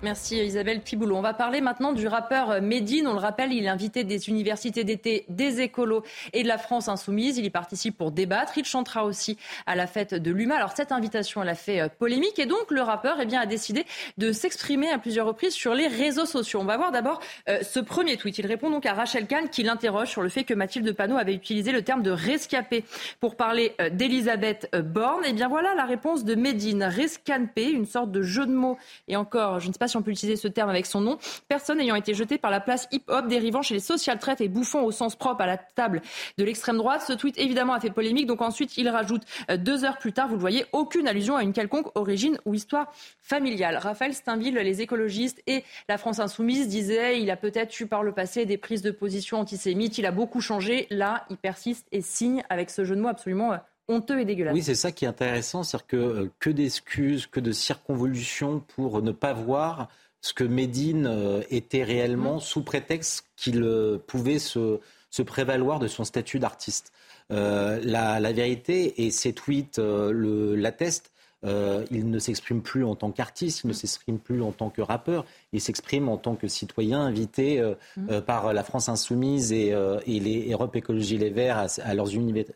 Merci 0.00 0.36
Isabelle 0.36 0.80
Piboulot. 0.80 1.16
On 1.16 1.22
va 1.22 1.34
parler 1.34 1.60
maintenant 1.60 1.92
du 1.92 2.06
rappeur 2.06 2.62
Medine. 2.62 3.08
On 3.08 3.14
le 3.14 3.18
rappelle, 3.18 3.52
il 3.52 3.64
est 3.64 3.68
invité 3.68 4.04
des 4.04 4.28
universités 4.28 4.84
d'été, 4.84 5.24
des 5.28 5.60
écolos 5.60 6.04
et 6.32 6.44
de 6.44 6.48
la 6.48 6.56
France 6.56 6.86
insoumise. 6.86 7.36
Il 7.36 7.44
y 7.44 7.50
participe 7.50 7.98
pour 7.98 8.12
débattre. 8.12 8.56
Il 8.58 8.64
chantera 8.64 9.04
aussi 9.04 9.36
à 9.66 9.74
la 9.74 9.88
fête 9.88 10.14
de 10.14 10.30
l'UMA. 10.30 10.54
Alors 10.54 10.70
cette 10.76 10.92
invitation, 10.92 11.42
elle 11.42 11.48
a 11.48 11.56
fait 11.56 11.80
euh, 11.80 11.88
polémique 11.88 12.38
et 12.38 12.46
donc 12.46 12.70
le 12.70 12.80
rappeur 12.80 13.16
eh 13.20 13.26
bien, 13.26 13.40
a 13.40 13.46
décidé 13.46 13.86
de 14.18 14.30
s'exprimer 14.30 14.88
à 14.88 14.98
plusieurs 14.98 15.26
reprises 15.26 15.52
sur 15.52 15.74
les 15.74 15.88
réseaux 15.88 16.26
sociaux. 16.26 16.60
On 16.60 16.64
va 16.64 16.76
voir 16.76 16.92
d'abord 16.92 17.18
euh, 17.48 17.58
ce 17.62 17.80
premier 17.80 18.16
tweet. 18.16 18.38
Il 18.38 18.46
répond 18.46 18.70
donc 18.70 18.86
à 18.86 18.94
Rachel 18.94 19.26
Kahn 19.26 19.48
qui 19.48 19.64
l'interroge 19.64 20.10
sur 20.10 20.22
le 20.22 20.28
fait 20.28 20.44
que 20.44 20.54
Mathilde 20.54 20.92
Panot 20.92 21.16
avait 21.16 21.34
utilisé 21.34 21.72
le 21.72 21.82
terme 21.82 22.04
de 22.04 22.12
rescapé 22.12 22.84
pour 23.18 23.34
parler 23.34 23.74
euh, 23.80 23.90
d'Elisabeth 23.90 24.70
Borne. 24.80 25.24
Et 25.24 25.30
eh 25.30 25.32
bien 25.32 25.48
voilà 25.48 25.74
la 25.74 25.86
réponse 25.86 26.24
de 26.24 26.36
Medine. 26.36 26.84
Rescapé, 26.84 27.64
une 27.64 27.86
sorte 27.86 28.12
de 28.12 28.22
jeu 28.22 28.46
de 28.46 28.52
mots. 28.52 28.78
Et 29.08 29.16
encore, 29.16 29.58
je 29.58 29.66
ne 29.66 29.72
sais 29.72 29.78
pas 29.78 29.87
si 29.88 29.96
on 29.96 30.02
peut 30.02 30.10
utiliser 30.10 30.36
ce 30.36 30.48
terme 30.48 30.70
avec 30.70 30.86
son 30.86 31.00
nom, 31.00 31.18
personne 31.48 31.80
ayant 31.80 31.94
été 31.94 32.14
jeté 32.14 32.38
par 32.38 32.50
la 32.50 32.60
place 32.60 32.88
hip-hop 32.92 33.26
dérivant 33.26 33.62
chez 33.62 33.74
les 33.74 33.80
social 33.80 34.18
traites 34.18 34.40
et 34.40 34.48
bouffons 34.48 34.82
au 34.82 34.90
sens 34.90 35.16
propre 35.16 35.42
à 35.42 35.46
la 35.46 35.56
table 35.56 36.02
de 36.36 36.44
l'extrême 36.44 36.76
droite. 36.76 37.02
Ce 37.06 37.12
tweet 37.12 37.38
évidemment 37.38 37.72
a 37.72 37.80
fait 37.80 37.90
polémique, 37.90 38.26
donc 38.26 38.42
ensuite 38.42 38.76
il 38.76 38.88
rajoute 38.88 39.22
euh, 39.50 39.56
deux 39.56 39.84
heures 39.84 39.98
plus 39.98 40.12
tard, 40.12 40.28
vous 40.28 40.34
le 40.34 40.40
voyez, 40.40 40.66
aucune 40.72 41.08
allusion 41.08 41.36
à 41.36 41.42
une 41.42 41.52
quelconque 41.52 41.96
origine 41.96 42.38
ou 42.44 42.54
histoire 42.54 42.92
familiale. 43.20 43.76
Raphaël 43.76 44.14
Steinville, 44.14 44.54
les 44.54 44.82
écologistes 44.82 45.42
et 45.46 45.64
la 45.88 45.98
France 45.98 46.18
insoumise 46.18 46.68
disaient 46.68 47.20
il 47.20 47.30
a 47.30 47.36
peut-être 47.36 47.78
eu 47.80 47.86
par 47.86 48.02
le 48.02 48.12
passé 48.12 48.46
des 48.46 48.58
prises 48.58 48.82
de 48.82 48.90
position 48.90 49.38
antisémites, 49.38 49.98
il 49.98 50.06
a 50.06 50.12
beaucoup 50.12 50.40
changé, 50.40 50.86
là 50.90 51.24
il 51.30 51.36
persiste 51.36 51.86
et 51.92 52.00
signe 52.00 52.42
avec 52.48 52.70
ce 52.70 52.84
jeu 52.84 52.96
de 52.96 53.00
mots 53.00 53.08
absolument 53.08 53.52
euh, 53.52 53.56
honteux 53.88 54.20
et 54.20 54.24
dégueulasse. 54.24 54.54
Oui, 54.54 54.62
c'est 54.62 54.74
ça 54.74 54.92
qui 54.92 55.04
est 55.04 55.08
intéressant, 55.08 55.62
c'est-à-dire 55.62 55.86
que, 55.86 55.96
euh, 55.96 56.30
que 56.38 56.50
d'excuses, 56.50 57.26
que 57.26 57.40
de 57.40 57.52
circonvolutions 57.52 58.60
pour 58.60 59.02
ne 59.02 59.12
pas 59.12 59.32
voir 59.32 59.88
ce 60.20 60.32
que 60.34 60.44
Médine 60.44 61.06
euh, 61.06 61.42
était 61.50 61.84
réellement 61.84 62.36
mmh. 62.36 62.40
sous 62.40 62.62
prétexte 62.62 63.26
qu'il 63.36 63.62
euh, 63.62 63.98
pouvait 64.06 64.38
se, 64.38 64.80
se, 65.10 65.22
prévaloir 65.22 65.78
de 65.78 65.88
son 65.88 66.04
statut 66.04 66.38
d'artiste. 66.38 66.92
la, 67.30 68.20
la, 68.20 68.32
vérité, 68.32 69.04
et 69.04 69.10
ces 69.10 69.32
tweets 69.32 69.78
l'attestent, 69.78 71.12
euh, 71.44 71.84
il 71.92 72.10
ne 72.10 72.18
s'exprime 72.18 72.62
plus 72.62 72.84
en 72.84 72.96
tant 72.96 73.12
qu'artiste, 73.12 73.62
il 73.62 73.68
ne 73.68 73.72
s'exprime 73.72 74.18
plus 74.18 74.42
en 74.42 74.50
tant 74.50 74.70
que 74.70 74.82
rappeur, 74.82 75.24
il 75.52 75.60
s'exprime 75.60 76.08
en 76.08 76.16
tant 76.16 76.34
que 76.34 76.48
citoyen 76.48 77.00
invité 77.00 77.60
euh, 77.60 77.74
mmh. 77.96 78.06
euh, 78.10 78.20
par 78.20 78.52
la 78.52 78.64
France 78.64 78.88
Insoumise 78.88 79.52
et, 79.52 79.72
les 80.06 80.50
Europe 80.50 80.74
Écologie 80.74 81.16
Les 81.16 81.30
Verts 81.30 81.66
à, 81.80 81.94
leurs 81.94 82.12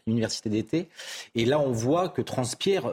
universités 0.06 0.50
d'été. 0.50 0.88
Et 1.36 1.44
là, 1.44 1.60
on 1.60 1.70
voit 1.70 2.08
que 2.08 2.22
transpire 2.22 2.90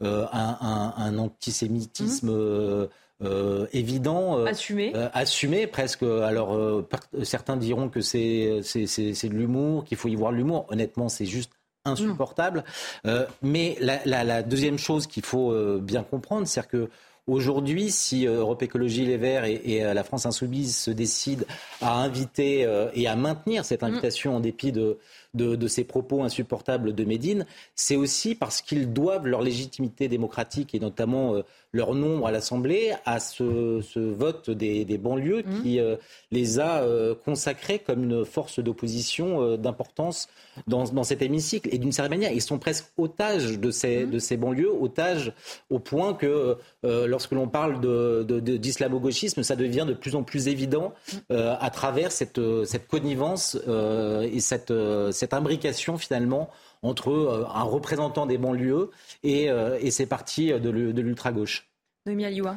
un, 0.00 1.18
antisémitisme. 1.18 2.30
Mmh. 2.30 3.66
évident, 3.72 4.44
assumé, 4.44 4.92
assumé 5.14 5.66
presque. 5.66 6.02
Alors 6.02 6.84
certains 7.22 7.56
diront 7.56 7.88
que 7.88 8.02
c'est 8.02 8.60
c'est 8.62 9.28
de 9.28 9.34
l'humour, 9.34 9.84
qu'il 9.84 9.96
faut 9.96 10.08
y 10.08 10.16
voir 10.16 10.32
l'humour. 10.32 10.66
Honnêtement, 10.68 11.08
c'est 11.08 11.24
juste 11.24 11.52
insupportable. 11.84 12.64
Euh, 13.06 13.26
mais 13.42 13.76
la, 13.80 14.42
deuxième 14.42 14.78
chose 14.78 15.06
qu'il 15.06 15.24
faut 15.24 15.52
euh, 15.52 15.80
bien 15.82 16.02
comprendre, 16.02 16.46
c'est 16.46 16.66
que 16.66 16.88
Aujourd'hui, 17.26 17.90
si 17.90 18.28
euh, 18.28 18.40
Europe 18.40 18.62
Écologie 18.62 19.06
Les 19.06 19.16
Verts 19.16 19.46
et, 19.46 19.80
la 19.80 20.04
France 20.04 20.26
Insoumise 20.26 20.76
se 20.76 20.90
décident 20.90 21.46
à 21.80 21.94
inviter 21.94 22.68
et 22.92 23.08
à 23.08 23.16
maintenir 23.16 23.64
cette 23.64 23.80
mm. 23.80 23.86
invitation 23.86 24.36
en 24.36 24.40
dépit 24.40 24.72
de, 24.72 24.98
de, 25.34 25.66
ces 25.66 25.84
propos 25.84 26.22
insupportables 26.22 26.94
de 26.94 27.04
Médine, 27.04 27.46
c'est 27.74 27.96
aussi 27.96 28.34
parce 28.34 28.62
qu'ils 28.62 28.92
doivent 28.92 29.26
leur 29.26 29.42
légitimité 29.42 30.08
démocratique 30.08 30.74
et 30.74 30.80
notamment 30.80 31.42
leur 31.74 31.94
nombre 31.94 32.26
à 32.28 32.30
l'Assemblée 32.30 32.92
à 33.04 33.18
ce, 33.18 33.98
vote 33.98 34.48
des, 34.48 34.84
banlieues 34.96 35.42
mmh. 35.44 35.62
qui 35.62 35.80
euh, 35.80 35.96
les 36.30 36.60
a 36.60 36.82
euh, 36.82 37.14
consacrés 37.24 37.80
comme 37.80 38.04
une 38.04 38.24
force 38.24 38.60
d'opposition 38.60 39.42
euh, 39.42 39.56
d'importance 39.56 40.28
dans, 40.68 41.02
cet 41.02 41.20
hémicycle. 41.20 41.68
Et 41.72 41.78
d'une 41.78 41.90
certaine 41.90 42.16
manière, 42.16 42.32
ils 42.32 42.40
sont 42.40 42.58
presque 42.58 42.86
otages 42.96 43.58
de 43.58 43.70
ces, 43.72 44.06
mmh. 44.06 44.10
de 44.10 44.18
ces 44.20 44.36
banlieues, 44.36 44.70
otages 44.70 45.32
au 45.68 45.80
point 45.80 46.14
que 46.14 46.56
lorsque 46.84 47.32
l'on 47.32 47.48
parle 47.48 47.80
d'islamo-gauchisme, 47.80 49.42
ça 49.42 49.56
devient 49.56 49.84
de 49.88 49.94
plus 49.94 50.14
en 50.14 50.22
plus 50.22 50.46
évident 50.46 50.92
mmh. 51.12 51.16
à 51.58 51.70
travers 51.70 52.12
cette, 52.12 52.40
cette 52.64 52.86
connivence 52.86 53.58
et 53.66 54.40
cette, 54.40 54.72
cette 55.10 55.23
imbrication 55.32 55.96
finalement 55.98 56.50
entre 56.82 57.10
euh, 57.10 57.46
un 57.48 57.62
représentant 57.62 58.26
des 58.26 58.38
banlieues 58.38 58.90
et, 59.22 59.50
euh, 59.50 59.78
et 59.80 59.90
ces 59.90 60.06
partis 60.06 60.52
de 60.52 60.70
l'ultra-gauche. 60.70 61.70
Noémie 62.06 62.26
Aliwa. 62.26 62.56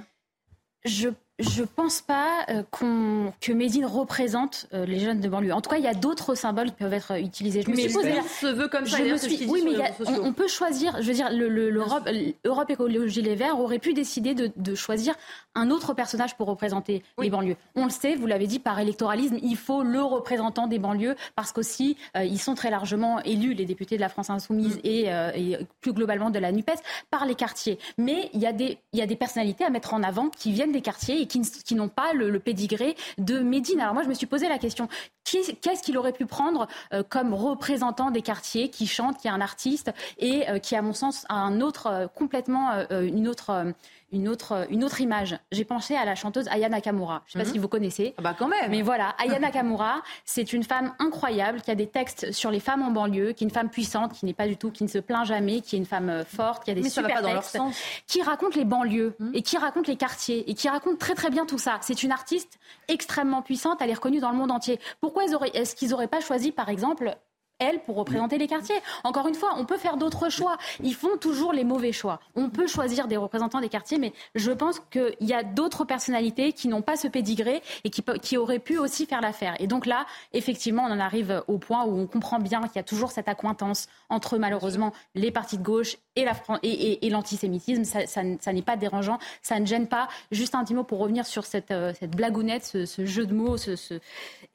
Je 0.86 1.10
je 1.40 1.62
pense 1.62 2.02
pas 2.02 2.46
euh, 2.50 2.64
que 2.72 3.52
Médine 3.52 3.86
représente 3.86 4.68
euh, 4.74 4.86
les 4.86 5.00
jeunes 5.00 5.20
de 5.20 5.30
banlieue. 5.30 5.54
En 5.54 5.62
tout 5.62 5.70
cas, 5.70 5.78
il 5.78 5.84
y 5.84 5.88
a 5.88 5.94
d'autres 5.94 6.34
symboles 6.34 6.68
qui 6.68 6.78
peuvent 6.78 6.94
être 6.94 7.20
utilisés. 7.20 7.62
Je 7.62 7.70
me 7.70 7.76
suis 7.76 7.94
posé, 7.94 8.14
se 8.24 8.48
veut 8.48 8.68
comme 8.68 8.88
ça. 8.88 8.98
Je 8.98 9.04
me 9.04 9.18
suis, 9.18 9.46
oui, 9.46 9.64
mais 9.64 9.92
on, 10.20 10.34
peut 10.34 10.48
choisir. 10.48 11.00
Je 11.00 11.08
veux 11.08 11.14
dire, 11.14 11.30
l'Europe, 11.32 12.10
Europe 12.44 12.70
Écologie 12.72 13.22
Les 13.22 13.36
Verts 13.36 13.60
aurait 13.60 13.78
pu 13.78 13.94
décider 13.94 14.34
de, 14.34 14.76
choisir 14.76 15.14
un 15.54 15.70
autre 15.70 15.94
personnage 15.94 16.36
pour 16.38 16.48
représenter 16.48 17.04
les 17.20 17.30
banlieues. 17.30 17.56
On 17.76 17.86
le 17.86 17.92
sait, 17.92 18.16
vous 18.16 18.28
l'avez 18.28 18.48
dit, 18.48 18.60
par 18.60 18.80
électoralisme, 18.80 19.38
il 19.42 19.58
faut 19.58 19.84
le 19.84 20.02
représentant 20.02 20.68
des 20.68 20.80
banlieues 20.80 21.16
parce 21.36 21.52
qu'aussi 21.52 21.98
euh, 22.16 22.24
ils 22.24 22.40
sont 22.40 22.56
très 22.56 22.70
largement 22.70 23.22
élus, 23.22 23.54
les 23.54 23.66
députés 23.66 23.96
de 23.96 24.02
la 24.02 24.10
France 24.10 24.30
insoumise 24.30 24.78
mm. 24.78 24.82
et, 24.84 25.58
plus 25.82 25.94
globalement 25.94 26.30
de 26.30 26.40
la 26.40 26.52
Nupes, 26.52 26.72
par 27.12 27.26
les 27.26 27.36
quartiers. 27.36 27.78
Mais 27.98 28.30
il 28.34 28.40
y 28.40 28.48
a 28.48 28.54
des, 28.54 28.80
il 28.94 29.00
y 29.00 29.02
a 29.02 29.08
des 29.08 29.16
personnalités 29.16 29.64
à 29.64 29.70
mettre 29.70 29.94
en 29.94 30.02
avant 30.04 30.30
qui 30.30 30.52
viennent 30.52 30.72
des 30.72 30.82
quartiers 30.82 31.27
qui, 31.28 31.76
n'ont 31.76 31.90
pas 31.90 32.14
le, 32.14 32.40
pédigré 32.40 32.96
de 33.18 33.40
Médine. 33.40 33.80
Alors 33.80 33.94
moi, 33.94 34.04
je 34.04 34.10
me 34.10 34.14
suis 34.14 34.26
posé 34.26 34.48
la 34.48 34.58
question, 34.58 34.88
qu'est-ce 35.24 35.84
qu'il 35.84 35.98
aurait 35.98 36.14
pu 36.14 36.26
prendre 36.26 36.68
euh, 36.94 37.04
comme 37.08 37.34
représentant 37.34 38.12
des 38.12 38.22
quartiers 38.22 38.70
qui 38.70 38.88
chante, 38.88 39.18
qui 39.18 39.28
est 39.28 39.32
un 39.32 39.42
artiste 39.42 39.92
et 40.18 40.50
euh, 40.50 40.60
qui, 40.60 40.76
à 40.76 40.82
mon 40.82 40.94
sens, 40.94 41.26
a 41.30 41.36
un 41.36 41.62
autre, 41.62 41.88
euh, 41.88 42.08
complètement 42.08 42.86
une 42.90 43.28
autre 43.28 43.74
une 44.12 44.30
autre, 44.30 44.68
une 44.70 44.84
autre 44.84 45.02
image. 45.02 45.38
J'ai 45.52 45.66
pensé 45.66 45.96
à 45.96 46.06
la 46.06 46.16
chanteuse 46.16 46.48
Aya 46.48 46.70
Nakamura. 46.70 47.24
Je 47.26 47.38
ne 47.38 47.44
sais 47.44 47.46
pas 47.46 47.50
mhm. 47.50 47.54
si 47.54 47.60
vous 47.60 47.68
connaissez. 47.68 48.14
Ah 48.18 48.22
bah 48.22 48.36
quand 48.38 48.48
même. 48.48 48.72
Mais 48.72 48.82
voilà, 48.82 49.10
Aya 49.18 49.40
Nakamura, 49.40 50.02
c'est 50.26 50.54
une 50.54 50.64
femme 50.64 50.94
incroyable 51.00 51.62
qui 51.62 51.72
a 51.72 51.76
des 51.76 51.88
textes 51.88 52.32
sur 52.32 52.52
les 52.52 52.60
femmes 52.60 52.82
en 52.82 52.92
banlieue, 52.92 53.34
qui 53.34 53.44
est 53.44 53.48
une 53.48 53.54
femme 53.54 53.70
puissante, 53.70 54.14
qui 54.14 54.26
n'est 54.26 54.34
pas 54.34 54.48
du 54.48 54.58
tout, 54.58 54.72
qui 54.72 54.84
ne 54.84 54.90
se 54.90 55.00
plaint 55.00 55.26
jamais, 55.26 55.62
qui 55.62 55.76
est 55.76 55.80
une 55.80 55.86
femme 55.86 56.10
euh, 56.10 56.24
forte, 56.24 56.64
qui 56.64 56.72
a 56.72 56.74
des 56.74 56.82
Mais 56.82 56.90
super 56.90 57.22
textes, 57.22 57.60
qui 58.08 58.22
raconte 58.22 58.56
les 58.56 58.66
banlieues 58.66 59.16
mhm. 59.20 59.32
et 59.34 59.42
qui 59.42 59.58
raconte 59.58 59.88
les 59.88 59.98
quartiers 59.98 60.50
et 60.50 60.54
qui 60.54 60.70
raconte 60.70 61.00
très 61.00 61.16
très 61.16 61.30
bien 61.30 61.46
tout 61.46 61.58
ça. 61.58 61.78
C'est 61.82 62.04
une 62.04 62.12
artiste 62.12 62.60
extrêmement 62.88 63.42
puissante, 63.42 63.82
elle 63.82 63.90
est 63.90 63.96
reconnue 63.96 64.20
dans 64.20 64.32
le 64.32 64.38
monde 64.38 64.52
entier. 64.52 64.80
Pourquoi 65.02 65.26
est-ce 65.26 65.76
qu'ils 65.76 65.90
n'auraient 65.90 66.08
pas 66.08 66.22
choisi, 66.22 66.52
par 66.52 66.70
exemple, 66.70 67.18
elle, 67.60 67.80
pour 67.84 67.96
représenter 67.96 68.38
les 68.38 68.48
quartiers. 68.48 68.76
Encore 69.04 69.28
une 69.28 69.36
fois, 69.36 69.54
on 69.58 69.66
peut 69.66 69.78
faire 69.78 69.98
d'autres 69.98 70.30
choix. 70.30 70.58
Ils 70.84 70.94
font 70.94 71.18
toujours 71.20 71.54
les 71.54 71.64
mauvais 71.64 71.92
choix. 71.92 72.20
On 72.36 72.50
peut 72.50 72.68
choisir 72.68 73.08
des 73.08 73.18
représentants 73.18 73.62
des 73.62 73.70
quartiers, 73.70 73.98
mais 73.98 74.14
je 74.36 74.52
pense 74.52 74.80
qu'il 74.92 75.16
y 75.22 75.34
a 75.34 75.44
d'autres 75.44 75.86
personnalités 75.86 76.54
qui 76.54 76.68
n'ont 76.68 76.82
pas 76.82 76.96
ce 76.96 77.08
pédigré 77.08 77.62
et 77.84 77.90
qui, 77.90 78.04
qui 78.22 78.38
auraient 78.38 78.60
pu 78.60 78.78
aussi 78.78 79.06
faire 79.06 79.22
l'affaire. 79.22 79.56
Et 79.60 79.68
donc 79.68 79.86
là, 79.86 80.06
effectivement, 80.34 80.84
on 80.84 80.92
en 80.92 81.00
arrive 81.00 81.44
au 81.48 81.58
point 81.58 81.86
où 81.86 81.98
on 81.98 82.08
comprend 82.08 82.40
bien 82.40 82.62
qu'il 82.64 82.76
y 82.76 82.80
a 82.80 82.84
toujours 82.84 83.12
cette 83.12 83.28
accointance 83.28 83.88
entre, 84.10 84.38
malheureusement, 84.38 84.94
les 85.16 85.32
partis 85.32 85.58
de 85.58 85.64
gauche 85.64 85.98
et, 86.16 86.26
la, 86.26 86.34
et, 86.64 87.10
l'antisémitisme. 87.10 87.84
Ça, 87.84 88.54
n'est 88.54 88.62
pas 88.62 88.76
dérangeant, 88.76 89.20
ça 89.42 89.60
ne 89.60 89.66
gêne 89.66 89.88
pas. 89.88 90.08
Juste 90.32 90.56
un 90.56 90.64
petit 90.64 90.74
mot 90.74 90.84
pour 90.84 91.00
revenir 91.00 91.26
sur 91.26 91.46
cette, 91.46 91.72
euh, 91.72 91.94
cette 92.00 92.16
blagounette, 92.16 92.66
ce, 92.66 93.06
jeu 93.06 93.26
de 93.26 93.34
mots. 93.34 93.58
Ce, 93.58 94.00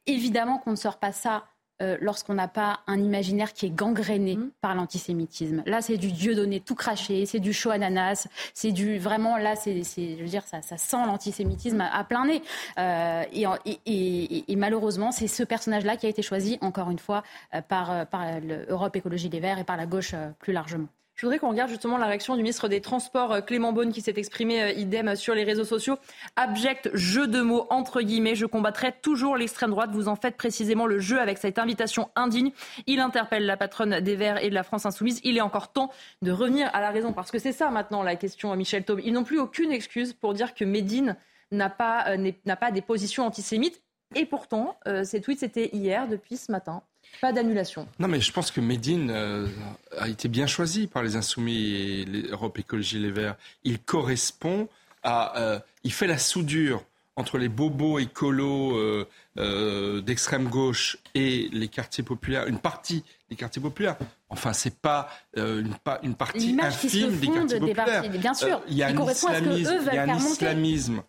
Évidemment 0.07 0.59
qu'on 0.59 0.73
ne 0.73 0.77
sort 0.77 0.99
pas 0.99 1.13
ça 1.13 1.45
euh, 1.83 1.97
lorsqu'on 2.01 2.35
n'a 2.35 2.49
pas 2.49 2.81
un 2.87 2.99
imaginaire 2.99 3.53
qui 3.53 3.67
est 3.67 3.71
gangréné 3.71 4.37
mmh. 4.37 4.51
par 4.61 4.75
l'antisémitisme. 4.75 5.63
Là, 5.67 5.83
c'est 5.83 5.97
du 5.97 6.13
Dieu 6.13 6.35
donné 6.35 6.61
tout 6.61 6.75
craché, 6.75 7.27
c'est 7.27 7.41
du 7.41 7.53
chaud 7.53 7.71
ananas, 7.71 8.29
c'est 8.55 8.73
du 8.73 8.99
vraiment 8.99 9.37
là, 9.37 9.57
c'est, 9.57 9.83
je 9.83 10.23
veux 10.23 10.29
dire, 10.29 10.45
ça, 10.45 10.63
ça 10.63 10.77
sent 10.77 11.05
l'antisémitisme 11.07 11.81
à, 11.81 12.05
plein 12.05 12.27
nez. 12.27 12.43
Euh, 12.79 13.25
et, 13.35 14.57
malheureusement, 14.57 15.11
c'est 15.13 15.27
ce 15.27 15.43
personnage-là 15.43 15.97
qui 15.97 16.07
a 16.07 16.09
été 16.09 16.23
choisi 16.23 16.59
encore 16.61 16.91
une 16.91 16.99
fois 16.99 17.23
euh, 17.55 17.61
par, 17.63 18.07
par 18.07 18.41
l'Europe 18.41 18.95
Écologie 18.97 19.29
des 19.29 19.41
Verts 19.41 19.59
et 19.59 19.65
par 19.65 19.77
la 19.77 19.87
gauche 19.87 20.15
plus 20.39 20.53
largement. 20.53 20.89
Je 21.15 21.27
voudrais 21.27 21.39
qu'on 21.39 21.51
regarde 21.51 21.69
justement 21.69 21.99
la 21.99 22.07
réaction 22.07 22.37
du 22.37 22.43
ministre 22.43 22.69
des 22.69 22.81
Transports, 22.81 23.33
euh, 23.33 23.41
Clément 23.41 23.73
Beaune, 23.73 23.93
qui 23.93 24.01
s'est 24.01 24.15
exprimé 24.17 24.63
euh, 24.63 24.73
idem 24.73 25.15
sur 25.15 25.35
les 25.35 25.45
réseaux 25.45 25.65
sociaux. 25.65 25.99
Abject 26.37 26.91
jeu 26.95 27.27
de 27.27 27.41
mots, 27.41 27.67
entre 27.71 28.01
guillemets. 28.01 28.35
Je 28.35 28.47
combattrai 28.47 28.93
toujours 29.03 29.37
l'extrême 29.37 29.71
droite. 29.71 29.91
Vous 29.93 30.09
en 30.09 30.17
faites 30.17 30.37
précisément 30.37 30.87
le 30.87 30.99
jeu 30.99 31.21
avec 31.21 31.39
cette 31.39 31.59
invitation 31.59 32.11
indigne. 32.17 32.51
Il 32.87 32.99
interpelle 33.01 33.47
la 33.47 33.57
patronne 33.57 34.01
des 34.01 34.17
Verts 34.17 34.43
et 34.43 34.49
de 34.49 34.55
la 34.55 34.63
France 34.63 34.87
Insoumise. 34.87 35.21
Il 35.23 35.37
est 35.37 35.43
encore 35.43 35.73
temps 35.73 35.91
de 36.23 36.33
revenir 36.33 36.71
à 36.73 36.81
la 36.81 36.91
raison. 36.91 37.13
Parce 37.13 37.31
que 37.31 37.39
c'est 37.39 37.53
ça 37.53 37.71
maintenant 37.71 38.03
la 38.03 38.17
question, 38.17 38.55
Michel 38.57 38.85
Taube. 38.85 39.01
Ils 39.05 39.13
n'ont 39.13 39.25
plus 39.25 39.39
aucune 39.39 39.71
excuse 39.71 40.15
pour 40.15 40.33
dire 40.35 40.55
que 40.55 40.65
Médine 40.65 41.17
n'a 41.51 41.69
pas, 41.69 42.09
euh, 42.09 42.33
n'a 42.47 42.57
pas 42.57 42.71
des 42.71 42.83
positions 42.83 43.27
antisémites. 43.27 43.83
Et 44.15 44.27
pourtant, 44.27 44.79
ces 45.05 45.23
tweets, 45.23 45.39
c'était 45.39 45.71
hier, 45.73 46.07
depuis 46.07 46.37
ce 46.37 46.53
matin. 46.53 46.83
Pas 47.21 47.33
d'annulation. 47.33 47.87
Non, 47.99 48.09
mais 48.09 48.21
je 48.21 48.33
pense 48.33 48.51
que 48.51 48.61
Médine 48.61 49.11
euh, 49.11 49.47
a 49.99 50.09
été 50.09 50.29
bien 50.29 50.47
choisi 50.47 50.87
par 50.87 51.03
les 51.03 51.17
Insoumis 51.17 51.75
et 51.75 52.05
l'Europe 52.05 52.59
Écologie 52.59 52.99
Les 52.99 53.11
Verts. 53.11 53.37
Il 53.65 53.79
correspond 53.79 54.69
à. 55.03 55.41
Euh, 55.41 55.59
il 55.85 55.93
fait 55.93 56.07
la 56.07 56.19
soudure 56.19 56.85
entre 57.15 57.37
les 57.37 57.49
bobos 57.49 57.99
écolos 57.99 58.79
euh, 59.37 60.01
d'extrême 60.01 60.49
gauche 60.49 60.97
et 61.15 61.51
les 61.53 61.69
quartiers 61.69 62.03
populaires, 62.03 62.47
une 62.47 62.59
partie 62.59 63.05
des 63.29 63.37
quartiers 63.37 63.61
populaires. 63.61 63.97
Enfin, 64.31 64.55
c'est 64.55 64.79
pas 64.79 65.11
une, 65.37 65.75
une, 66.03 66.15
partie 66.15 66.57
infime 66.59 67.19
des 67.19 67.27
quartiers 67.29 67.61
populaires. 67.61 68.11
bien 68.11 68.33
sûr, 68.33 68.63
il 68.67 68.75
y 68.77 68.83
a 68.83 68.89
un 68.89 69.11
islamisme, 69.11 69.81
il 69.89 69.95
y 69.95 69.99
a 69.99 70.03
un 70.05 70.17
islamisme 70.17 71.03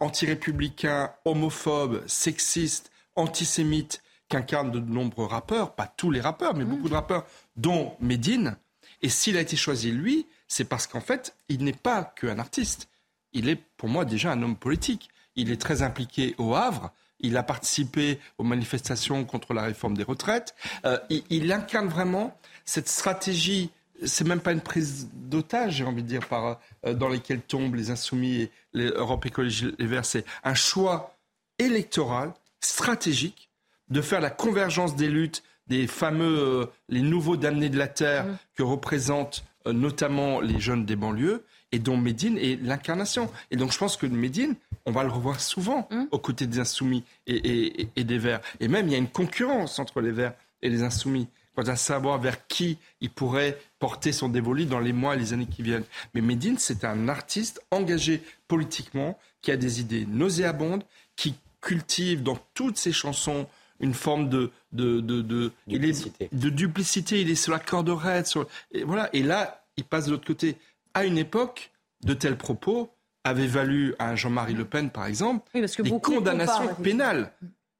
anti-républicain, 0.00 1.12
homophobe, 1.26 2.02
sexiste, 2.06 2.90
antisémite 3.14 4.02
qu'incarnent 4.32 4.70
de 4.70 4.80
nombreux 4.80 5.26
rappeurs, 5.26 5.74
pas 5.74 5.86
tous 5.86 6.10
les 6.10 6.22
rappeurs, 6.22 6.54
mais 6.54 6.64
mmh. 6.64 6.68
beaucoup 6.68 6.88
de 6.88 6.94
rappeurs, 6.94 7.26
dont 7.56 7.94
Medine. 8.00 8.56
Et 9.02 9.10
s'il 9.10 9.36
a 9.36 9.42
été 9.42 9.56
choisi 9.56 9.90
lui, 9.90 10.26
c'est 10.48 10.64
parce 10.64 10.86
qu'en 10.86 11.02
fait, 11.02 11.36
il 11.50 11.64
n'est 11.64 11.74
pas 11.74 12.02
qu'un 12.02 12.38
artiste. 12.38 12.88
Il 13.34 13.50
est 13.50 13.60
pour 13.76 13.90
moi 13.90 14.06
déjà 14.06 14.32
un 14.32 14.42
homme 14.42 14.56
politique. 14.56 15.10
Il 15.36 15.50
est 15.50 15.60
très 15.60 15.82
impliqué 15.82 16.34
au 16.38 16.54
Havre. 16.54 16.92
Il 17.20 17.36
a 17.36 17.42
participé 17.42 18.18
aux 18.38 18.42
manifestations 18.42 19.24
contre 19.26 19.52
la 19.52 19.62
réforme 19.62 19.96
des 19.98 20.02
retraites. 20.02 20.54
Euh, 20.86 20.98
il, 21.10 21.52
incarne 21.52 21.88
vraiment 21.88 22.34
cette 22.64 22.88
stratégie. 22.88 23.70
C'est 24.02 24.26
même 24.26 24.40
pas 24.40 24.52
une 24.52 24.62
prise 24.62 25.10
d'otage, 25.12 25.74
j'ai 25.74 25.84
envie 25.84 26.02
de 26.02 26.08
dire, 26.08 26.26
par, 26.26 26.58
euh, 26.86 26.94
dans 26.94 27.08
lesquelles 27.08 27.42
tombent 27.42 27.74
les 27.74 27.90
Insoumis 27.90 28.42
et 28.42 28.50
l'Europe 28.72 29.26
Écologie 29.26 29.74
Les 29.78 29.86
Verts. 29.86 30.06
C'est 30.06 30.24
un 30.42 30.54
choix 30.54 31.16
électoral, 31.58 32.32
stratégique, 32.60 33.50
de 33.92 34.00
faire 34.02 34.20
la 34.20 34.30
convergence 34.30 34.96
des 34.96 35.08
luttes 35.08 35.42
des 35.68 35.86
fameux, 35.86 36.38
euh, 36.38 36.66
les 36.88 37.02
nouveaux 37.02 37.36
damnés 37.36 37.68
de 37.68 37.78
la 37.78 37.88
terre 37.88 38.24
mmh. 38.24 38.38
que 38.56 38.62
représentent 38.62 39.44
euh, 39.66 39.72
notamment 39.72 40.40
les 40.40 40.60
jeunes 40.60 40.84
des 40.84 40.96
banlieues 40.96 41.44
et 41.70 41.78
dont 41.78 41.96
Médine 41.96 42.36
est 42.36 42.60
l'incarnation. 42.62 43.30
Et 43.50 43.56
donc 43.56 43.72
je 43.72 43.78
pense 43.78 43.96
que 43.96 44.06
Médine, 44.06 44.56
on 44.86 44.92
va 44.92 45.04
le 45.04 45.10
revoir 45.10 45.40
souvent 45.40 45.88
mmh. 45.90 46.04
aux 46.10 46.18
côtés 46.18 46.46
des 46.46 46.58
insoumis 46.58 47.04
et, 47.26 47.86
des 47.96 48.18
verts. 48.18 48.40
Et 48.60 48.68
même 48.68 48.88
il 48.88 48.92
y 48.92 48.94
a 48.94 48.98
une 48.98 49.08
concurrence 49.08 49.78
entre 49.78 50.00
les 50.00 50.10
verts 50.10 50.34
et 50.62 50.68
les 50.68 50.82
insoumis. 50.82 51.28
quant 51.54 51.62
à 51.62 51.76
savoir 51.76 52.18
vers 52.18 52.46
qui 52.46 52.78
il 53.00 53.10
pourrait 53.10 53.58
porter 53.78 54.12
son 54.12 54.28
dévolu 54.28 54.66
dans 54.66 54.80
les 54.80 54.92
mois 54.92 55.14
et 55.14 55.18
les 55.18 55.32
années 55.32 55.46
qui 55.46 55.62
viennent. 55.62 55.84
Mais 56.14 56.20
Medine, 56.20 56.58
c'est 56.58 56.84
un 56.84 57.08
artiste 57.08 57.62
engagé 57.70 58.22
politiquement, 58.48 59.18
qui 59.42 59.50
a 59.50 59.56
des 59.56 59.80
idées 59.80 60.06
nauséabondes, 60.06 60.84
qui 61.16 61.34
cultive 61.60 62.22
dans 62.22 62.38
toutes 62.54 62.76
ses 62.76 62.92
chansons 62.92 63.46
une 63.82 63.94
forme 63.94 64.28
de, 64.28 64.50
de, 64.72 65.00
de, 65.00 65.50
duplicité. 65.66 66.28
Il 66.30 66.38
est, 66.38 66.40
de 66.40 66.48
duplicité. 66.48 67.20
Il 67.20 67.30
est 67.30 67.34
sur 67.34 67.52
la 67.52 67.58
corde 67.58 67.90
raide. 67.90 68.26
Sur, 68.26 68.46
et, 68.70 68.84
voilà. 68.84 69.10
et 69.12 69.22
là, 69.22 69.64
il 69.76 69.84
passe 69.84 70.06
de 70.06 70.12
l'autre 70.12 70.26
côté. 70.26 70.56
À 70.94 71.04
une 71.04 71.18
époque, 71.18 71.72
de 72.04 72.14
tels 72.14 72.36
propos 72.36 72.90
avaient 73.24 73.46
valu 73.46 73.94
à 73.98 74.16
Jean-Marie 74.16 74.54
Le 74.54 74.64
Pen, 74.64 74.90
par 74.90 75.06
exemple, 75.06 75.48
des 75.54 76.00
condamnations 76.00 76.74
pénales. 76.74 77.32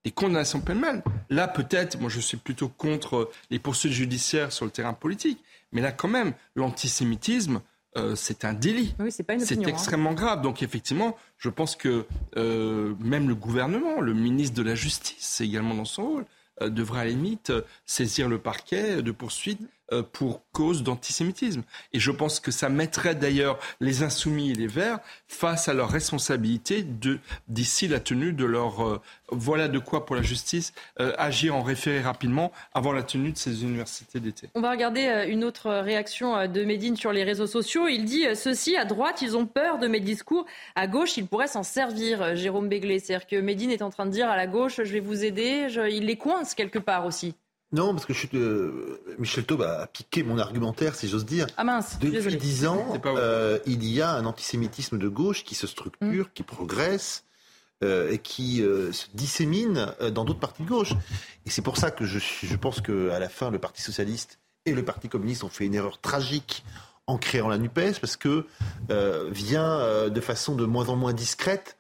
Des 0.05 0.11
condamnations 0.11 0.61
pénales. 0.61 1.03
Là, 1.31 1.49
peut-être, 1.49 2.01
moi 2.01 2.11
je 2.11 2.21
suis 2.21 2.37
plutôt 2.37 2.69
contre 2.69 3.31
les 3.51 3.59
poursuites 3.59 3.93
judiciaires 3.93 4.53
sur 4.53 4.65
le 4.65 4.71
terrain 4.71 4.93
politique, 4.93 5.39
mais 5.73 5.81
là, 5.81 5.93
quand 5.93 6.09
même, 6.09 6.33
l'antisémitisme, 6.55 7.61
euh, 7.97 8.15
c'est 8.15 8.45
un 8.45 8.55
délit. 8.55 8.95
c'est 9.11 9.31
hein. 9.31 9.67
extrêmement 9.67 10.15
grave. 10.15 10.43
Donc 10.43 10.63
effectivement, 10.63 11.17
je 11.39 11.49
pense 11.49 11.77
que 11.77 12.07
euh, 12.37 12.95
même 13.01 13.29
le 13.29 13.35
gouvernement, 13.35 14.01
le 14.01 14.15
ministre 14.15 14.57
de 14.57 14.63
la 14.63 14.75
Justice, 14.75 15.17
c'est 15.19 15.45
également 15.45 15.75
dans 15.75 15.85
son 15.85 16.05
rôle, 16.05 16.25
euh, 16.61 16.69
devrait 16.69 17.01
à 17.01 17.05
la 17.05 17.11
limite 17.11 17.53
saisir 17.87 18.29
le 18.29 18.39
parquet 18.39 19.03
de 19.03 19.11
poursuite 19.11 19.61
euh, 19.61 19.67
pour 20.01 20.43
cause 20.53 20.83
d'antisémitisme. 20.83 21.63
Et 21.93 22.01
je 22.01 22.11
pense 22.11 22.41
que 22.41 22.51
ça 22.51 22.69
mettrait 22.69 23.15
d'ailleurs 23.15 23.59
les 23.81 24.03
insoumis 24.03 24.51
et 24.51 24.55
les 24.55 24.67
verts 24.67 25.01
face 25.27 25.69
à 25.69 25.75
leur 25.75 25.91
responsabilité 25.91 26.87
d'ici 27.49 27.89
la 27.89 28.01
tenue 28.01 28.33
de 28.33 28.45
leur... 28.45 28.87
Euh, 28.87 29.01
voilà 29.35 29.69
de 29.69 29.79
quoi 29.79 30.05
pour 30.05 30.15
la 30.15 30.21
justice 30.21 30.75
euh, 31.01 31.15
agir 31.17 31.57
en 31.57 31.63
référé 31.63 32.01
rapidement 32.01 32.53
avant 32.75 32.93
la 32.93 33.03
tenue 33.03 33.33
de 33.33 33.39
ces 33.39 33.63
universités 33.63 34.21
d'été. 34.21 34.51
On 34.55 34.61
va 34.61 34.71
regarder 34.71 35.27
une 35.29 35.43
autre 35.43 35.71
réaction 35.71 36.47
de 36.47 36.65
Médine 36.65 36.97
sur 36.97 37.13
les 37.13 37.25
réseaux 37.25 37.47
sociaux. 37.47 37.89
Il 37.89 38.05
dit 38.05 38.25
ceci, 38.35 38.77
à 38.77 38.85
droite, 38.85 39.23
ils 39.23 39.37
ont 39.37 39.47
peur 39.47 39.79
de 39.79 39.89
mes 39.89 40.01
discours. 40.01 40.45
À 40.75 40.87
gauche, 40.87 41.17
ils 41.17 41.27
pourraient 41.27 41.49
s'en 41.49 41.63
servir, 41.63 42.37
Jérôme 42.37 42.69
Béglé. 42.69 42.99
C'est-à-dire 42.99 43.27
que 43.27 43.37
Médine 43.37 43.71
est 43.71 43.83
en 43.83 43.89
train 43.89 44.05
de 44.05 44.11
dire 44.11 44.29
à 44.29 44.37
la 44.37 44.47
gauche, 44.47 44.83
je 44.85 44.93
vais 44.93 45.01
vous 45.01 45.25
aider. 45.25 45.69
il 45.91 46.05
les 46.05 46.17
coince 46.17 46.55
quelque 46.55 46.79
part 46.79 47.07
aussi. 47.07 47.35
Non, 47.73 47.95
parce 47.95 48.05
que 48.05 48.13
je 48.13 48.19
suis, 48.19 48.29
euh, 48.35 49.01
Michel 49.19 49.45
Taube 49.45 49.63
a 49.63 49.87
piqué 49.87 50.23
mon 50.23 50.39
argumentaire, 50.39 50.95
si 50.95 51.09
j'ose 51.09 51.25
dire. 51.25 51.47
Ah 51.57 51.65
mince, 51.65 51.99
Depuis 51.99 52.37
dix 52.37 52.67
ans, 52.67 53.01
euh, 53.07 53.59
il 53.65 53.85
y 53.85 54.03
a 54.03 54.13
un 54.13 54.27
antisémitisme 54.27 54.99
de 54.99 55.09
gauche 55.09 55.43
qui 55.43 55.55
se 55.55 55.67
structure, 55.67 56.27
mm. 56.27 56.31
qui 56.35 56.43
progresse 56.43 57.25
euh, 57.83 58.13
et 58.13 58.19
qui 58.19 58.59
se 58.59 59.07
dissémine 59.15 59.87
dans 60.13 60.25
d'autres 60.25 60.39
partis 60.39 60.63
de 60.63 60.69
gauche. 60.69 60.93
Et 61.47 61.51
c'est 61.51 61.63
pour 61.63 61.79
ça 61.79 61.91
que 61.91 62.05
je, 62.05 62.19
je 62.19 62.57
pense 62.57 62.83
qu'à 62.83 63.19
la 63.19 63.29
fin, 63.31 63.51
le 63.51 63.59
Parti 63.59 63.81
socialiste 63.81 64.39
et 64.67 64.75
le 64.75 64.85
Parti 64.85 65.09
communiste 65.09 65.43
ont 65.43 65.49
fait 65.49 65.65
une 65.65 65.75
erreur 65.75 65.99
tragique 66.01 66.65
en 67.07 67.17
créant 67.17 67.49
la 67.49 67.59
NUPES, 67.59 67.99
parce 68.01 68.17
que 68.17 68.47
vient 69.31 70.09
de 70.11 70.21
façon 70.21 70.55
de 70.55 70.67
moins 70.67 70.89
en 70.91 70.97
moins 70.97 71.15
discrète 71.15 71.79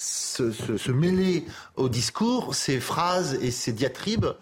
se, 0.00 0.90
mêler 0.90 1.44
au 1.76 1.88
discours 1.88 2.54
ces 2.54 2.80
phrases 2.80 3.34
et 3.42 3.50
ces 3.50 3.72
diatribes 3.72 4.26
euh, 4.26 4.34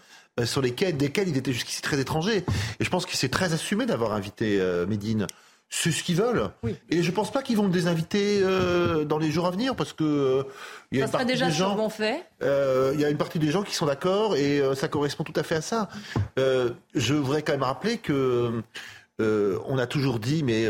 sur 0.47 0.63
lesquels, 0.63 0.97
desquels 0.97 1.29
il 1.29 1.37
était 1.37 1.53
jusqu'ici 1.53 1.83
très 1.83 1.99
étranger. 1.99 2.45
Et 2.81 2.85
je 2.85 2.91
pense 2.91 3.07
que 3.07 3.17
c'est 3.17 3.29
très 3.29 3.53
assumé 3.53 3.87
d'avoir 3.87 4.13
invité 4.13 4.61
euh, 4.61 4.87
Médine. 4.87 5.27
C'est 5.71 5.91
ce 5.91 6.03
qu'ils 6.03 6.17
veulent. 6.17 6.49
Et 6.89 7.03
je 7.03 7.11
pense 7.11 7.31
pas 7.31 7.43
qu'ils 7.43 7.59
vont 7.59 7.65
le 7.65 7.71
désinviter 7.71 8.41
euh, 8.43 9.05
dans 9.05 9.19
les 9.19 9.31
jours 9.31 9.47
à 9.47 9.51
venir 9.51 9.77
parce 9.77 9.93
que 9.93 10.47
il 10.91 10.99
y 10.99 11.03
a 11.03 11.07
ça 11.07 11.09
une 11.09 11.13
partie 11.13 11.27
déjà 11.27 11.47
des 11.47 11.53
gens, 11.53 11.91
fait. 11.91 12.25
Il 12.41 12.99
y 12.99 13.05
a 13.05 13.11
une 13.11 13.19
partie 13.19 13.39
des 13.39 13.51
gens 13.51 13.63
qui 13.63 13.75
sont 13.75 13.85
d'accord 13.85 14.35
et 14.35 14.63
ça 14.75 14.89
correspond 14.89 15.25
tout 15.25 15.35
à 15.37 15.43
fait 15.43 15.57
à 15.57 15.61
ça. 15.61 15.91
je 16.39 17.13
voudrais 17.13 17.43
quand 17.43 17.53
même 17.53 17.65
rappeler 17.65 17.99
que 17.99 18.63
on 19.19 19.77
a 19.77 19.87
toujours 19.87 20.21
dit, 20.21 20.43
mais 20.43 20.67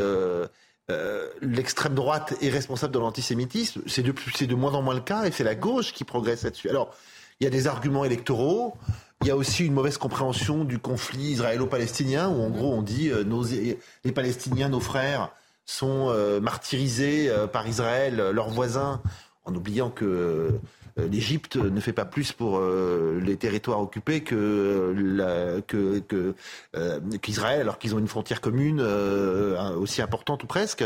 l'extrême 1.43 1.95
droite 1.95 2.35
est 2.41 2.51
responsable 2.51 2.93
de 2.93 2.99
l'antisémitisme. 2.99 3.83
C'est 3.87 4.03
de, 4.03 4.13
de 4.47 4.55
moins 4.57 4.75
en 4.75 4.83
moins 4.83 4.95
le 4.95 5.01
cas 5.01 5.27
et 5.27 5.31
c'est 5.31 5.45
la 5.45 5.55
gauche 5.55 5.93
qui 5.93 6.03
progresse 6.03 6.43
là-dessus. 6.43 6.71
Alors, 6.71 6.93
il 7.41 7.45
y 7.45 7.47
a 7.47 7.51
des 7.51 7.69
arguments 7.69 8.05
électoraux. 8.05 8.77
Il 9.23 9.27
y 9.27 9.31
a 9.33 9.37
aussi 9.37 9.67
une 9.67 9.73
mauvaise 9.73 9.99
compréhension 9.99 10.65
du 10.65 10.79
conflit 10.79 11.33
israélo-palestinien, 11.33 12.29
où 12.29 12.41
en 12.41 12.51
gros 12.51 12.73
on 12.73 12.83
dit 12.83 13.11
euh, 13.11 13.25
nos, 13.25 13.45
les 13.45 14.13
Palestiniens, 14.15 14.69
nos 14.69 14.81
frères, 14.81 15.31
sont 15.67 16.09
euh, 16.11 16.41
martyrisés 16.41 17.29
euh, 17.29 17.49
par 17.49 17.67
Israël, 17.67 18.17
leurs 18.33 18.49
voisins, 18.49 19.03
en 19.45 19.55
oubliant 19.55 19.91
que 19.91 20.59
l'Égypte 20.97 21.57
ne 21.57 21.81
fait 21.81 21.93
pas 21.93 22.05
plus 22.05 22.33
pour 22.33 22.61
les 22.61 23.37
territoires 23.37 23.81
occupés 23.81 24.23
que 24.23 24.93
qu'Israël, 27.23 27.61
alors 27.61 27.79
qu'ils 27.79 27.95
ont 27.95 27.99
une 27.99 28.09
frontière 28.09 28.41
commune 28.43 28.81
aussi 28.81 30.03
importante 30.03 30.43
ou 30.43 30.47
presque. 30.47 30.85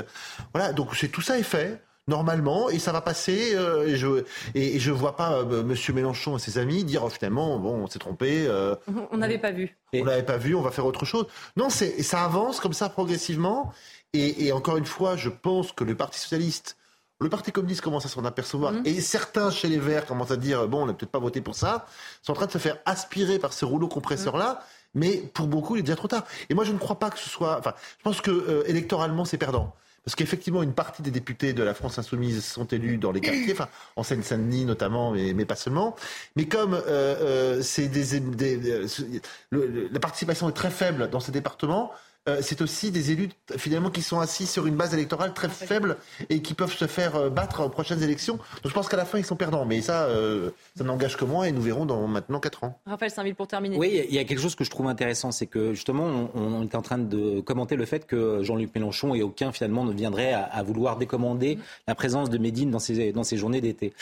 Voilà, 0.54 0.72
donc 0.72 0.94
c'est 0.94 1.08
tout 1.08 1.22
ça 1.22 1.38
est 1.38 1.42
fait 1.42 1.82
normalement 2.08 2.68
et 2.68 2.78
ça 2.78 2.92
va 2.92 3.00
passer 3.00 3.54
euh, 3.54 3.86
et 3.86 3.96
je 3.96 4.24
et, 4.54 4.78
je 4.78 4.90
vois 4.90 5.16
pas 5.16 5.34
euh, 5.34 5.62
monsieur 5.62 5.92
Mélenchon 5.92 6.36
et 6.36 6.40
ses 6.40 6.58
amis 6.58 6.84
dire 6.84 7.04
oh, 7.04 7.08
finalement 7.08 7.58
bon 7.58 7.74
on 7.74 7.86
s'est 7.86 8.00
trompé 8.00 8.44
euh, 8.46 8.74
on 9.12 9.18
n'avait 9.18 9.38
pas 9.38 9.52
vu. 9.52 9.76
on 9.94 10.04
n'avait 10.04 10.24
pas 10.24 10.36
vu 10.36 10.54
on 10.54 10.62
va 10.62 10.70
faire 10.70 10.86
autre 10.86 11.04
chose. 11.04 11.26
Non 11.56 11.70
c'est 11.70 12.02
ça 12.02 12.24
avance 12.24 12.58
comme 12.58 12.72
ça 12.72 12.88
progressivement 12.88 13.72
et, 14.14 14.46
et, 14.46 14.52
encore 14.52 14.76
une 14.76 14.84
fois 14.84 15.16
je 15.16 15.28
pense 15.28 15.72
que 15.72 15.84
le 15.84 15.94
Parti 15.94 16.18
socialiste 16.18 16.76
le 17.20 17.28
Parti 17.28 17.52
communiste 17.52 17.82
commence 17.82 18.04
à 18.04 18.08
s'en 18.08 18.24
apercevoir 18.24 18.72
mhm. 18.72 18.82
et 18.84 19.00
certains 19.00 19.52
chez 19.52 19.68
les 19.68 19.78
Verts 19.78 20.06
commencent 20.06 20.32
à 20.32 20.36
dire 20.36 20.66
bon 20.66 20.82
on 20.82 20.86
n'a 20.86 20.94
peut-être 20.94 21.12
pas 21.12 21.20
voté 21.20 21.40
pour 21.40 21.54
ça 21.54 21.86
sont 22.22 22.32
en 22.32 22.36
train 22.36 22.46
de 22.46 22.52
se 22.52 22.58
faire 22.58 22.78
aspirer 22.84 23.38
par 23.38 23.52
ce 23.52 23.64
rouleau 23.64 23.86
compresseur 23.86 24.36
là 24.36 24.54
mhm. 24.54 25.00
mais 25.02 25.16
pour 25.18 25.46
beaucoup 25.46 25.76
il 25.76 25.80
est 25.80 25.82
déjà 25.82 25.96
trop 25.96 26.08
tard. 26.08 26.24
Et 26.50 26.54
moi 26.54 26.64
je 26.64 26.72
ne 26.72 26.78
crois 26.78 26.98
pas 26.98 27.10
que 27.10 27.18
ce 27.20 27.30
soit 27.30 27.58
enfin 27.60 27.74
je 27.98 28.02
pense 28.02 28.20
que 28.20 28.64
électoralement 28.66 29.24
c'est 29.24 29.38
perdant 29.38 29.72
parce 30.04 30.16
qu'effectivement, 30.16 30.62
une 30.62 30.72
partie 30.72 31.02
des 31.02 31.10
députés 31.10 31.52
de 31.52 31.62
la 31.62 31.74
France 31.74 31.98
insoumise 31.98 32.44
sont 32.44 32.66
élus 32.66 32.98
dans 32.98 33.12
les 33.12 33.20
quartiers, 33.20 33.52
enfin 33.52 33.68
en 33.96 34.02
Seine-Saint-Denis 34.02 34.64
notamment, 34.64 35.12
mais, 35.12 35.44
pas 35.44 35.54
seulement. 35.56 35.94
Mais 36.36 36.46
comme 36.46 36.74
euh, 36.74 36.80
euh, 36.88 37.62
c'est 37.62 37.88
des, 37.88 38.20
des, 38.20 38.86
la 39.52 40.00
participation 40.00 40.48
est 40.48 40.52
très 40.52 40.70
faible 40.70 41.08
dans 41.10 41.20
ces 41.20 41.32
départements, 41.32 41.92
euh, 42.28 42.38
c'est 42.40 42.62
aussi 42.62 42.92
des 42.92 43.10
élus 43.10 43.30
finalement 43.56 43.90
qui 43.90 44.00
sont 44.00 44.20
assis 44.20 44.46
sur 44.46 44.68
une 44.68 44.76
base 44.76 44.94
électorale 44.94 45.34
très 45.34 45.48
faible 45.48 45.96
et 46.30 46.40
qui 46.40 46.54
peuvent 46.54 46.72
se 46.72 46.86
faire 46.86 47.16
euh, 47.16 47.30
battre 47.30 47.64
aux 47.64 47.68
prochaines 47.68 48.00
élections. 48.00 48.36
Donc 48.36 48.68
je 48.68 48.72
pense 48.72 48.88
qu'à 48.88 48.96
la 48.96 49.04
fin 49.04 49.18
ils 49.18 49.24
sont 49.24 49.34
perdants, 49.34 49.64
mais 49.64 49.80
ça, 49.80 50.04
euh, 50.04 50.50
ça 50.76 50.84
n'engage 50.84 51.16
que 51.16 51.24
moi 51.24 51.48
et 51.48 51.52
nous 51.52 51.60
verrons 51.60 51.84
dans 51.84 52.06
maintenant 52.06 52.38
4 52.38 52.62
ans. 52.62 52.78
Raphaël 52.86 53.10
Saint-Ville 53.10 53.34
pour 53.34 53.48
terminer. 53.48 53.76
Oui, 53.76 54.04
il 54.08 54.14
y 54.14 54.20
a 54.20 54.24
quelque 54.24 54.40
chose 54.40 54.54
que 54.54 54.62
je 54.62 54.70
trouve 54.70 54.86
intéressant, 54.86 55.32
c'est 55.32 55.46
que 55.46 55.74
justement 55.74 56.30
on, 56.34 56.62
est 56.62 56.76
en 56.76 56.82
train 56.82 56.98
de 56.98 57.40
commenter 57.40 57.74
le 57.74 57.86
fait 57.86 58.06
que 58.06 58.44
Jean-Luc 58.44 58.72
Mélenchon 58.72 59.16
et 59.16 59.22
aucun 59.22 59.50
finalement 59.50 59.84
ne 59.84 59.92
viendrait 59.92 60.32
à, 60.32 60.62
vouloir 60.62 60.98
décommander 60.98 61.58
la 61.88 61.96
présence 61.96 62.30
de 62.30 62.38
Médine 62.38 62.70
dans 62.70 62.78
ces, 62.78 63.10
dans 63.10 63.24
ces 63.24 63.36
journées 63.36 63.60
d'été. 63.60 63.92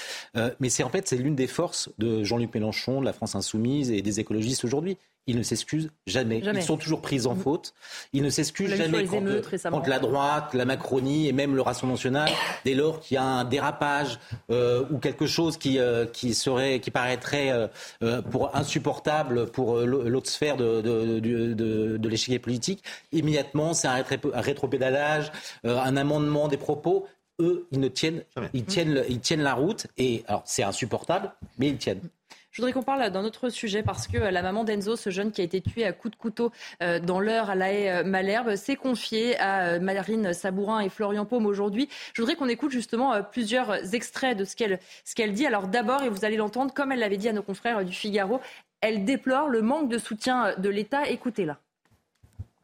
mais 0.61 0.69
c'est 0.69 0.83
en 0.83 0.91
fait 0.91 1.09
c'est 1.09 1.17
l'une 1.17 1.37
des 1.37 1.47
forces 1.47 1.89
de 1.99 2.23
Jean-Luc 2.23 2.53
Mélenchon, 2.53 3.01
de 3.01 3.07
la 3.07 3.15
France 3.15 3.35
insoumise 3.35 3.91
et 3.91 4.03
des 4.03 4.21
écologistes 4.21 4.65
aujourd'hui 4.65 4.99
ils 5.27 5.37
ne 5.37 5.43
s'excusent 5.43 5.91
jamais. 6.07 6.43
Ils 6.45 6.63
sont 6.63 6.77
toujours 6.77 7.01
pris 7.01 7.27
en 7.27 7.35
faute. 7.35 7.75
Ils 8.13 8.23
ne 8.23 8.31
s'excusent 8.31 8.75
jamais 8.75 9.05
contre, 9.05 9.89
la 9.89 9.99
droite, 9.99 10.55
la 10.55 10.65
Macronie 10.65 11.29
et 11.29 11.33
même 11.33 11.55
le 11.55 11.63
Rassemblement 11.63 11.95
national, 11.95 12.31
dès 12.65 12.75
lors 12.75 13.01
qu'il 13.01 13.15
y 13.15 13.19
a 13.19 13.23
un 13.23 13.45
dérapage 13.45 14.19
euh, 14.51 14.85
ou 14.91 14.99
quelque 14.99 15.27
chose 15.27 15.57
qui, 15.57 15.79
euh, 15.79 16.07
qui, 16.07 16.35
serait, 16.35 16.81
qui 16.81 16.91
paraîtrait 16.91 17.69
euh, 18.03 18.23
pour 18.23 18.55
insupportable 18.57 19.47
pour 19.51 19.79
l'autre 19.79 20.31
sphère 20.31 20.57
de, 20.57 20.81
de, 20.81 21.21
de, 21.21 21.97
de 21.97 22.09
l'échiquier 22.09 22.39
politique. 22.39 22.83
Immédiatement, 23.13 23.75
c'est 23.75 23.89
un, 23.89 24.03
rétropédalage, 24.35 25.31
un 25.65 25.97
amendement 25.97 26.49
des 26.49 26.57
propos 26.57 27.07
eux, 27.41 27.67
ils 27.71 27.81
ne 27.81 27.89
tiennent, 27.89 28.23
ils 28.53 28.65
tiennent, 28.65 29.03
ils 29.09 29.21
tiennent 29.21 29.43
la 29.43 29.55
route. 29.55 29.87
Et 29.97 30.25
alors, 30.29 30.43
c'est 30.45 30.63
insupportable, 30.63 31.33
mais 31.59 31.69
ils 31.69 31.79
tiennent. 31.79 32.03
Je 32.51 32.61
voudrais 32.61 32.73
qu'on 32.73 32.83
parle 32.83 33.11
d'un 33.11 33.25
autre 33.25 33.49
sujet 33.49 33.85
parce 33.85 34.09
que 34.09 34.19
la 34.19 34.43
maman 34.43 34.65
d'Enzo, 34.65 34.97
ce 34.97 35.11
jeune 35.11 35.31
qui 35.31 35.41
a 35.41 35.45
été 35.45 35.61
tué 35.61 35.85
à 35.85 35.93
coups 35.93 36.17
de 36.17 36.21
couteau 36.21 36.51
euh, 36.83 36.99
dans 36.99 37.21
l'heure 37.21 37.49
à 37.49 37.55
la 37.55 37.73
haie 37.73 37.91
euh, 37.91 38.05
Malherbe, 38.05 38.57
s'est 38.57 38.75
confiée 38.75 39.39
à 39.39 39.75
euh, 39.75 39.81
Marine 39.81 40.33
Sabourin 40.33 40.81
et 40.81 40.89
Florian 40.89 41.25
Paume 41.25 41.47
aujourd'hui. 41.47 41.89
Je 42.13 42.21
voudrais 42.21 42.35
qu'on 42.35 42.49
écoute 42.49 42.73
justement 42.73 43.23
plusieurs 43.23 43.95
extraits 43.95 44.37
de 44.37 44.45
ce 44.45 44.57
qu'elle 44.57 44.81
ce 45.05 45.15
qu'elle 45.15 45.33
dit. 45.33 45.47
Alors 45.47 45.69
d'abord, 45.69 46.03
et 46.03 46.09
vous 46.09 46.25
allez 46.25 46.37
l'entendre, 46.37 46.75
comme 46.75 46.91
elle 46.91 46.99
l'avait 46.99 47.19
dit 47.19 47.29
à 47.29 47.33
nos 47.33 47.43
confrères 47.43 47.85
du 47.85 47.93
Figaro, 47.93 48.41
elle 48.81 49.05
déplore 49.05 49.49
le 49.49 49.63
manque 49.63 49.89
de 49.89 49.99
soutien 49.99 50.57
de 50.59 50.69
l'État. 50.69 51.09
Écoutez-la. 51.09 51.59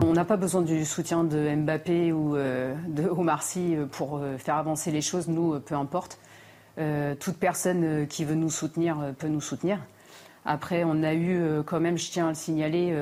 On 0.01 0.12
n'a 0.12 0.24
pas 0.24 0.37
besoin 0.37 0.62
du 0.62 0.84
soutien 0.84 1.22
de 1.22 1.55
Mbappé 1.55 2.12
ou 2.12 2.37
de 2.37 3.09
Omar 3.09 3.43
Sy 3.43 3.76
pour 3.93 4.20
faire 4.37 4.57
avancer 4.57 4.91
les 4.91 5.01
choses. 5.01 5.28
Nous, 5.28 5.59
peu 5.61 5.74
importe. 5.74 6.18
Euh, 6.79 7.14
toute 7.14 7.39
personne 7.39 7.85
euh, 7.85 8.05
qui 8.05 8.24
veut 8.24 8.35
nous 8.35 8.51
soutenir 8.51 9.01
euh, 9.01 9.12
peut 9.12 9.29
nous 9.29 9.41
soutenir. 9.41 9.79
Après, 10.45 10.85
on 10.85 11.03
a 11.03 11.14
eu 11.14 11.41
quand 11.64 11.81
même, 11.81 11.97
je 11.99 12.09
tiens 12.09 12.27
à 12.27 12.29
le 12.29 12.37
signaler, 12.37 12.97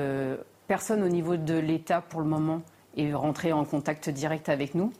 personne 0.65 1.03
au 1.03 1.09
niveau 1.09 1.37
de 1.37 1.53
l'État 1.53 2.01
pour 2.01 2.21
le 2.21 2.25
moment 2.25 2.63
est 2.97 3.13
rentré 3.13 3.53
en 3.53 3.63
contact 3.65 4.09
direct 4.09 4.49
avec 4.49 4.73
nous. 4.73 4.91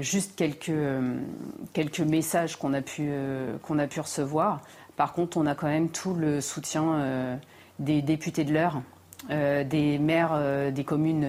juste 0.00 0.34
quelques, 0.34 0.70
messages 2.00 2.56
qu'on 2.56 2.72
a, 2.72 2.80
pu, 2.80 3.10
recevoir. 4.00 4.62
Par 4.96 5.12
contre, 5.12 5.36
on 5.36 5.44
a 5.44 5.54
quand 5.54 5.66
même 5.66 5.90
tout 5.90 6.14
le 6.14 6.40
soutien 6.40 7.38
des 7.80 8.00
députés 8.00 8.44
de 8.44 8.54
l'heure, 8.54 8.80
des 9.28 9.98
maires 9.98 10.72
des 10.72 10.84
communes 10.84 11.28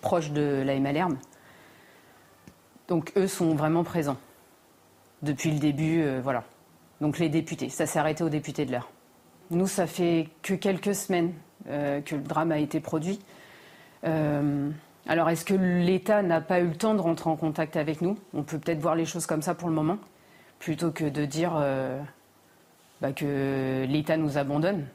proches 0.00 0.30
de 0.30 0.62
la 0.64 0.78
MLR. 0.78 1.08
Donc 2.86 3.12
eux 3.16 3.26
sont 3.26 3.56
vraiment 3.56 3.82
présents 3.82 4.16
depuis 5.22 5.50
le 5.50 5.58
début, 5.58 6.04
voilà. 6.22 6.44
Donc 7.00 7.18
les 7.18 7.28
députés, 7.28 7.68
ça 7.68 7.86
s'est 7.86 7.98
arrêté 7.98 8.24
aux 8.24 8.28
députés 8.28 8.66
de 8.66 8.72
l'heure. 8.72 8.90
Nous, 9.50 9.66
ça 9.66 9.86
fait 9.86 10.28
que 10.42 10.54
quelques 10.54 10.94
semaines 10.94 11.32
que 11.66 12.14
le 12.14 12.22
drame 12.22 12.52
a 12.52 12.58
été 12.58 12.80
produit. 12.80 13.20
Alors, 15.10 15.30
est-ce 15.30 15.46
que 15.46 15.54
l'État 15.54 16.22
n'a 16.22 16.42
pas 16.42 16.60
eu 16.60 16.66
le 16.68 16.76
temps 16.76 16.94
de 16.94 17.00
rentrer 17.00 17.30
en 17.30 17.36
contact 17.36 17.76
avec 17.76 18.02
nous? 18.02 18.18
On 18.34 18.42
peut 18.42 18.58
peut-être 18.58 18.80
voir 18.80 18.94
les 18.94 19.06
choses 19.06 19.24
comme 19.24 19.40
ça 19.40 19.54
pour 19.54 19.70
le 19.70 19.74
moment, 19.74 19.96
plutôt 20.58 20.90
que 20.90 21.04
de 21.04 21.24
dire 21.24 21.52
euh, 21.56 21.98
bah, 23.00 23.12
que 23.12 23.86
l'État 23.88 24.18
nous 24.18 24.36
abandonne, 24.36 24.86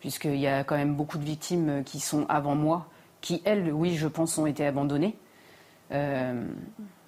puisqu'il 0.00 0.36
y 0.36 0.46
a 0.46 0.64
quand 0.64 0.76
même 0.76 0.94
beaucoup 0.94 1.18
de 1.18 1.24
victimes 1.24 1.82
qui 1.84 2.00
sont 2.00 2.24
avant 2.30 2.54
moi, 2.54 2.86
qui, 3.20 3.42
elles, 3.44 3.70
oui, 3.70 3.96
je 3.96 4.08
pense, 4.08 4.38
ont 4.38 4.46
été 4.46 4.66
abandonnées. 4.66 5.14
Euh, 5.92 6.46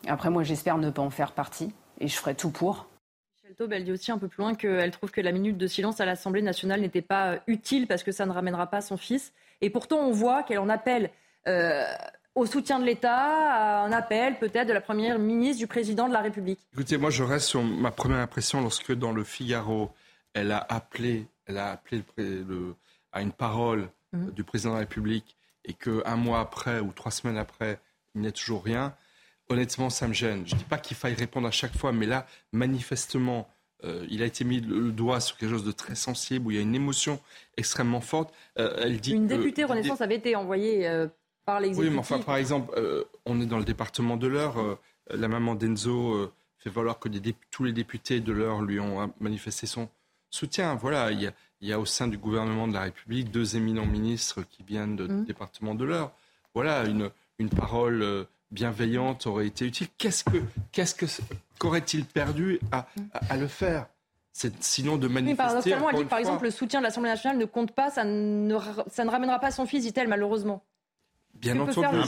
après, 0.06 0.28
moi, 0.28 0.42
j'espère 0.42 0.76
ne 0.76 0.90
pas 0.90 1.00
en 1.00 1.10
faire 1.10 1.32
partie, 1.32 1.72
et 2.00 2.08
je 2.08 2.16
ferai 2.16 2.34
tout 2.34 2.50
pour. 2.50 2.88
Michel 3.36 3.54
Taube, 3.56 3.72
elle 3.72 3.84
dit 3.84 3.92
aussi 3.92 4.10
un 4.12 4.18
peu 4.18 4.28
plus 4.28 4.42
loin 4.42 4.54
qu'elle 4.54 4.90
trouve 4.90 5.10
que 5.10 5.20
la 5.20 5.32
minute 5.32 5.56
de 5.56 5.66
silence 5.66 6.00
à 6.00 6.04
l'Assemblée 6.04 6.42
nationale 6.42 6.80
n'était 6.80 7.02
pas 7.02 7.32
euh, 7.32 7.38
utile 7.46 7.86
parce 7.86 8.02
que 8.02 8.12
ça 8.12 8.26
ne 8.26 8.32
ramènera 8.32 8.68
pas 8.68 8.80
son 8.80 8.96
fils. 8.96 9.32
Et 9.60 9.70
pourtant, 9.70 9.98
on 9.98 10.12
voit 10.12 10.42
qu'elle 10.42 10.58
en 10.58 10.68
appelle 10.68 11.10
au 12.36 12.44
soutien 12.44 12.78
de 12.78 12.84
l'État, 12.84 13.16
à 13.16 13.84
un 13.84 13.92
appel 13.92 14.38
peut-être 14.38 14.68
de 14.68 14.72
la 14.72 14.80
Première 14.80 15.18
ministre, 15.18 15.58
du 15.58 15.66
Président 15.66 16.06
de 16.06 16.12
la 16.12 16.20
République 16.20 16.60
Écoutez, 16.74 16.98
moi 16.98 17.10
je 17.10 17.22
reste 17.22 17.48
sur 17.48 17.64
ma 17.64 17.90
première 17.90 18.18
impression 18.18 18.60
lorsque 18.60 18.92
dans 18.92 19.12
le 19.12 19.24
Figaro, 19.24 19.90
elle 20.34 20.52
a 20.52 20.64
appelé, 20.68 21.26
elle 21.46 21.56
a 21.56 21.72
appelé 21.72 22.02
à 23.12 23.22
une 23.22 23.32
parole 23.32 23.88
mhm. 24.12 24.32
du 24.32 24.44
Président 24.44 24.70
de 24.70 24.74
la 24.74 24.80
République 24.80 25.36
et 25.64 25.72
qu'un 25.72 26.16
mois 26.16 26.40
après 26.40 26.80
ou 26.80 26.92
trois 26.92 27.10
semaines 27.10 27.38
après, 27.38 27.80
il 28.14 28.20
n'y 28.20 28.28
a 28.28 28.32
toujours 28.32 28.62
rien. 28.62 28.94
Honnêtement, 29.48 29.90
ça 29.90 30.08
me 30.08 30.12
gêne. 30.12 30.44
Je 30.46 30.54
ne 30.54 30.58
dis 30.58 30.64
pas 30.64 30.78
qu'il 30.78 30.96
faille 30.96 31.14
répondre 31.14 31.46
à 31.46 31.52
chaque 31.52 31.76
fois, 31.76 31.92
mais 31.92 32.06
là, 32.06 32.26
manifestement, 32.52 33.48
euh, 33.84 34.06
il 34.10 34.22
a 34.22 34.26
été 34.26 34.44
mis 34.44 34.60
le, 34.60 34.90
doigt 34.90 35.20
sur 35.20 35.36
quelque 35.36 35.50
chose 35.50 35.64
de 35.64 35.72
très 35.72 35.94
sensible, 35.94 36.46
où 36.46 36.50
il 36.50 36.56
y 36.56 36.58
a 36.58 36.62
une 36.62 36.74
émotion 36.74 37.20
extrêmement 37.56 38.00
forte. 38.00 38.34
Euh, 38.58 38.74
elle 38.82 39.00
dit 39.00 39.12
une 39.12 39.26
députée 39.26 39.64
Renaissance 39.64 40.00
avait 40.00 40.16
été 40.16 40.34
envoyée 40.34 40.88
euh, 40.88 41.06
oui, 41.60 41.90
mais 41.90 41.98
enfin, 41.98 42.18
par 42.18 42.38
exemple, 42.38 42.74
on 43.24 43.40
est 43.40 43.46
dans 43.46 43.58
le 43.58 43.64
département 43.64 44.16
de 44.16 44.26
l'Eure. 44.26 44.80
La 45.08 45.28
maman 45.28 45.54
d'Enzo 45.54 46.32
fait 46.58 46.70
valoir 46.70 46.98
que 46.98 47.08
tous 47.52 47.62
les 47.62 47.72
députés 47.72 48.18
de 48.18 48.32
l'Eure 48.32 48.62
lui 48.62 48.80
ont 48.80 49.14
manifesté 49.20 49.68
son 49.68 49.88
soutien. 50.28 50.74
Voilà, 50.74 51.12
il 51.12 51.32
y, 51.60 51.72
a, 51.72 51.78
au 51.78 51.86
sein 51.86 52.08
du 52.08 52.18
gouvernement 52.18 52.66
de 52.66 52.72
la 52.72 52.80
République 52.80 53.30
deux 53.30 53.54
éminents 53.54 53.86
ministres 53.86 54.42
qui 54.42 54.64
viennent 54.64 54.96
du 54.96 55.04
mmh. 55.04 55.24
département 55.24 55.76
de 55.76 55.84
l'Eure. 55.84 56.10
Voilà, 56.52 56.84
une, 56.84 57.10
une 57.38 57.50
parole 57.50 58.26
bienveillante 58.50 59.26
aurait 59.26 59.46
été 59.46 59.66
utile. 59.66 59.88
Qu'est-ce 59.98 60.24
que, 60.24 60.38
qu'est-ce 60.72 60.94
que, 60.94 61.06
qu'aurait-il 61.58 62.04
perdu 62.04 62.60
à, 62.72 62.86
à, 63.28 63.36
le 63.36 63.46
faire? 63.46 63.86
Sinon 64.60 64.96
de 64.96 65.08
manifester. 65.08 65.30
Oui, 65.30 65.36
paradoxalement, 65.36 65.90
elle 65.90 65.96
dit 65.96 66.04
par 66.04 66.18
exemple 66.18 66.44
le 66.44 66.50
soutien 66.50 66.80
de 66.80 66.84
l'Assemblée 66.84 67.10
nationale 67.10 67.38
ne 67.38 67.46
compte 67.46 67.72
pas, 67.72 67.90
ça 67.90 68.04
ne, 68.04 68.56
ça 68.88 69.04
ne 69.04 69.10
ramènera 69.10 69.38
pas 69.38 69.50
son 69.50 69.66
fils, 69.66 69.82
dit-elle, 69.82 70.08
malheureusement. 70.08 70.62
Bien 71.34 71.58
entendu, 71.58 71.98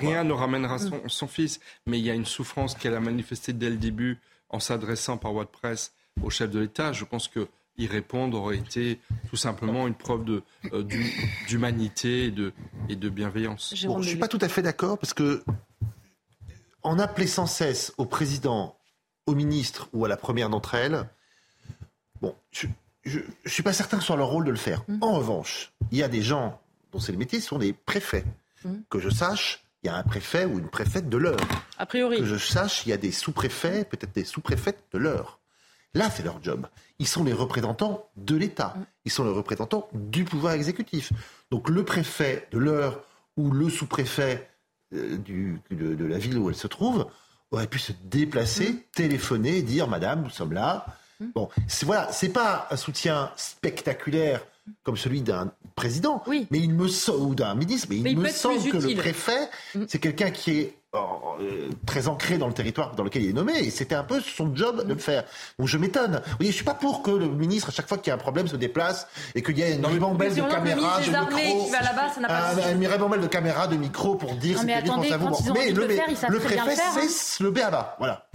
rien 0.00 0.24
ne 0.24 0.32
ramènera 0.32 0.76
mm. 0.76 1.08
son, 1.08 1.26
fils, 1.26 1.60
mais 1.86 1.98
il 1.98 2.04
y 2.04 2.10
a 2.10 2.14
une 2.14 2.24
souffrance 2.24 2.74
qu'elle 2.74 2.94
a 2.94 3.00
manifestée 3.00 3.52
dès 3.52 3.70
le 3.70 3.76
début 3.76 4.18
en 4.48 4.60
s'adressant 4.60 5.16
par 5.18 5.32
voie 5.32 5.44
de 5.44 5.50
presse 5.50 5.94
au 6.22 6.30
chef 6.30 6.50
de 6.50 6.60
l'État. 6.60 6.92
Je 6.92 7.04
pense 7.04 7.28
que 7.28 7.48
y 7.78 7.86
répondre 7.86 8.38
aurait 8.38 8.58
été 8.58 9.00
tout 9.30 9.36
simplement 9.36 9.86
une 9.86 9.94
preuve 9.94 10.42
euh, 10.72 10.84
d'humanité 11.48 12.26
et 12.26 12.30
de, 12.30 12.52
et 12.88 12.96
de 12.96 13.08
bienveillance. 13.08 13.72
je 13.74 13.88
ne 13.88 14.02
suis 14.02 14.18
pas 14.18 14.28
tout 14.28 14.38
à 14.42 14.48
fait 14.48 14.62
d'accord 14.62 14.98
parce 14.98 15.14
que 15.14 15.42
en 16.82 16.98
appeler 16.98 17.26
sans 17.26 17.46
cesse 17.46 17.92
au 17.96 18.06
président, 18.06 18.76
au 19.26 19.34
ministre 19.34 19.88
ou 19.92 20.04
à 20.04 20.08
la 20.08 20.16
première 20.16 20.50
d'entre 20.50 20.74
elles, 20.74 21.08
bon, 22.20 22.34
je 22.50 22.66
ne 23.06 23.20
suis 23.46 23.62
pas 23.62 23.72
certain 23.72 24.00
sur 24.00 24.16
leur 24.16 24.28
rôle 24.28 24.44
de 24.44 24.50
le 24.50 24.56
faire. 24.56 24.82
Mm. 24.88 24.98
En 25.00 25.12
revanche, 25.12 25.72
il 25.90 25.98
y 25.98 26.02
a 26.02 26.08
des 26.08 26.22
gens 26.22 26.60
dont 26.92 27.00
c'est 27.00 27.12
le 27.12 27.18
métier, 27.18 27.40
ce 27.40 27.48
sont 27.48 27.58
des 27.58 27.72
préfets. 27.72 28.24
Mmh. 28.64 28.74
Que 28.90 28.98
je 28.98 29.08
sache, 29.08 29.64
il 29.82 29.88
y 29.88 29.90
a 29.90 29.96
un 29.96 30.02
préfet 30.02 30.44
ou 30.44 30.58
une 30.58 30.68
préfète 30.68 31.08
de 31.08 31.16
l'heure. 31.16 31.40
A 31.78 31.86
priori. 31.86 32.18
Que 32.18 32.24
je 32.24 32.36
sache, 32.36 32.86
il 32.86 32.90
y 32.90 32.92
a 32.92 32.96
des 32.96 33.12
sous-préfets, 33.12 33.84
peut-être 33.84 34.14
des 34.14 34.24
sous-préfètes 34.24 34.84
de 34.92 34.98
l'heure. 34.98 35.40
Là, 35.94 36.08
c'est 36.10 36.22
leur 36.22 36.42
job. 36.42 36.66
Ils 36.98 37.08
sont 37.08 37.24
les 37.24 37.32
représentants 37.32 38.08
de 38.16 38.36
l'État. 38.36 38.74
Mmh. 38.76 38.84
Ils 39.06 39.10
sont 39.10 39.24
les 39.24 39.32
représentants 39.32 39.88
du 39.92 40.24
pouvoir 40.24 40.52
exécutif. 40.52 41.12
Donc 41.50 41.68
le 41.68 41.84
préfet 41.84 42.46
de 42.52 42.58
l'heure 42.58 43.02
ou 43.36 43.50
le 43.50 43.68
sous-préfet 43.68 44.50
euh, 44.94 45.18
de, 45.70 46.04
la 46.04 46.18
ville 46.18 46.38
où 46.38 46.48
elle 46.48 46.56
se 46.56 46.66
trouve 46.66 47.06
aurait 47.50 47.66
pu 47.66 47.78
se 47.78 47.92
déplacer, 48.04 48.72
mmh. 48.72 48.78
téléphoner, 48.94 49.62
dire 49.62 49.88
Madame, 49.88 50.22
nous 50.22 50.30
sommes 50.30 50.52
là. 50.52 50.86
Bon, 51.34 51.48
c'est 51.68 51.86
voilà, 51.86 52.10
c'est 52.10 52.30
pas 52.30 52.66
un 52.70 52.76
soutien 52.76 53.30
spectaculaire 53.36 54.44
comme 54.82 54.96
celui 54.96 55.22
d'un 55.22 55.52
président, 55.74 56.22
oui. 56.26 56.46
mais 56.50 56.58
il 56.58 56.74
me 56.74 56.86
ou 57.10 57.34
d'un 57.34 57.54
ministre, 57.54 57.88
mais 57.90 58.12
il 58.12 58.18
me 58.18 58.28
semble 58.28 58.62
que 58.70 58.76
le 58.76 58.94
préfet, 58.96 59.48
mm. 59.74 59.84
c'est 59.88 59.98
quelqu'un 59.98 60.30
qui 60.30 60.52
est 60.52 60.76
euh, 60.94 61.70
très 61.86 62.06
ancré 62.08 62.36
dans 62.36 62.48
le 62.48 62.52
territoire 62.52 62.94
dans 62.94 63.02
lequel 63.02 63.22
il 63.22 63.30
est 63.30 63.32
nommé, 63.32 63.54
et 63.58 63.70
c'était 63.70 63.94
un 63.94 64.04
peu 64.04 64.20
son 64.20 64.54
job 64.54 64.86
de 64.86 64.92
le 64.92 64.98
faire. 65.00 65.24
Donc 65.58 65.68
je 65.68 65.78
m'étonne. 65.78 66.20
Vous 66.24 66.36
voyez, 66.38 66.50
je 66.52 66.56
suis 66.56 66.64
pas 66.66 66.74
pour 66.74 67.02
que 67.02 67.10
le 67.10 67.28
ministre, 67.28 67.70
à 67.70 67.72
chaque 67.72 67.88
fois 67.88 67.96
qu'il 67.96 68.08
y 68.08 68.10
a 68.10 68.14
un 68.14 68.18
problème, 68.18 68.46
se 68.46 68.56
déplace 68.56 69.06
et 69.34 69.42
qu'il 69.42 69.56
y 69.56 69.62
ait 69.62 69.74
une 69.74 69.86
ribambelle 69.86 70.34
de 70.34 70.42
caméras, 70.42 71.00
de 71.00 71.10
micro, 71.10 71.70
une 72.78 72.86
ribambelle 72.86 73.20
de 73.22 73.26
caméras, 73.26 73.66
de 73.68 73.76
micro 73.76 74.16
pour 74.16 74.34
dire 74.34 74.58
ce 74.58 74.66
qu'il 74.66 74.88
pense 74.88 75.12
à 75.12 75.16
vous. 75.16 75.54
Mais 75.54 75.70
le, 75.70 75.86
le, 75.86 75.96
le 76.28 76.38
préfet, 76.38 76.76
c'est 77.08 77.42
le 77.42 77.50
béaba. 77.50 77.96
Voilà. 77.98 78.26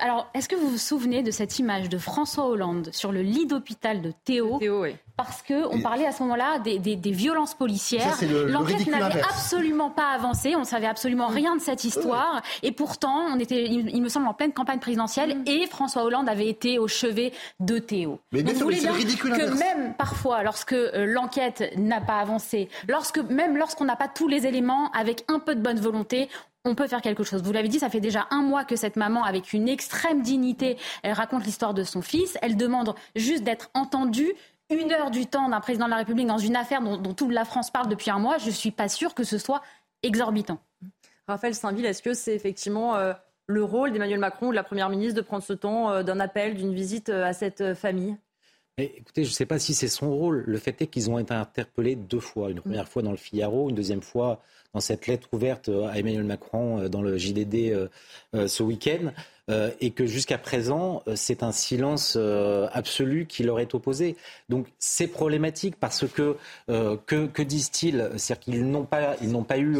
Alors, 0.00 0.30
est-ce 0.34 0.48
que 0.48 0.56
vous 0.56 0.70
vous 0.70 0.78
souvenez 0.78 1.22
de 1.22 1.30
cette 1.30 1.58
image 1.58 1.88
de 1.90 1.98
François 1.98 2.46
Hollande 2.46 2.88
sur 2.92 3.12
le 3.12 3.20
lit 3.22 3.46
d'hôpital 3.46 4.00
de 4.00 4.12
Théo, 4.24 4.58
Théo 4.58 4.82
oui 4.82 4.96
parce 5.24 5.42
qu'on 5.42 5.80
parlait 5.80 6.06
à 6.06 6.12
ce 6.12 6.22
moment-là 6.22 6.58
des, 6.58 7.10
violences 7.12 7.54
policières. 7.54 8.16
L'enquête 8.46 8.86
n'avait 8.86 9.20
absolument 9.20 9.90
pas 9.90 10.08
avancé, 10.14 10.56
on 10.56 10.64
savait 10.64 10.86
absolument 10.86 11.26
rien 11.26 11.56
de 11.56 11.60
cette 11.60 11.84
histoire, 11.84 12.42
et 12.62 12.72
pourtant, 12.72 13.26
on 13.32 13.38
était, 13.38 13.64
il, 13.64 14.02
me 14.02 14.08
semble, 14.08 14.28
en 14.28 14.34
pleine 14.34 14.52
campagne 14.52 14.78
présidentielle, 14.78 15.38
mm. 15.38 15.44
et 15.46 15.66
François 15.66 16.04
Hollande 16.04 16.28
avait 16.28 16.48
été 16.48 16.78
au 16.78 16.88
chevet 16.88 17.32
de 17.60 17.78
Théo. 17.78 18.20
Mais 18.32 18.42
Donc, 18.42 18.54
vous 18.54 18.60
voulez 18.60 18.76
dire 18.76 19.18
que 19.18 19.58
même 19.58 19.94
parfois, 19.94 20.42
lorsque 20.42 20.72
euh, 20.72 21.06
l'enquête 21.06 21.72
n'a 21.76 22.00
pas 22.00 22.18
avancé, 22.18 22.68
lorsque 22.88 23.18
même 23.18 23.56
lorsqu'on 23.56 23.84
n'a 23.84 23.96
pas 23.96 24.08
tous 24.08 24.28
les 24.28 24.46
éléments, 24.46 24.90
avec 24.92 25.24
un 25.28 25.38
peu 25.38 25.54
de 25.54 25.60
bonne 25.60 25.80
volonté, 25.80 26.28
on 26.64 26.74
peut 26.74 26.86
faire 26.86 27.02
quelque 27.02 27.24
chose. 27.24 27.42
Vous 27.42 27.52
l'avez 27.52 27.68
dit, 27.68 27.78
ça 27.78 27.90
fait 27.90 28.00
déjà 28.00 28.26
un 28.30 28.42
mois 28.42 28.64
que 28.64 28.76
cette 28.76 28.96
maman, 28.96 29.24
avec 29.24 29.52
une 29.52 29.68
extrême 29.68 30.22
dignité, 30.22 30.76
elle 31.02 31.12
raconte 31.12 31.44
l'histoire 31.44 31.74
de 31.74 31.82
son 31.82 32.02
fils. 32.02 32.38
Elle 32.40 32.56
demande 32.56 32.94
juste 33.16 33.42
d'être 33.42 33.70
entendue, 33.74 34.32
une 34.72 34.92
heure 34.92 35.10
du 35.10 35.26
temps 35.26 35.48
d'un 35.48 35.60
président 35.60 35.86
de 35.86 35.90
la 35.90 35.96
République 35.96 36.26
dans 36.26 36.38
une 36.38 36.56
affaire 36.56 36.82
dont, 36.82 37.14
toute 37.14 37.32
la 37.32 37.44
France 37.44 37.70
parle 37.70 37.88
depuis 37.88 38.10
un 38.10 38.18
mois, 38.18 38.38
je 38.38 38.46
ne 38.46 38.50
suis 38.50 38.70
pas 38.70 38.88
sûre 38.88 39.14
que 39.14 39.24
ce 39.24 39.38
soit 39.38 39.62
exorbitant. 40.02 40.58
Raphaël 41.28 41.54
Saint-Ville, 41.54 41.86
est-ce 41.86 42.02
que 42.02 42.14
c'est 42.14 42.34
effectivement 42.34 42.96
euh, 42.96 43.12
le 43.46 43.62
rôle 43.62 43.92
d'Emmanuel 43.92 44.18
Macron 44.18 44.48
ou 44.48 44.50
de 44.50 44.56
la 44.56 44.64
Première 44.64 44.88
ministre 44.88 45.14
de 45.14 45.20
prendre 45.20 45.42
ce 45.42 45.52
temps 45.52 45.90
euh, 45.90 46.02
d'un 46.02 46.20
appel, 46.20 46.54
d'une 46.54 46.74
visite 46.74 47.08
euh, 47.08 47.24
à 47.24 47.32
cette 47.32 47.74
famille? 47.74 48.16
Écoutez, 48.78 49.24
je 49.24 49.30
ne 49.30 49.34
sais 49.34 49.46
pas 49.46 49.58
si 49.58 49.74
c'est 49.74 49.88
son 49.88 50.10
rôle. 50.10 50.44
Le 50.46 50.58
fait 50.58 50.80
est 50.80 50.86
qu'ils 50.86 51.10
ont 51.10 51.18
été 51.18 51.34
interpellés 51.34 51.94
deux 51.94 52.20
fois. 52.20 52.50
Une 52.50 52.60
première 52.60 52.88
fois 52.88 53.02
dans 53.02 53.10
le 53.10 53.18
Figaro, 53.18 53.68
une 53.68 53.76
deuxième 53.76 54.02
fois 54.02 54.42
dans 54.74 54.80
cette 54.80 55.06
lettre 55.06 55.28
ouverte 55.32 55.68
à 55.68 55.98
Emmanuel 55.98 56.24
Macron 56.24 56.88
dans 56.88 57.02
le 57.02 57.18
JDD 57.18 57.88
ce 58.32 58.62
week-end. 58.62 59.12
Euh, 59.50 59.70
et 59.80 59.90
que 59.90 60.06
jusqu'à 60.06 60.38
présent, 60.38 61.02
euh, 61.08 61.14
c'est 61.16 61.42
un 61.42 61.50
silence 61.50 62.14
euh, 62.16 62.68
absolu 62.72 63.26
qui 63.26 63.42
leur 63.42 63.58
est 63.58 63.74
opposé. 63.74 64.16
Donc 64.48 64.68
c'est 64.78 65.08
problématique 65.08 65.74
parce 65.80 66.06
que, 66.06 66.36
que, 66.68 67.42
disent-ils? 67.42 68.08
C'est-à-dire 68.16 68.38
qu'ils 68.38 68.70
n'ont 68.70 68.84
pas, 68.84 69.16
ils 69.20 69.32
n'ont 69.32 69.42
pas 69.42 69.58
eu. 69.58 69.76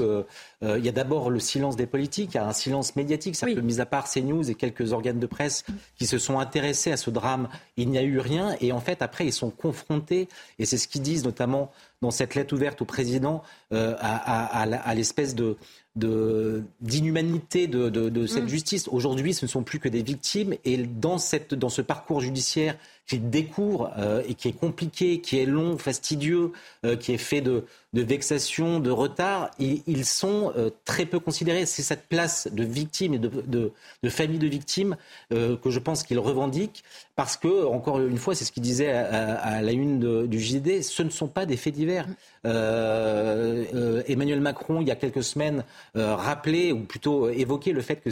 il 0.63 0.85
y 0.85 0.89
a 0.89 0.93
d'abord 0.93 1.31
le 1.31 1.39
silence 1.39 1.77
des 1.77 1.87
politiques, 1.87 2.31
il 2.33 2.37
y 2.37 2.41
a 2.41 2.47
un 2.47 2.53
silence 2.53 2.97
médiatique. 2.97 3.37
C'est-à-dire 3.37 3.59
que, 3.59 3.65
mis 3.65 3.81
à 3.81 3.87
part 3.87 4.11
CNews 4.11 4.51
et 4.51 4.55
quelques 4.55 4.93
organes 4.93 5.21
de 5.21 5.27
presse 5.27 5.65
qui 5.97 6.07
se 6.07 6.19
sont 6.19 6.39
intéressés 6.39 6.91
à 6.91 6.97
ce 6.97 7.11
drame, 7.11 7.49
il 7.77 7.91
n'y 7.91 7.99
a 7.99 8.03
eu 8.03 8.19
rien. 8.19 8.57
Et 8.61 8.73
en 8.73 8.81
fait, 8.81 9.01
après, 9.03 9.27
ils 9.27 9.33
sont 9.33 9.51
confrontés, 9.51 10.29
et 10.59 10.65
c'est 10.65 10.79
ce 10.79 10.89
qu'ils 10.89 11.03
disent 11.03 11.25
notamment 11.25 11.71
dans 12.03 12.11
cette 12.11 12.35
lettre 12.35 12.53
ouverte 12.53 12.83
au 12.83 12.85
président, 12.85 13.43
à 13.71 14.95
l'espèce 14.95 15.35
de 15.35 15.57
d'inhumanité 15.95 17.67
de, 17.67 17.91
de, 17.91 18.27
cette 18.27 18.45
mm. 18.45 18.49
justice. 18.49 18.89
Aujourd'hui, 18.89 19.35
ce 19.35 19.45
ne 19.45 19.51
sont 19.51 19.63
plus 19.63 19.79
que 19.79 19.89
des 19.89 20.03
victimes 20.03 20.55
et 20.65 20.79
dans, 20.79 21.19
cette, 21.19 21.55
dans 21.55 21.69
ce 21.69 21.83
parcours 21.83 22.21
judiciaire 22.21 22.77
qu'il 23.07 23.29
découvre 23.31 23.93
euh, 23.99 24.23
et 24.29 24.35
qui 24.35 24.49
est 24.49 24.59
compliqué, 24.59 25.21
qui 25.21 25.39
est 25.39 25.45
long, 25.45 25.77
fastidieux, 25.77 26.53
euh, 26.87 26.97
qui 26.97 27.13
est 27.13 27.19
fait 27.19 27.41
de, 27.41 27.65
de 27.93 28.03
vexation, 28.03 28.81
de 28.81 28.91
retard, 28.91 29.51
ils, 29.59 30.05
sont 30.07 30.53
euh, 30.57 30.71
très 30.85 31.05
peu 31.05 31.19
considérés. 31.19 31.67
C'est 31.67 31.83
cette 31.83 32.09
place 32.09 32.49
de 32.51 32.65
victime 32.65 33.15
et 33.15 33.19
de, 33.19 33.29
de, 33.29 33.73
de 34.03 34.09
famille 34.09 34.39
de 34.39 34.47
victimes 34.47 34.97
que 35.31 35.71
je 35.71 35.79
pense 35.79 36.03
qu'ils 36.03 36.19
revendiquent 36.19 36.85
parce 37.17 37.37
que, 37.37 37.67
encore 37.67 38.01
une 38.01 38.19
fois, 38.19 38.35
c'est 38.35 38.45
ce 38.45 38.53
qu'il 38.53 38.63
disait 38.63 38.91
à, 38.91 39.61
la 39.61 39.73
une 39.73 40.27
du 40.27 40.41
JD, 40.41 40.83
ce 40.83 41.03
ne 41.03 41.11
sont 41.11 41.29
pas 41.29 41.45
des 41.47 41.57
faits 41.57 41.75
divers. 41.75 42.07
Emmanuel 42.45 44.41
Macron, 44.41 44.81
il 44.81 44.89
y 44.89 44.91
a 44.91 44.97
quelques 44.97 45.25
semaines, 45.25 45.65
rappelait, 45.95 46.73
ou 46.73 46.81
plutôt 46.81 47.29
évoquait 47.31 47.73
le 47.73 47.83
fait 47.83 47.97
que 47.97 48.11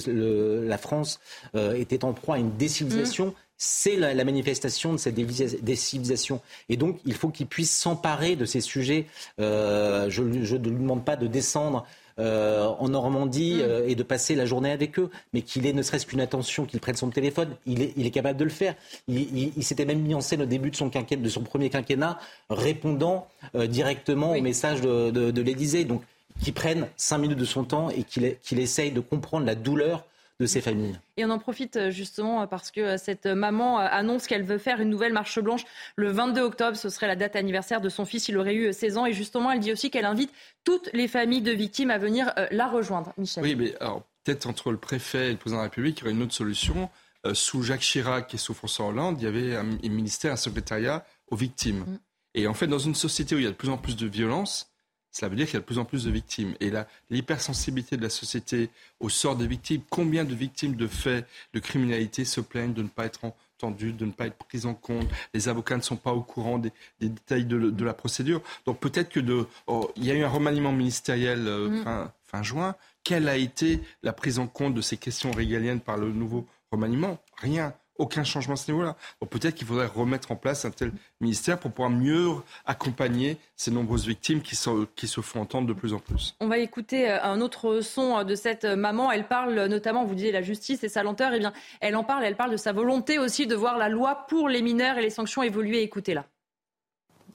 la 0.66 0.78
France 0.78 1.20
était 1.54 2.04
en 2.04 2.12
proie 2.12 2.36
à 2.36 2.38
une 2.38 2.56
décivilisation. 2.56 3.26
Mmh 3.26 3.34
c'est 3.62 3.96
la, 3.96 4.24
manifestation 4.24 4.94
de 4.94 4.96
cette 4.96 5.16
décivilisation. 5.16 6.40
Et 6.70 6.78
donc, 6.78 6.98
il 7.04 7.12
faut 7.12 7.28
qu'il 7.28 7.46
puisse 7.46 7.70
s'emparer 7.70 8.34
de 8.34 8.46
ces 8.46 8.62
sujets. 8.62 9.04
Euh, 9.38 10.08
je 10.08 10.22
ne 10.22 10.38
lui 10.38 10.58
demande 10.58 11.04
pas 11.04 11.16
de 11.16 11.26
descendre 11.26 11.86
euh, 12.20 12.66
en 12.78 12.88
Normandie 12.88 13.54
mm. 13.54 13.60
euh, 13.62 13.88
et 13.88 13.94
de 13.94 14.02
passer 14.02 14.34
la 14.34 14.46
journée 14.46 14.70
avec 14.70 14.98
eux, 14.98 15.10
mais 15.32 15.42
qu'il 15.42 15.66
ait 15.66 15.72
ne 15.72 15.82
serait-ce 15.82 16.06
qu'une 16.06 16.20
attention, 16.20 16.66
qu'il 16.66 16.78
prenne 16.80 16.94
son 16.94 17.10
téléphone, 17.10 17.48
il 17.66 17.82
est, 17.82 18.10
capable 18.10 18.38
de 18.38 18.44
le 18.44 18.50
faire. 18.50 18.74
Il, 19.08 19.64
s'était 19.64 19.84
même 19.84 20.00
mis 20.00 20.14
en 20.14 20.20
scène 20.20 20.42
au 20.42 20.46
début 20.46 20.70
de 20.70 20.76
son, 20.76 20.88
de 20.88 21.28
son 21.28 21.40
premier 21.42 21.70
quinquennat, 21.70 22.18
répondant 22.48 23.26
directement 23.54 24.32
au 24.32 24.40
message 24.40 24.80
de, 24.80 25.10
de, 25.10 25.42
l'Élysée. 25.42 25.84
Donc, 25.84 26.02
qu'il 26.42 26.52
prenne 26.54 26.86
cinq 26.96 27.18
minutes 27.18 27.38
de 27.38 27.44
son 27.44 27.64
temps 27.64 27.90
et 27.90 28.02
qu'il 28.04 28.58
essaye 28.58 28.90
de 28.90 29.00
comprendre 29.00 29.46
la 29.46 29.54
douleur 29.54 30.04
de 30.40 30.46
ces 30.46 30.62
familles. 30.62 30.98
Et 31.18 31.24
on 31.26 31.30
en 31.30 31.38
profite 31.38 31.76
euh, 31.76 31.90
justement 31.90 32.42
euh, 32.42 32.46
parce 32.46 32.70
que 32.70 32.80
euh, 32.80 32.96
cette 32.96 33.26
maman 33.26 33.78
annonce 33.78 34.26
qu'elle 34.26 34.42
veut 34.42 34.58
faire 34.58 34.80
une 34.80 34.88
nouvelle 34.88 35.12
marche 35.12 35.38
blanche 35.38 35.64
le 35.96 36.10
22 36.10 36.40
octobre. 36.40 36.76
Ce 36.76 36.88
serait 36.88 37.06
la 37.06 37.14
date 37.14 37.36
anniversaire 37.36 37.82
de 37.82 37.90
son 37.90 38.06
fils. 38.06 38.28
Il 38.28 38.38
aurait 38.38 38.54
eu 38.54 38.72
16 38.72 38.96
ans. 38.96 39.06
Et 39.06 39.12
justement, 39.12 39.52
elle 39.52 39.60
dit 39.60 39.70
aussi 39.70 39.90
qu'elle 39.90 40.06
invite 40.06 40.32
toutes 40.64 40.88
les 40.94 41.08
familles 41.08 41.42
de 41.42 41.52
victimes 41.52 41.90
à 41.90 41.98
venir 41.98 42.32
la 42.50 42.68
rejoindre. 42.68 43.12
Michel. 43.18 43.44
Oui, 43.44 43.54
mais 43.54 43.76
alors 43.80 44.02
peut-être 44.24 44.46
entre 44.46 44.72
le 44.72 44.78
préfet 44.78 45.28
et 45.28 45.32
le 45.32 45.36
président 45.36 45.58
de 45.58 45.64
la 45.64 45.68
République, 45.68 45.98
il 45.98 46.00
y 46.00 46.04
aurait 46.04 46.14
une 46.14 46.22
autre 46.22 46.34
solution. 46.34 46.88
sous 47.34 47.62
Jacques 47.62 47.80
Chirac 47.80 48.32
et 48.32 48.38
sous 48.38 48.54
François 48.54 48.86
Hollande, 48.86 49.20
il 49.20 49.24
y 49.24 49.28
avait 49.28 49.56
un, 49.56 49.64
ministère, 49.64 50.32
un 50.32 50.36
secrétariat 50.36 51.04
aux 51.30 51.36
victimes. 51.36 51.80
Mm. 51.80 51.98
Et 52.34 52.46
en 52.46 52.54
fait, 52.54 52.66
dans 52.66 52.78
une 52.78 52.94
société 52.94 53.34
où 53.34 53.38
il 53.38 53.44
y 53.44 53.46
a 53.46 53.50
de 53.50 53.56
plus 53.56 53.68
en 53.68 53.78
plus 53.78 53.96
de 53.96 54.06
violence, 54.06 54.69
cela 55.12 55.28
veut 55.28 55.36
dire 55.36 55.46
qu'il 55.46 55.54
y 55.54 55.56
a 55.56 55.60
de 55.60 55.66
plus 55.66 55.78
en 55.78 55.84
plus 55.84 56.04
de 56.04 56.10
victimes. 56.10 56.54
Et 56.60 56.70
l'hypersensibilité 57.10 57.96
de 57.96 58.02
la 58.02 58.10
société 58.10 58.70
au 59.00 59.08
sort 59.08 59.36
des 59.36 59.46
victimes, 59.46 59.82
combien 59.90 60.24
de 60.24 60.34
victimes 60.34 60.76
de 60.76 60.86
faits 60.86 61.26
de 61.52 61.60
criminalité 61.60 62.24
se 62.24 62.40
plaignent 62.40 62.74
de 62.74 62.82
ne 62.82 62.88
pas 62.88 63.06
être 63.06 63.20
entendues, 63.24 63.92
de 63.92 64.04
ne 64.06 64.12
pas 64.12 64.26
être 64.26 64.36
prises 64.36 64.66
en 64.66 64.74
compte? 64.74 65.08
Les 65.34 65.48
avocats 65.48 65.76
ne 65.76 65.82
sont 65.82 65.96
pas 65.96 66.12
au 66.12 66.22
courant 66.22 66.58
des, 66.58 66.72
détails 67.00 67.44
de, 67.44 67.84
la 67.84 67.94
procédure. 67.94 68.40
Donc 68.66 68.78
peut-être 68.78 69.08
que 69.08 69.20
de, 69.20 69.46
oh, 69.66 69.90
il 69.96 70.04
y 70.04 70.10
a 70.10 70.14
eu 70.14 70.22
un 70.22 70.28
remaniement 70.28 70.72
ministériel 70.72 71.46
euh, 71.48 71.68
mm. 71.68 72.10
fin, 72.26 72.42
juin. 72.42 72.76
Quelle 73.02 73.28
a 73.28 73.36
été 73.36 73.80
la 74.02 74.12
prise 74.12 74.38
en 74.38 74.46
compte 74.46 74.74
de 74.74 74.82
ces 74.82 74.96
questions 74.96 75.32
régaliennes 75.32 75.80
par 75.80 75.96
le 75.96 76.12
nouveau 76.12 76.46
remaniement? 76.70 77.18
Rien 77.38 77.74
aucun 78.00 78.24
changement 78.24 78.54
à 78.54 78.56
ce 78.56 78.70
niveau-là. 78.70 78.96
peut-être 79.28 79.54
qu'il 79.54 79.66
faudrait 79.66 79.86
remettre 79.86 80.32
en 80.32 80.36
place 80.36 80.64
un 80.64 80.70
tel 80.70 80.90
ministère 81.20 81.58
pour 81.58 81.70
pouvoir 81.70 81.90
mieux 81.90 82.30
accompagner 82.64 83.36
ces 83.56 83.70
nombreuses 83.70 84.06
victimes 84.06 84.40
qui, 84.40 84.58
qui 84.96 85.06
se 85.06 85.20
font 85.20 85.40
entendre 85.42 85.66
de 85.68 85.72
plus 85.74 85.92
en 85.92 85.98
plus. 85.98 86.34
On 86.40 86.48
va 86.48 86.58
écouter 86.58 87.10
euh, 87.10 87.22
un 87.22 87.40
autre 87.40 87.80
son 87.82 88.18
euh, 88.18 88.24
de 88.24 88.34
cette 88.34 88.64
maman. 88.64 89.12
Elle 89.12 89.28
parle 89.28 89.66
notamment, 89.66 90.04
vous 90.04 90.14
disiez 90.14 90.32
la 90.32 90.42
justice 90.42 90.82
et 90.82 90.88
sa 90.88 91.02
lenteur. 91.02 91.32
Eh 91.34 91.38
bien, 91.38 91.52
elle 91.80 91.94
en 91.94 92.04
parle. 92.04 92.24
Elle 92.24 92.36
parle 92.36 92.52
de 92.52 92.56
sa 92.56 92.72
volonté 92.72 93.18
aussi 93.18 93.46
de 93.46 93.54
voir 93.54 93.76
la 93.76 93.88
loi 93.88 94.26
pour 94.28 94.48
les 94.48 94.62
mineurs 94.62 94.96
et 94.96 95.02
les 95.02 95.10
sanctions 95.10 95.42
évoluer. 95.42 95.82
Écoutez-la. 95.82 96.24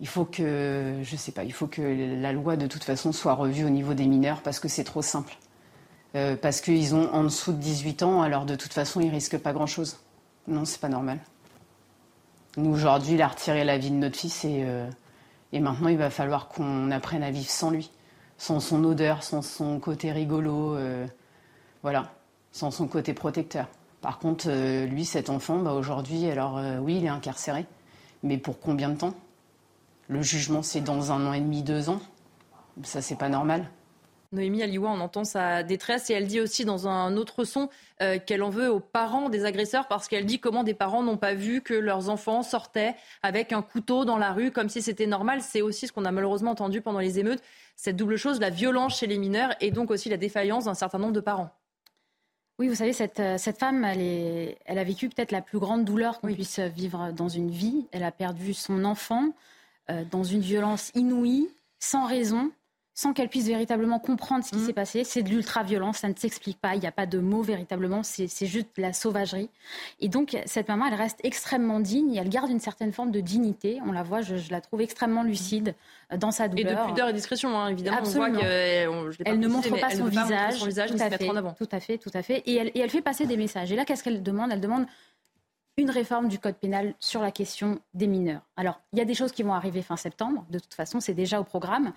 Il 0.01 0.07
faut 0.07 0.25
que, 0.25 0.99
je 1.03 1.15
sais 1.15 1.31
pas, 1.31 1.43
il 1.43 1.53
faut 1.53 1.67
que 1.67 1.81
la 1.81 2.33
loi 2.33 2.57
de 2.57 2.67
toute 2.67 2.83
façon 2.83 3.13
soit 3.13 3.33
revue 3.33 3.63
au 3.63 3.69
niveau 3.69 3.93
des 3.93 4.07
mineurs 4.07 4.41
parce 4.41 4.59
que 4.59 4.67
c'est 4.67 4.83
trop 4.83 5.01
simple. 5.01 5.37
Euh, 6.15 6.37
parce 6.37 6.61
qu'ils 6.61 6.95
ont 6.95 7.13
en 7.13 7.23
dessous 7.23 7.51
de 7.51 7.57
18 7.57 8.03
ans, 8.03 8.21
alors 8.21 8.45
de 8.45 8.55
toute 8.55 8.71
façon, 8.71 9.01
ils 9.01 9.09
risquent 9.09 9.37
pas 9.37 9.51
grand-chose. 9.51 9.97
Non, 10.47 10.63
c'est 10.65 10.79
pas 10.79 10.89
normal. 10.89 11.19
Nous, 12.57 12.71
aujourd'hui, 12.71 13.15
il 13.15 13.21
a 13.21 13.27
retiré 13.27 13.63
la 13.63 13.77
vie 13.77 13.89
de 13.89 13.95
notre 13.95 14.15
fils 14.15 14.45
et, 14.45 14.63
euh, 14.63 14.89
et 15.51 15.59
maintenant, 15.59 15.89
il 15.89 15.97
va 15.97 16.09
falloir 16.09 16.47
qu'on 16.47 16.91
apprenne 16.91 17.23
à 17.23 17.31
vivre 17.31 17.49
sans 17.49 17.71
lui, 17.71 17.91
sans 18.37 18.59
son 18.59 18.83
odeur, 18.83 19.23
sans 19.23 19.41
son 19.41 19.79
côté 19.79 20.11
rigolo, 20.11 20.75
euh, 20.75 21.07
voilà, 21.81 22.11
sans 22.51 22.71
son 22.71 22.87
côté 22.87 23.13
protecteur. 23.13 23.67
Par 24.01 24.19
contre, 24.19 24.45
euh, 24.47 24.85
lui, 24.85 25.03
cet 25.03 25.29
enfant, 25.29 25.57
bah, 25.57 25.73
aujourd'hui, 25.73 26.29
alors 26.29 26.61
oui, 26.81 26.97
il 26.97 27.05
est 27.05 27.09
incarcéré, 27.09 27.65
mais 28.23 28.37
pour 28.37 28.59
combien 28.59 28.89
de 28.89 28.97
temps? 28.97 29.13
Le 30.07 30.21
jugement, 30.21 30.61
c'est 30.61 30.81
dans 30.81 31.11
un 31.11 31.25
an 31.25 31.33
et 31.33 31.41
demi, 31.41 31.63
deux 31.63 31.89
ans? 31.89 31.99
Ça, 32.83 33.01
c'est 33.01 33.15
pas 33.15 33.29
normal. 33.29 33.69
Noémie 34.31 34.63
Aliwa, 34.63 34.89
on 34.89 34.99
entend 34.99 35.23
sa 35.23 35.63
détresse 35.63 36.09
et 36.09 36.13
elle 36.13 36.27
dit 36.27 36.39
aussi 36.39 36.65
dans 36.65 36.87
un 36.87 37.15
autre 37.17 37.43
son 37.43 37.69
euh, 38.01 38.19
qu'elle 38.19 38.43
en 38.43 38.49
veut 38.49 38.69
aux 38.69 38.79
parents 38.79 39.29
des 39.29 39.45
agresseurs 39.45 39.87
parce 39.87 40.07
qu'elle 40.07 40.25
dit 40.25 40.39
comment 40.39 40.63
des 40.63 40.73
parents 40.73 41.03
n'ont 41.03 41.17
pas 41.17 41.33
vu 41.33 41.61
que 41.61 41.73
leurs 41.73 42.09
enfants 42.09 42.43
sortaient 42.43 42.95
avec 43.23 43.53
un 43.53 43.61
couteau 43.61 44.05
dans 44.05 44.17
la 44.17 44.33
rue 44.33 44.51
comme 44.51 44.69
si 44.69 44.81
c'était 44.81 45.07
normal. 45.07 45.41
C'est 45.41 45.61
aussi 45.61 45.87
ce 45.87 45.93
qu'on 45.93 46.05
a 46.05 46.11
malheureusement 46.11 46.51
entendu 46.51 46.81
pendant 46.81 46.99
les 46.99 47.19
émeutes, 47.19 47.41
cette 47.75 47.95
double 47.95 48.17
chose, 48.17 48.39
la 48.39 48.49
violence 48.49 48.99
chez 48.99 49.07
les 49.07 49.17
mineurs 49.17 49.55
et 49.61 49.71
donc 49.71 49.91
aussi 49.91 50.09
la 50.09 50.17
défaillance 50.17 50.65
d'un 50.65 50.73
certain 50.73 50.97
nombre 50.97 51.13
de 51.13 51.21
parents. 51.21 51.51
Oui, 52.57 52.69
vous 52.69 52.75
savez, 52.75 52.93
cette, 52.93 53.19
euh, 53.19 53.37
cette 53.37 53.59
femme, 53.59 53.83
elle, 53.83 54.01
est, 54.01 54.57
elle 54.65 54.79
a 54.79 54.83
vécu 54.85 55.09
peut-être 55.09 55.33
la 55.33 55.41
plus 55.41 55.59
grande 55.59 55.83
douleur 55.83 56.21
qu'on 56.21 56.33
puisse 56.33 56.59
vivre 56.59 57.11
dans 57.11 57.27
une 57.27 57.51
vie. 57.51 57.85
Elle 57.91 58.03
a 58.03 58.11
perdu 58.11 58.53
son 58.53 58.85
enfant 58.85 59.33
euh, 59.89 60.05
dans 60.09 60.23
une 60.23 60.39
violence 60.39 60.91
inouïe, 60.95 61.49
sans 61.79 62.07
raison 62.07 62.51
sans 62.97 63.11
qu'elle 63.11 63.27
puisse 63.27 63.45
véritablement 63.45 63.99
comprendre 63.99 64.45
ce 64.45 64.51
qui 64.51 64.57
mm. 64.57 64.65
s'est 64.65 64.73
passé. 64.73 65.03
C'est 65.03 65.21
de 65.21 65.29
l'ultra-violence, 65.29 65.97
ça 65.97 66.07
ne 66.07 66.15
s'explique 66.15 66.59
pas, 66.59 66.75
il 66.75 66.79
n'y 66.79 66.87
a 66.87 66.93
pas 66.93 67.05
de 67.05 67.19
mots 67.19 67.41
véritablement, 67.41 68.03
c'est 68.03 68.27
juste 68.45 68.67
de 68.77 68.81
la 68.81 68.93
sauvagerie. 68.93 69.49
Et 69.99 70.07
donc, 70.07 70.37
cette 70.45 70.69
maman, 70.69 70.87
elle 70.87 70.93
reste 70.93 71.19
extrêmement 71.23 71.81
digne 71.81 72.15
et 72.15 72.19
elle 72.19 72.29
garde 72.29 72.49
une 72.49 72.61
certaine 72.61 72.93
forme 72.93 73.11
de 73.11 73.19
dignité. 73.19 73.79
On 73.85 73.91
la 73.91 74.01
voit, 74.01 74.21
je, 74.21 74.35
la 74.49 74.61
trouve 74.61 74.81
extrêmement 74.81 75.23
lucide 75.23 75.75
euh, 76.13 76.17
dans 76.17 76.31
sa 76.31 76.47
douleur. 76.47 76.71
Et 76.71 76.75
de 76.75 76.89
pudeur 76.89 77.09
et 77.09 77.13
discrétion, 77.13 77.59
hein, 77.59 77.67
évidemment. 77.67 77.97
Absolument. 77.97 78.39
On 78.39 79.03
voit 79.03 79.13
elle 79.25 79.39
ne 79.39 79.47
montre 79.49 79.77
pas, 79.77 79.89
son, 79.89 80.05
visage, 80.05 80.59
son 80.59 80.65
visage. 80.65 80.91
Tout 80.91 81.01
à, 81.01 81.09
fait, 81.09 81.29
en 81.29 81.35
avant. 81.35 81.53
tout 81.53 81.67
à 81.71 81.81
fait, 81.81 81.97
tout 81.97 82.11
à 82.13 82.21
fait. 82.21 82.43
Et 82.45 82.55
elle, 82.55 82.67
et 82.75 82.79
elle 82.79 82.89
fait 82.89 83.01
passer 83.01 83.25
des 83.25 83.35
messages. 83.35 83.71
Et 83.73 83.75
là, 83.75 83.83
qu'est-ce 83.83 84.03
qu'elle 84.03 84.23
demande? 84.23 84.51
Elle 84.53 84.61
demande 84.61 84.85
une 85.77 85.89
réforme 85.89 86.29
du 86.29 86.39
code 86.39 86.55
pénal 86.55 86.95
sur 86.99 87.21
la 87.21 87.31
question 87.31 87.79
des 87.93 88.07
mineurs. 88.07 88.41
Alors, 88.55 88.79
il 88.93 88.99
y 88.99 89.01
a 89.01 89.05
des 89.05 89.13
choses 89.13 89.31
qui 89.31 89.43
vont 89.43 89.53
arriver 89.53 89.81
fin 89.81 89.97
septembre, 89.97 90.45
de 90.49 90.59
toute 90.59 90.73
façon, 90.73 91.01
c'est 91.01 91.13
déjà 91.13 91.39
au 91.39 91.43
programme. 91.43 91.91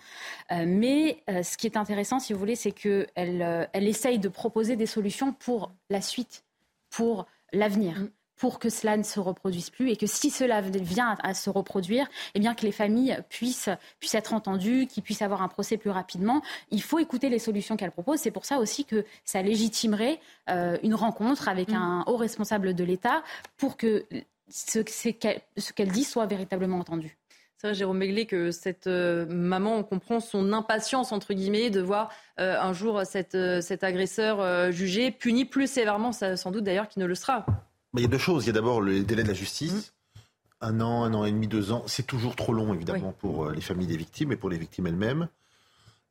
Euh, 0.51 0.64
mais 0.66 1.22
euh, 1.31 1.43
ce 1.43 1.57
qui 1.57 1.66
est 1.66 1.76
intéressant, 1.76 2.18
si 2.18 2.33
vous 2.33 2.39
voulez, 2.39 2.57
c'est 2.57 2.72
qu'elle 2.72 3.07
euh, 3.16 3.66
essaye 3.74 4.18
de 4.18 4.29
proposer 4.29 4.74
des 4.74 4.87
solutions 4.87 5.33
pour 5.33 5.70
la 5.91 6.01
suite, 6.01 6.45
pour 6.91 7.26
l'avenir. 7.53 8.09
Pour 8.39 8.59
que 8.59 8.70
cela 8.70 8.97
ne 8.97 9.03
se 9.03 9.20
reproduise 9.20 9.70
plus 9.70 9.91
et 9.91 9.97
que 9.97 10.07
si 10.07 10.30
cela 10.30 10.61
vient 10.61 11.16
à 11.22 11.34
se 11.34 11.51
reproduire, 11.51 12.07
eh 12.34 12.41
bien 12.41 12.55
que 12.55 12.64
les 12.64 12.72
familles 12.72 13.18
puissent, 13.28 13.68
puissent 13.99 14.14
être 14.14 14.32
entendues, 14.32 14.86
qu'ils 14.86 15.03
puissent 15.03 15.22
avoir 15.22 15.43
un 15.43 15.49
procès 15.49 15.76
plus 15.76 15.91
rapidement. 15.91 16.43
Il 16.70 16.82
faut 16.82 16.99
écouter 16.99 17.28
les 17.28 17.39
solutions 17.39 17.76
qu'elle 17.76 17.91
propose. 17.91 18.20
C'est 18.20 18.30
pour 18.30 18.45
ça 18.45 18.59
aussi 18.59 18.84
que 18.84 19.05
ça 19.24 19.43
légitimerait 19.43 20.20
euh, 20.51 20.78
une 20.82 20.95
rencontre 20.95 21.49
avec 21.49 21.70
mm. 21.70 21.74
un 21.74 22.05
haut 22.07 22.16
responsable 22.16 22.74
de 22.74 22.84
l'État 22.84 23.22
pour 23.57 23.76
que 23.76 24.05
ce, 24.49 24.78
qu'elle 25.11 25.89
dit 25.89 26.05
soit 26.05 26.26
véritablement 26.26 26.78
entendu. 26.78 27.16
C'est 27.57 27.66
vrai, 27.66 27.74
Jérôme 27.74 27.99
Begley, 27.99 28.26
que 28.26 28.53
cette 28.53 28.86
euh, 28.86 29.26
maman, 29.26 29.76
on 29.76 29.82
comprend 29.82 30.20
son 30.20 30.53
impatience, 30.53 31.11
entre 31.11 31.34
guillemets, 31.34 31.70
de 31.70 31.80
voir 31.80 32.12
euh, 32.39 32.57
un 32.61 32.72
jour 32.72 33.03
cet 33.05 33.34
agresseur 33.34 34.70
jugé, 34.70 35.11
puni 35.11 35.45
plus 35.45 35.68
sévèrement, 35.68 36.12
sans 36.12 36.51
doute 36.53 36.62
d'ailleurs 36.62 36.89
qu'il 36.89 37.03
ne 37.03 37.07
le 37.07 37.16
sera. 37.16 37.45
Bah, 37.93 38.01
il 38.01 38.03
y 38.03 38.05
a 38.05 38.09
deux 38.09 38.18
choses. 38.18 38.45
Il 38.45 38.49
y 38.49 38.51
a 38.51 38.55
d'abord 38.55 38.80
le 38.80 39.03
délai 39.03 39.22
de 39.22 39.28
la 39.28 39.34
justice. 39.34 39.72
Mmh. 39.72 40.18
Un 40.61 40.80
an, 40.80 41.05
un 41.05 41.14
an 41.14 41.24
et 41.24 41.30
demi, 41.30 41.47
deux 41.47 41.72
ans. 41.72 41.84
C'est 41.86 42.07
toujours 42.07 42.34
trop 42.34 42.53
long, 42.53 42.74
évidemment, 42.74 43.12
pour 43.12 43.47
euh, 43.47 43.53
les 43.53 43.61
familles 43.61 43.86
des 43.86 43.97
victimes 43.97 44.32
et 44.32 44.36
pour 44.36 44.51
les 44.51 44.59
victimes 44.59 44.86
elles-mêmes. 44.86 45.28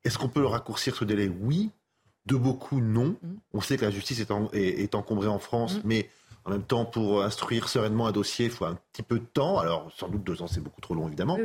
Est-ce 0.04 0.18
qu'on 0.18 0.30
peut 0.30 0.46
raccourcir 0.46 0.96
ce 0.96 1.04
délai? 1.04 1.30
Oui. 1.42 1.72
De 2.26 2.36
beaucoup, 2.36 2.82
non. 2.82 3.16
Mmh. 3.22 3.36
On 3.54 3.62
sait 3.62 3.78
que 3.78 3.86
la 3.86 3.92
justice 3.92 4.20
est, 4.54 4.96
encombrée 4.96 5.28
en 5.28 5.40
France, 5.40 5.76
mmh. 5.76 5.82
mais 5.86 6.10
en 6.46 6.52
même 6.52 6.64
temps, 6.64 6.86
pour 6.86 7.24
instruire 7.24 7.68
sereinement 7.68 8.08
un 8.08 8.12
dossier, 8.12 8.46
il 8.46 8.52
faut 8.52 8.66
un 8.66 8.78
petit 8.94 9.04
peu 9.04 9.20
de 9.20 9.26
temps. 9.26 9.60
Alors, 9.60 9.92
sans 9.96 10.08
doute 10.08 10.24
deux 10.24 10.42
ans, 10.42 10.48
c'est 10.48 10.62
beaucoup 10.62 10.82
trop 10.82 10.94
long, 10.94 11.08
évidemment. 11.08 11.38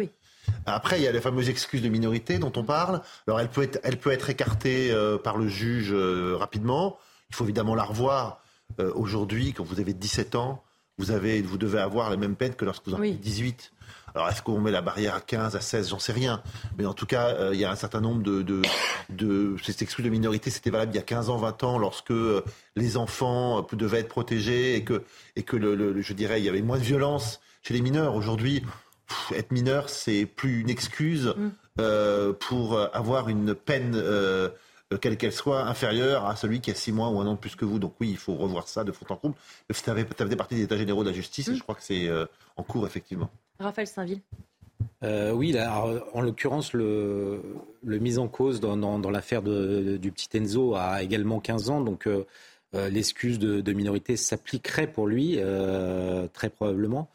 Après, 0.66 1.00
il 1.00 1.02
y 1.02 1.08
a 1.08 1.12
les 1.12 1.20
fameuses 1.20 1.48
excuses 1.48 1.82
de 1.82 1.88
minorité 1.88 2.38
dont 2.38 2.52
on 2.56 2.64
parle. 2.64 3.00
Alors, 3.26 3.40
elle 3.40 3.48
peut 3.48 3.62
être, 3.62 3.80
elle 3.82 3.98
peut 3.98 4.10
être 4.10 4.30
écartée 4.30 4.92
euh, 4.92 5.18
par 5.18 5.38
le 5.38 5.48
juge 5.48 5.92
euh, 5.92 6.36
rapidement. 6.36 6.98
Il 7.30 7.36
faut 7.36 7.44
évidemment 7.44 7.74
la 7.74 7.84
revoir. 7.84 8.41
Euh, 8.80 8.92
aujourd'hui, 8.94 9.52
quand 9.52 9.64
vous 9.64 9.80
avez 9.80 9.94
17 9.94 10.34
ans, 10.34 10.62
vous, 10.98 11.10
avez, 11.10 11.42
vous 11.42 11.58
devez 11.58 11.78
avoir 11.78 12.10
la 12.10 12.16
même 12.16 12.36
peine 12.36 12.54
que 12.54 12.64
lorsque 12.64 12.86
vous 12.86 12.94
en 12.94 12.98
avez 12.98 13.12
18. 13.12 13.72
Alors, 14.14 14.28
est-ce 14.28 14.42
qu'on 14.42 14.60
met 14.60 14.70
la 14.70 14.82
barrière 14.82 15.14
à 15.14 15.20
15, 15.20 15.56
à 15.56 15.60
16 15.60 15.90
J'en 15.90 15.98
sais 15.98 16.12
rien. 16.12 16.42
Mais 16.76 16.84
en 16.84 16.92
tout 16.92 17.06
cas, 17.06 17.28
euh, 17.28 17.50
il 17.54 17.60
y 17.60 17.64
a 17.64 17.70
un 17.70 17.76
certain 17.76 18.00
nombre 18.00 18.22
de. 18.22 18.42
de, 18.42 18.62
de 19.08 19.56
c'est 19.62 19.80
exclu 19.82 20.04
de 20.04 20.10
minorité, 20.10 20.50
c'était 20.50 20.70
valable 20.70 20.92
il 20.92 20.96
y 20.96 21.00
a 21.00 21.02
15 21.02 21.30
ans, 21.30 21.38
20 21.38 21.64
ans, 21.64 21.78
lorsque 21.78 22.10
euh, 22.10 22.42
les 22.76 22.96
enfants 22.96 23.60
euh, 23.60 23.76
devaient 23.76 24.00
être 24.00 24.08
protégés 24.08 24.76
et 24.76 24.84
que, 24.84 25.02
et 25.36 25.42
que 25.42 25.56
le, 25.56 26.00
je 26.00 26.12
dirais, 26.12 26.40
il 26.40 26.44
y 26.44 26.48
avait 26.48 26.62
moins 26.62 26.78
de 26.78 26.84
violence 26.84 27.40
chez 27.62 27.72
les 27.72 27.80
mineurs. 27.80 28.14
Aujourd'hui, 28.14 28.62
être 29.34 29.50
mineur, 29.50 29.88
c'est 29.88 30.26
plus 30.26 30.60
une 30.60 30.70
excuse 30.70 31.34
mm. 31.36 32.32
pour 32.38 32.78
avoir 32.92 33.28
une 33.28 33.54
peine. 33.54 34.00
Quelle 34.96 35.16
qu'elle 35.16 35.32
soit, 35.32 35.62
inférieure 35.62 36.26
à 36.26 36.36
celui 36.36 36.60
qui 36.60 36.70
a 36.70 36.74
6 36.74 36.92
mois 36.92 37.08
ou 37.08 37.20
un 37.20 37.26
an 37.26 37.34
de 37.34 37.38
plus 37.38 37.56
que 37.56 37.64
vous. 37.64 37.78
Donc 37.78 37.94
oui, 38.00 38.10
il 38.10 38.16
faut 38.16 38.34
revoir 38.34 38.68
ça 38.68 38.84
de 38.84 38.92
fond 38.92 39.06
en 39.08 39.16
comble. 39.16 39.34
Ça 39.70 39.94
fait 39.94 40.36
partie 40.36 40.54
des 40.54 40.62
états 40.62 40.76
généraux 40.76 41.04
de 41.04 41.08
la 41.08 41.14
justice 41.14 41.48
et 41.48 41.52
mm. 41.52 41.56
je 41.56 41.62
crois 41.62 41.74
que 41.74 41.82
c'est 41.82 42.10
en 42.56 42.62
cours, 42.62 42.86
effectivement. 42.86 43.30
Raphaël 43.58 43.86
Saint-Ville. 43.86 44.20
Euh, 45.02 45.32
oui, 45.32 45.56
en 46.12 46.20
l'occurrence, 46.20 46.72
le, 46.72 47.42
le, 47.82 47.98
mise 47.98 48.18
en 48.18 48.28
cause 48.28 48.60
dans, 48.60 48.76
dans, 48.76 49.10
l'affaire 49.10 49.42
du 49.42 50.12
petit 50.12 50.36
Enzo 50.36 50.74
a 50.74 51.02
également 51.02 51.40
15 51.40 51.70
ans, 51.70 51.80
donc 51.80 52.06
euh, 52.06 52.24
euh, 52.74 52.88
l'excuse 52.88 53.38
de, 53.38 53.72
minorité 53.72 54.16
s'appliquerait 54.16 54.86
pour 54.86 55.06
lui, 55.06 55.38
très 56.32 56.50
probablement, 56.50 57.08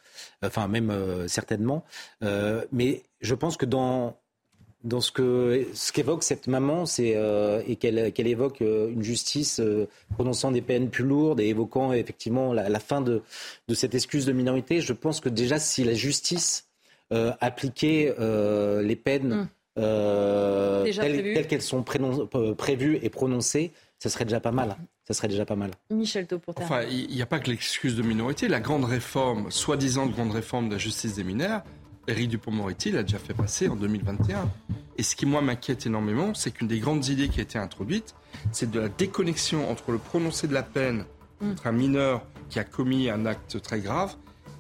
enfin 0.44 0.68
même 0.68 0.94
certainement. 1.28 1.86
mais 2.22 3.04
je 3.22 3.36
pense 3.36 3.58
que 3.58 3.66
dans, 3.66 4.18
dans 4.88 5.02
ce 5.02 5.12
que 5.12 5.68
ce 5.74 5.92
qu'évoque 5.92 6.24
cette 6.24 6.48
maman, 6.48 6.86
c'est 6.86 7.16
et 7.68 7.76
qu'elle 7.76 8.28
évoque 8.28 8.62
une 8.62 9.04
justice 9.04 9.62
prononçant 10.14 10.52
des 10.52 10.62
peines 10.62 10.90
plus 10.90 11.04
lourdes 11.04 11.40
et 11.40 11.48
évoquant 11.48 11.94
effectivement 11.94 12.54
la, 12.54 12.80
fin 12.80 13.02
de, 13.02 13.22
de, 13.68 13.76
cette 13.76 13.94
excuse 13.94 14.26
de 14.26 14.32
minorité. 14.32 14.82
Je 14.82 14.94
pense 14.94 15.20
que 15.20 15.30
déjà 15.30 15.60
si 15.60 15.84
la 15.84 15.94
justice 15.94 16.68
euh, 17.14 17.32
euh, 17.84 18.82
les 18.82 18.96
peines 18.96 19.34
hum. 19.34 19.48
euh, 19.78 20.84
telles, 20.84 21.48
qu'elles 21.48 21.62
sont 21.62 21.84
prévues 21.84 23.00
et 23.02 23.10
prononcées, 23.10 23.72
ce 24.00 24.10
serait 24.10 24.26
déjà 24.26 24.40
pas 24.40 24.52
mal. 24.52 24.76
Ça 25.08 25.14
serait 25.14 25.30
déjà 25.30 25.46
pas 25.46 25.56
mal. 25.56 25.72
Michel 25.90 26.28
Tau, 26.28 26.42
Enfin, 26.58 26.82
il 26.84 27.08
n'y 27.16 27.22
a 27.22 27.26
pas 27.26 27.40
que 27.40 27.50
l'excuse 27.50 27.96
de 27.96 28.04
minorité. 28.04 28.50
La 28.50 28.60
grande 28.60 28.84
réforme, 28.84 29.50
soi-disant 29.52 30.08
grande 30.08 30.32
réforme 30.32 30.68
de 30.68 30.74
la 30.74 30.80
justice 30.80 31.16
des 31.16 31.24
mineurs, 31.24 31.64
Éric 32.08 32.30
Dupont-Moretti 32.30 32.92
l'a 32.92 33.04
déjà 33.04 33.20
fait 33.20 33.34
passer 33.34 33.68
en 33.68 33.76
2021. 33.76 34.50
Et 34.98 35.04
ce 35.04 35.16
qui, 35.16 35.26
moi, 35.26 35.42
m'inquiète 35.42 35.86
énormément, 35.86 36.34
c'est 36.34 36.52
qu'une 36.52 36.68
des 36.68 36.80
grandes 36.80 37.08
idées 37.08 37.30
qui 37.30 37.40
a 37.40 37.44
été 37.44 37.60
introduite, 37.60 38.16
c'est 38.52 38.72
de 38.72 38.80
la 38.80 38.90
déconnexion 38.90 39.70
entre 39.70 39.92
le 39.92 39.98
prononcé 39.98 40.48
de 40.48 40.54
la 40.54 40.64
peine 40.64 41.06
contre 41.40 41.68
un 41.68 41.72
mineur 41.72 42.24
qui 42.50 42.60
a 42.60 42.64
commis 42.64 43.10
un 43.10 43.26
acte 43.26 43.62
très 43.62 43.80
grave 43.80 44.16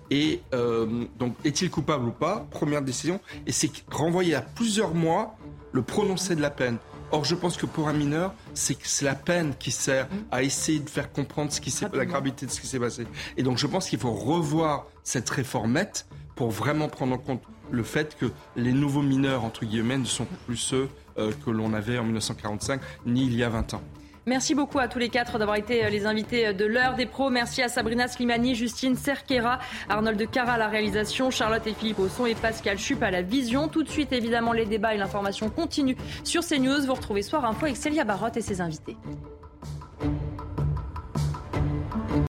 et 0.09 0.41
euh, 0.53 1.05
donc, 1.19 1.35
est-il 1.43 1.69
coupable 1.69 2.05
ou 2.05 2.11
pas? 2.11 2.45
Première 2.51 2.81
décision. 2.81 3.19
Et 3.45 3.51
c'est 3.51 3.69
renvoyer 3.91 4.35
à 4.35 4.41
plusieurs 4.41 4.93
mois 4.93 5.35
le 5.71 5.81
prononcé 5.81 6.35
de 6.35 6.41
la 6.41 6.49
peine. 6.49 6.77
Or, 7.11 7.23
je 7.23 7.35
pense 7.35 7.55
que 7.55 7.65
pour 7.65 7.87
un 7.87 7.93
mineur, 7.93 8.33
c'est 8.53 8.77
la 9.01 9.15
peine 9.15 9.53
qui 9.57 9.71
sert 9.71 10.09
à 10.29 10.43
essayer 10.43 10.79
de 10.79 10.89
faire 10.89 11.11
comprendre 11.11 11.51
ce 11.53 11.61
qui 11.61 11.73
la 11.93 12.05
gravité 12.05 12.45
de 12.45 12.51
ce 12.51 12.59
qui 12.59 12.67
s'est 12.67 12.79
passé. 12.79 13.07
Et 13.37 13.43
donc, 13.43 13.57
je 13.57 13.67
pense 13.67 13.89
qu'il 13.89 13.99
faut 13.99 14.11
revoir 14.11 14.87
cette 15.03 15.29
réformette 15.29 16.05
pour 16.37 16.51
vraiment 16.51 16.87
prendre 16.87 17.15
en 17.15 17.17
compte 17.17 17.41
le 17.69 17.83
fait 17.83 18.15
que 18.15 18.27
les 18.55 18.71
nouveaux 18.71 19.01
mineurs, 19.01 19.43
entre 19.43 19.65
guillemets, 19.65 19.97
ne 19.97 20.05
sont 20.05 20.27
plus 20.45 20.55
ceux 20.55 20.87
euh, 21.17 21.31
que 21.43 21.49
l'on 21.49 21.73
avait 21.73 21.97
en 21.97 22.03
1945, 22.03 22.79
ni 23.05 23.25
il 23.25 23.35
y 23.35 23.43
a 23.43 23.49
20 23.49 23.73
ans. 23.73 23.81
Merci 24.27 24.55
beaucoup 24.55 24.77
à 24.79 24.89
tous 24.89 24.99
les 24.99 25.09
quatre 25.09 25.39
d'avoir 25.39 25.57
été 25.57 25.85
euh, 25.85 25.89
les 25.89 26.05
invités 26.05 26.47
euh, 26.47 26.53
de 26.53 26.65
l'heure 26.65 26.95
des 26.95 27.05
pros. 27.05 27.29
Merci 27.29 27.61
à 27.61 27.69
Sabrina 27.69 28.07
Slimani, 28.07 28.55
Justine 28.55 28.95
Cerquera, 28.95 29.59
Arnold 29.89 30.29
Cara 30.29 30.53
à 30.53 30.57
la 30.57 30.67
réalisation, 30.67 31.31
Charlotte 31.31 31.65
et 31.65 31.73
Philippe 31.73 31.99
au 31.99 32.07
son 32.07 32.25
et 32.25 32.35
Pascal 32.35 32.77
Chup 32.77 33.01
à 33.03 33.09
la 33.09 33.21
vision. 33.21 33.67
Tout 33.67 33.83
de 33.83 33.89
suite, 33.89 34.13
évidemment, 34.13 34.53
les 34.53 34.65
débats 34.65 34.93
et 34.93 34.97
l'information 34.97 35.49
continuent 35.49 35.97
sur 36.23 36.45
CNews. 36.45 36.85
Vous 36.85 36.93
retrouvez 36.93 37.21
Soir 37.23 37.45
Info 37.45 37.65
avec 37.65 37.77
Célia 37.77 38.03
Barotte 38.03 38.37
et 38.37 38.41
ses 38.41 38.61
invités. 38.61 38.97